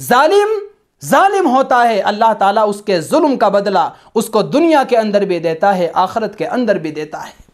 ظالم 0.00 0.48
ظالم 1.04 1.50
ہوتا 1.50 1.88
ہے، 1.88 2.00
اللہ 2.00 2.32
تعالیٰ 2.38 2.68
اس 2.68 2.82
کے 2.86 3.00
ظلم 3.00 3.36
کا 3.36 3.48
بدلہ، 3.48 3.88
اس 4.14 4.26
کو 4.26 4.42
دنیا 4.42 4.82
کے 4.88 4.96
اندر 4.96 5.20
بھی 5.20 5.38
دیتا 5.38 5.76
ہے، 5.76 5.90
آخرت 5.94 6.38
کے 6.38 6.46
اندر 6.46 6.78
بھی 6.78 6.90
دیتا 6.90 7.26
ہے۔ 7.26 7.44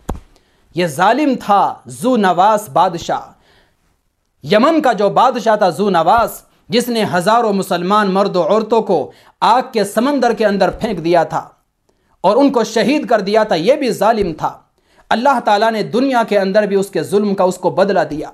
یہ 0.75 0.87
ظالم 0.87 1.35
تھا 1.47 1.75
زو 1.87 2.17
نواس 2.17 2.69
بادشاہ۔ 2.69 3.21
یمن 4.53 4.83
کا 4.83 4.93
جو 4.93 5.11
بادشاہ 5.11 5.57
تھا 5.57 5.69
زو 5.69 5.91
نواس 5.91 6.43
جس 6.71 6.89
نے 6.89 7.05
ہزاروں 7.15 7.53
مسلمان 7.53 8.11
مرد 8.11 8.37
و 8.37 8.43
عورتوں 8.43 8.83
کو 8.83 9.11
آگ 9.41 9.63
کے 9.73 9.85
سمندر 9.85 10.33
کے 10.33 10.47
اندر 10.47 10.71
پھینک 10.71 11.05
دیا 11.05 11.25
تھا 11.25 11.49
اور 12.21 12.37
ان 12.37 12.51
کو 12.51 12.65
شہید 12.65 13.07
کر 13.07 13.21
دیا 13.21 13.43
تھا، 13.43 13.55
یہ 13.55 13.75
بھی 13.75 13.91
ظالم 13.91 14.33
تھا۔ 14.33 14.59
اللہ 15.09 15.41
تعالیٰ 15.45 15.71
نے 15.73 15.83
دنیا 15.83 16.23
کے 16.29 16.39
اندر 16.39 16.63
بھی 16.63 16.77
اس 16.77 16.91
کے 16.91 17.03
ظلم 17.03 17.35
کا 17.35 17.45
اس 17.45 17.57
کو 17.57 17.71
بدلہ 17.71 18.01
دیا۔ 18.11 18.29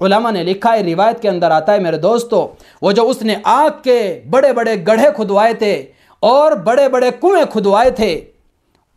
علماء 0.00 0.30
نے 0.30 0.42
لکھا 0.42 0.72
ہے، 0.72 0.82
روایت 0.82 1.22
کے 1.22 1.28
اندر 1.28 1.50
آتا 1.50 1.72
ہے، 1.72 1.78
میرے 1.78 1.96
دوستو، 1.96 2.46
وہ 2.82 2.92
جو 2.92 3.08
اس 3.08 3.22
نے 3.22 3.34
آگ 3.44 3.82
کے 3.82 4.20
بڑے 4.30 4.52
بڑے 4.52 4.74
گڑھے 4.86 5.08
کھدوائے 5.16 5.54
تھے 5.54 5.74
اور 6.20 6.52
بڑے 6.52 6.88
بڑے 6.88 7.10
کنویں 7.20 7.44
کھدوائے 7.44 7.90
تھے، 7.90 8.12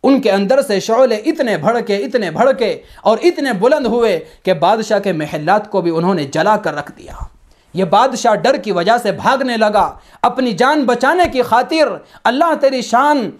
ان 0.04 0.22
کے 0.22 0.32
اندر 0.32 0.62
سے 0.62 0.80
شعلے 0.80 1.16
اتنے 1.16 1.58
بھڑکے 1.58 1.98
اتنے 1.98 2.32
بھڑکے 2.32 2.82
اور 3.02 3.18
اتنے 3.24 3.54
بلند 3.54 3.86
ہوئے 3.86 4.20
کہ 4.43 4.54
بادشاہ 4.54 5.00
کے 5.00 5.12
محلات 5.12 5.72
کو 5.72 5.82
بھی 5.82 5.91
انہوں 5.91 6.14
نے 6.14 6.24
جلا 6.24 6.58
کر 6.58 6.76
رکھ 6.76 6.91
دیا۔ 6.98 7.14
یہ 7.76 7.84
بادشاہ 7.84 8.36
ڈر 8.36 8.57
کی 8.57 8.71
وجہ 8.71 8.97
سے 9.03 9.11
بھاگنے 9.11 9.57
لگا۔ 9.57 9.97
اپنی 10.21 10.51
جان 10.51 10.84
بچانے 10.84 11.23
کی 11.34 11.41
خاطر 11.41 11.97
اللہ 12.23 12.53
تیری 12.61 12.82
شان 12.82 13.32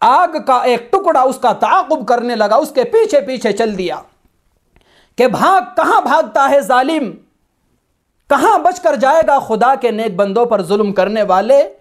آگ 0.00 0.28
کا 0.46 0.62
ایک 0.62 0.92
ٹکڑا 0.92 1.20
اس 1.20 1.38
کا 1.38 1.52
تعاقب 1.52 2.08
کرنے 2.08 2.34
لگا، 2.36 2.54
اس 2.54 2.70
کے 2.70 2.84
پیچھے 2.84 3.20
پیچھے 3.20 3.52
چل 3.52 3.78
دیا۔ 3.78 4.00
کہ 5.16 5.26
بھاگ 5.26 5.60
کہاں 5.76 6.00
بھاگتا 6.00 6.48
ہے 6.50 6.60
ظالم؟ 6.60 7.10
کہاں 8.28 8.58
بچ 8.58 8.80
کر 8.80 8.94
جائے 8.94 9.22
گا 9.26 9.38
خدا 9.38 9.74
کے 9.74 9.90
نیک 9.90 10.16
بندوں 10.16 10.46
پر 10.46 10.62
ظلم 10.62 10.92
کرنے 10.92 11.22
والے؟ 11.22 11.72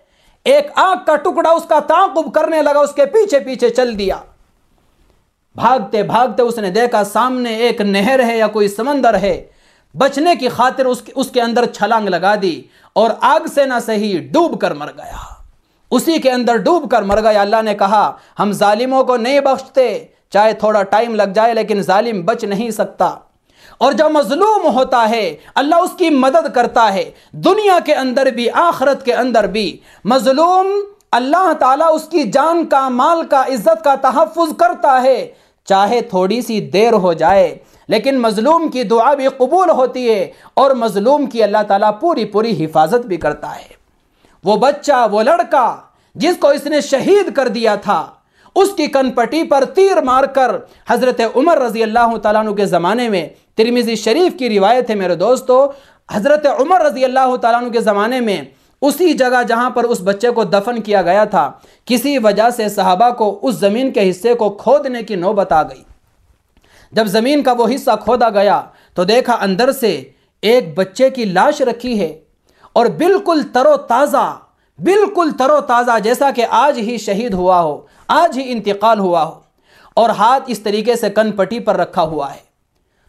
ایک 0.43 0.67
آگ 0.75 0.95
کا 1.05 1.15
ٹکڑا 1.15 1.49
اس 1.49 1.63
کا 1.63 1.79
تعاقب 1.79 2.33
کرنے 2.33 2.61
لگا، 2.61 2.79
اس 2.79 2.93
کے 2.93 3.05
پیچھے 3.05 3.39
پیچھے 3.39 3.69
چل 3.69 3.99
دیا۔ 3.99 4.17
بھاگتے 5.55 6.03
بھاگتے 6.03 6.43
اس 6.43 6.57
نے 6.57 6.69
دیکھا 6.69 7.03
سامنے 7.03 7.55
ایک 7.55 7.81
نہر 7.81 8.23
ہے 8.23 8.37
یا 8.37 8.47
کوئی 8.47 8.67
سمندر 8.67 9.13
ہے۔ 9.13 9.47
بچنے 9.97 10.35
کی 10.35 10.49
خاطر 10.49 10.85
اس 10.85 11.01
اس 11.15 11.27
کے 11.27 11.41
اندر 11.41 11.65
چھلانگ 11.65 12.07
لگا 12.07 12.35
دی 12.41 12.61
اور 12.93 13.09
آگ 13.21 13.47
سے 13.47 13.65
نہ 13.65 13.73
صحیح 13.85 14.19
ڈوب 14.31 14.61
کر 14.61 14.73
مر 14.73 14.87
گیا۔ 14.87 15.33
اسی 15.91 16.19
کے 16.19 16.31
اندر 16.31 16.57
ڈوب 16.57 16.91
کر 16.91 17.01
مر 17.01 17.21
گیا۔ 17.21 17.41
اللہ 17.41 17.61
نے 17.61 17.73
کہا، 17.73 18.11
ہم 18.39 18.51
ظالموں 18.51 19.03
کو 19.03 19.17
نہیں 19.17 19.39
بخشتے، 19.39 20.05
چاہے 20.29 20.53
تھوڑا 20.53 20.83
ٹائم 20.83 21.15
لگ 21.15 21.23
جائے 21.35 21.53
لیکن 21.53 21.81
ظالم 21.81 22.21
بچ 22.25 22.43
نہیں 22.43 22.71
سکتا۔ 22.71 23.15
اور 23.77 23.93
جو 23.93 24.09
مظلوم 24.09 24.73
ہوتا 24.73 25.09
ہے، 25.09 25.35
اللہ 25.55 25.75
اس 25.75 25.91
کی 25.97 26.09
مدد 26.09 26.55
کرتا 26.55 26.93
ہے۔ 26.93 27.11
دنیا 27.31 27.79
کے 27.85 27.95
اندر 27.95 28.25
بھی، 28.25 28.49
آخرت 28.49 29.05
کے 29.05 29.13
اندر 29.13 29.47
بھی۔ 29.47 29.77
مظلوم 30.05 30.71
اللہ 31.11 31.53
تعالیٰ 31.59 31.95
اس 31.95 32.03
کی 32.03 32.23
جان 32.23 32.65
کا، 32.65 32.89
مال 32.89 33.25
کا، 33.25 33.41
عزت 33.41 33.83
کا 33.83 33.95
تحفظ 33.95 34.57
کرتا 34.57 35.01
ہے۔ 35.03 35.33
چاہے 35.65 36.01
تھوڑی 36.01 36.41
سی 36.41 36.69
دیر 36.69 36.93
ہو 36.93 37.13
جائے 37.13 37.57
لیکن 37.89 38.19
مظلوم 38.21 38.67
کی 38.69 38.83
دعا 38.83 39.13
بھی 39.13 39.27
قبول 39.37 39.69
ہوتی 39.69 40.09
ہے 40.09 40.31
اور 40.53 40.71
مظلوم 40.75 41.25
کی 41.25 41.43
اللہ 41.43 41.63
تعالیٰ 41.67 41.91
پوری 41.99 42.25
پوری 42.25 42.63
حفاظت 42.63 43.05
بھی 43.05 43.17
کرتا 43.17 43.55
ہے۔ 43.55 43.73
وہ 44.43 44.55
بچہ، 44.57 45.05
وہ 45.11 45.23
لڑکا 45.23 45.75
جس 46.15 46.37
کو 46.39 46.47
اس 46.47 46.65
نے 46.65 46.81
شہید 46.81 47.33
کر 47.35 47.47
دیا 47.47 47.75
تھا، 47.75 48.05
اس 48.55 48.69
کی 48.77 48.87
کن 48.87 49.11
پٹی 49.11 49.43
پر 49.43 49.63
تیر 49.75 50.01
مار 50.01 50.23
کر 50.33 50.55
حضرت 50.89 51.21
عمر 51.35 51.57
رضی 51.57 51.83
اللہ 51.83 52.15
تعالیٰ 52.23 52.41
عنہ 52.41 52.53
کے 52.55 52.65
زمانے 52.65 53.07
میں 53.09 53.27
ترمیزی 53.55 53.95
شریف 53.95 54.37
کی 54.39 54.49
روایت 54.49 54.89
ہے 54.89 54.95
میرے 54.95 55.15
دوستو، 55.15 55.65
حضرت 56.09 56.45
عمر 56.59 56.81
رضی 56.81 57.03
اللہ 57.03 57.35
تعالیٰ 57.35 57.61
عنہ 57.61 57.69
کے 57.69 57.81
زمانے 57.81 58.19
میں 58.19 58.41
اسی 58.81 59.11
جگہ 59.13 59.41
جہاں 59.47 59.69
پر 59.69 59.83
اس 59.83 60.01
بچے 60.01 60.29
کو 60.31 60.43
دفن 60.43 60.81
کیا 60.81 61.01
گیا 61.01 61.23
تھا، 61.25 61.49
کسی 61.85 62.17
وجہ 62.17 62.49
سے 62.49 62.69
صحابہ 62.69 63.09
کو 63.09 63.37
اس 63.41 63.55
زمین 63.55 63.91
کے 63.91 64.09
حصے 64.09 64.33
کو 64.33 64.49
کھودنے 64.61 65.03
کی 65.03 65.15
نوبت 65.15 65.51
آ 65.51 65.61
گئی۔ 65.63 65.83
جب 66.91 67.05
زمین 67.05 67.43
کا 67.43 67.51
وہ 67.51 67.67
حصہ 67.75 67.91
کھودا 68.03 68.29
گیا 68.29 68.61
تو 68.93 69.03
دیکھا 69.03 69.37
اندر 69.41 69.71
سے 69.71 70.09
ایک 70.41 70.77
بچے 70.77 71.09
کی 71.09 71.25
لاش 71.25 71.61
رکھی 71.61 71.99
ہے 71.99 72.19
اور 72.73 72.85
بالکل 72.85 73.41
تر 73.53 73.65
و 73.65 73.77
تازہ 73.77 74.37
بالکل 74.79 75.29
تر 75.39 75.49
و 75.49 75.61
تازہ 75.61 75.99
جیسا 76.03 76.29
کہ 76.35 76.45
آج 76.49 76.77
ہی 76.77 76.97
شہید 76.97 77.33
ہوا 77.33 77.61
ہو، 77.61 77.81
آج 78.07 78.37
ہی 78.37 78.51
انتقال 78.51 78.99
ہوا 78.99 79.23
ہو 79.23 79.39
اور 79.93 80.09
ہاتھ 80.09 80.43
اس 80.47 80.59
طریقے 80.59 80.95
سے 80.95 81.09
کن 81.09 81.31
پٹی 81.31 81.59
پر 81.59 81.75
رکھا 81.75 82.01
ہوا 82.01 82.33
ہے۔ 82.33 82.39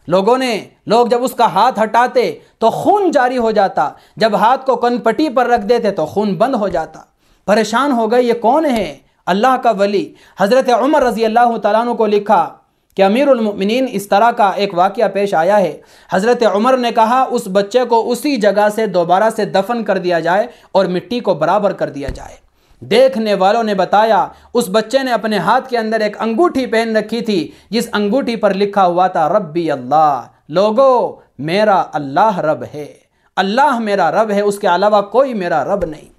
لوگوں 0.07 0.37
نے، 0.37 0.65
لوگ 0.87 1.07
جب 1.07 1.23
اس 1.23 1.31
کا 1.31 1.45
ہاتھ 1.45 1.79
ہٹاتے 1.83 2.39
تو 2.59 2.69
خون 2.69 3.11
جاری 3.11 3.37
ہو 3.37 3.51
جاتا، 3.51 3.89
جب 4.17 4.35
ہاتھ 4.35 4.65
کو 4.65 4.75
کن 4.75 4.97
پٹی 4.97 5.29
پر 5.29 5.47
رکھ 5.47 5.65
دیتے 5.65 5.91
تو 5.91 6.05
خون 6.05 6.35
بند 6.35 6.55
ہو 6.55 6.67
جاتا۔ 6.67 6.99
پریشان 7.45 7.91
ہو 7.91 8.11
گئے 8.11 8.23
یہ 8.23 8.33
کون 8.33 8.65
ہے؟ 8.65 8.97
اللہ 9.25 9.55
کا 9.63 9.71
ولی، 9.71 10.13
حضرت 10.37 10.69
عمر 10.69 11.03
رضی 11.03 11.25
اللہ 11.25 11.57
تعالیٰ 11.57 11.97
کو 11.97 12.05
لکھا 12.05 12.57
کہ 12.95 13.01
امیر 13.03 13.27
المؤمنین 13.27 13.85
اس 13.91 14.07
طرح 14.07 14.31
کا 14.31 14.49
ایک 14.49 14.73
واقعہ 14.73 15.07
پیش 15.07 15.33
آیا 15.33 15.59
ہے۔ 15.59 15.81
حضرت 16.11 16.43
عمر 16.55 16.77
نے 16.77 16.91
کہا، 16.91 17.25
اس 17.31 17.41
بچے 17.51 17.83
کو 17.83 18.11
اسی 18.11 18.35
جگہ 18.35 18.67
سے 18.75 18.85
دوبارہ 18.85 19.29
سے 19.35 19.45
دفن 19.45 19.83
کر 19.83 19.97
دیا 19.97 20.19
جائے 20.19 20.47
اور 20.71 20.85
مٹی 20.85 21.19
کو 21.19 21.33
برابر 21.33 21.73
کر 21.73 21.89
دیا 21.89 22.09
جائے۔ 22.09 22.43
دیکھنے 22.79 23.33
والوں 23.33 23.63
نے 23.63 23.75
بتایا، 23.75 24.27
اس 24.53 24.65
بچے 24.71 25.03
نے 25.03 25.11
اپنے 25.11 25.37
ہاتھ 25.37 25.69
کے 25.69 25.77
اندر 25.77 25.99
ایک 25.99 26.21
انگوٹھی 26.21 26.65
پہن 26.65 26.97
رکھی 26.97 27.21
تھی، 27.21 27.51
جس 27.69 27.89
انگوٹھی 27.93 28.35
پر 28.35 28.53
لکھا 28.53 28.85
ہوا 28.85 29.07
تھا، 29.07 29.29
ربی 29.29 29.71
اللہ۔ 29.71 30.21
لوگو، 30.49 31.15
میرا 31.39 31.83
اللہ 31.93 32.39
رب 32.39 32.63
ہے۔ 32.73 32.93
اللہ 33.35 33.79
میرا 33.79 34.11
رب 34.11 34.31
ہے، 34.31 34.41
اس 34.41 34.59
کے 34.59 34.67
علاوہ 34.67 35.01
کوئی 35.01 35.33
میرا 35.33 35.63
رب 35.63 35.85
نہیں۔ 35.85 36.09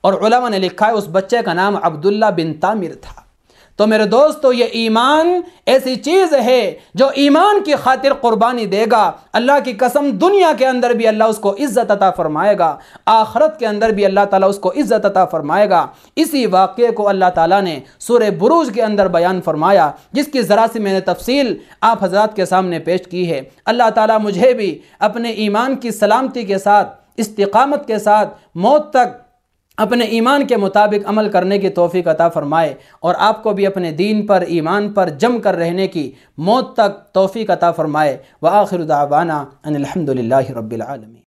اور 0.00 0.12
علماء 0.12 0.48
نے 0.48 0.58
لکھا 0.58 0.86
ہے، 0.86 0.92
اس 0.92 1.04
بچے 1.12 1.36
کا 1.44 1.52
نام 1.52 1.76
عبداللہ 1.82 2.26
بن 2.36 2.54
تامر 2.54 2.94
تھا۔ 3.02 3.25
تو 3.76 3.86
میرے 3.86 4.04
دوستو، 4.04 4.52
یہ 4.52 4.64
ایمان 4.72 5.40
ایسی 5.66 5.96
چیز 5.96 6.34
ہے 6.34 6.74
جو 6.94 7.08
ایمان 7.14 7.62
کی 7.64 7.74
خاطر 7.74 8.12
قربانی 8.14 8.66
دے 8.66 8.84
گا۔ 8.90 9.10
اللہ 9.32 9.58
کی 9.64 9.72
قسم 9.72 10.10
دنیا 10.10 10.52
کے 10.58 10.66
اندر 10.66 10.90
بھی 10.90 11.06
اللہ 11.06 11.24
اس 11.24 11.38
کو 11.38 11.52
عزت 11.52 11.90
عطا 11.90 12.10
فرمائے 12.10 12.58
گا، 12.58 12.76
آخرت 13.06 13.58
کے 13.58 13.66
اندر 13.66 13.90
بھی 13.90 14.06
اللہ 14.06 14.24
تعالیٰ 14.30 14.48
اس 14.48 14.58
کو 14.58 14.70
عزت 14.70 15.06
عطا 15.06 15.24
فرمائے 15.24 15.70
گا۔ 15.70 15.86
اسی 16.16 16.46
واقعے 16.46 16.90
کو 16.90 17.08
اللہ 17.08 17.30
تعالیٰ 17.34 17.62
نے 17.62 17.78
سورہ 17.98 18.30
بروج 18.30 18.70
کے 18.74 18.82
اندر 18.82 19.08
بیان 19.08 19.40
فرمایا، 19.40 19.90
جس 20.12 20.26
کی 20.32 20.42
ذرا 20.42 20.66
سی 20.72 20.78
میں 20.78 20.92
نے 20.92 21.00
تفصیل 21.00 21.56
آپ 21.80 22.04
حضرات 22.04 22.36
کے 22.36 22.44
سامنے 22.44 22.78
پیش 22.78 23.00
کی 23.10 23.30
ہے۔ 23.30 23.42
اللہ 23.64 23.90
تعالیٰ 23.94 24.18
مجھے 24.20 24.52
بھی 24.54 24.78
اپنے 24.98 25.30
ایمان 25.30 25.76
کی 25.76 25.90
سلامتی 25.90 26.44
کے 26.44 26.58
ساتھ، 26.58 27.00
استقامت 27.16 27.86
کے 27.86 27.98
ساتھ، 27.98 28.34
موت 28.54 28.90
تک 28.90 29.25
اپنے 29.76 30.04
ایمان 30.04 30.46
کے 30.46 30.56
مطابق 30.56 31.08
عمل 31.08 31.28
کرنے 31.28 31.58
کی 31.58 31.68
توفیق 31.68 32.08
عطا 32.08 32.28
فرمائے 32.28 32.74
اور 33.00 33.14
آپ 33.18 33.42
کو 33.42 33.52
بھی 33.52 33.66
اپنے 33.66 33.92
دین 33.92 34.26
پر، 34.26 34.40
ایمان 34.40 34.92
پر 34.92 35.08
جم 35.08 35.40
کر 35.40 35.54
رہنے 35.54 35.86
کی 35.86 36.12
موت 36.38 36.76
تک 36.76 37.14
توفیق 37.14 37.50
عطا 37.50 37.72
فرمائے۔ 37.72 38.16
وآخر 38.42 38.82
دعوانا 38.82 39.44
ان 39.64 39.74
الحمد 39.74 40.08
للہ 40.08 40.50
رب 40.50 40.70
العالمین۔ 40.70 41.22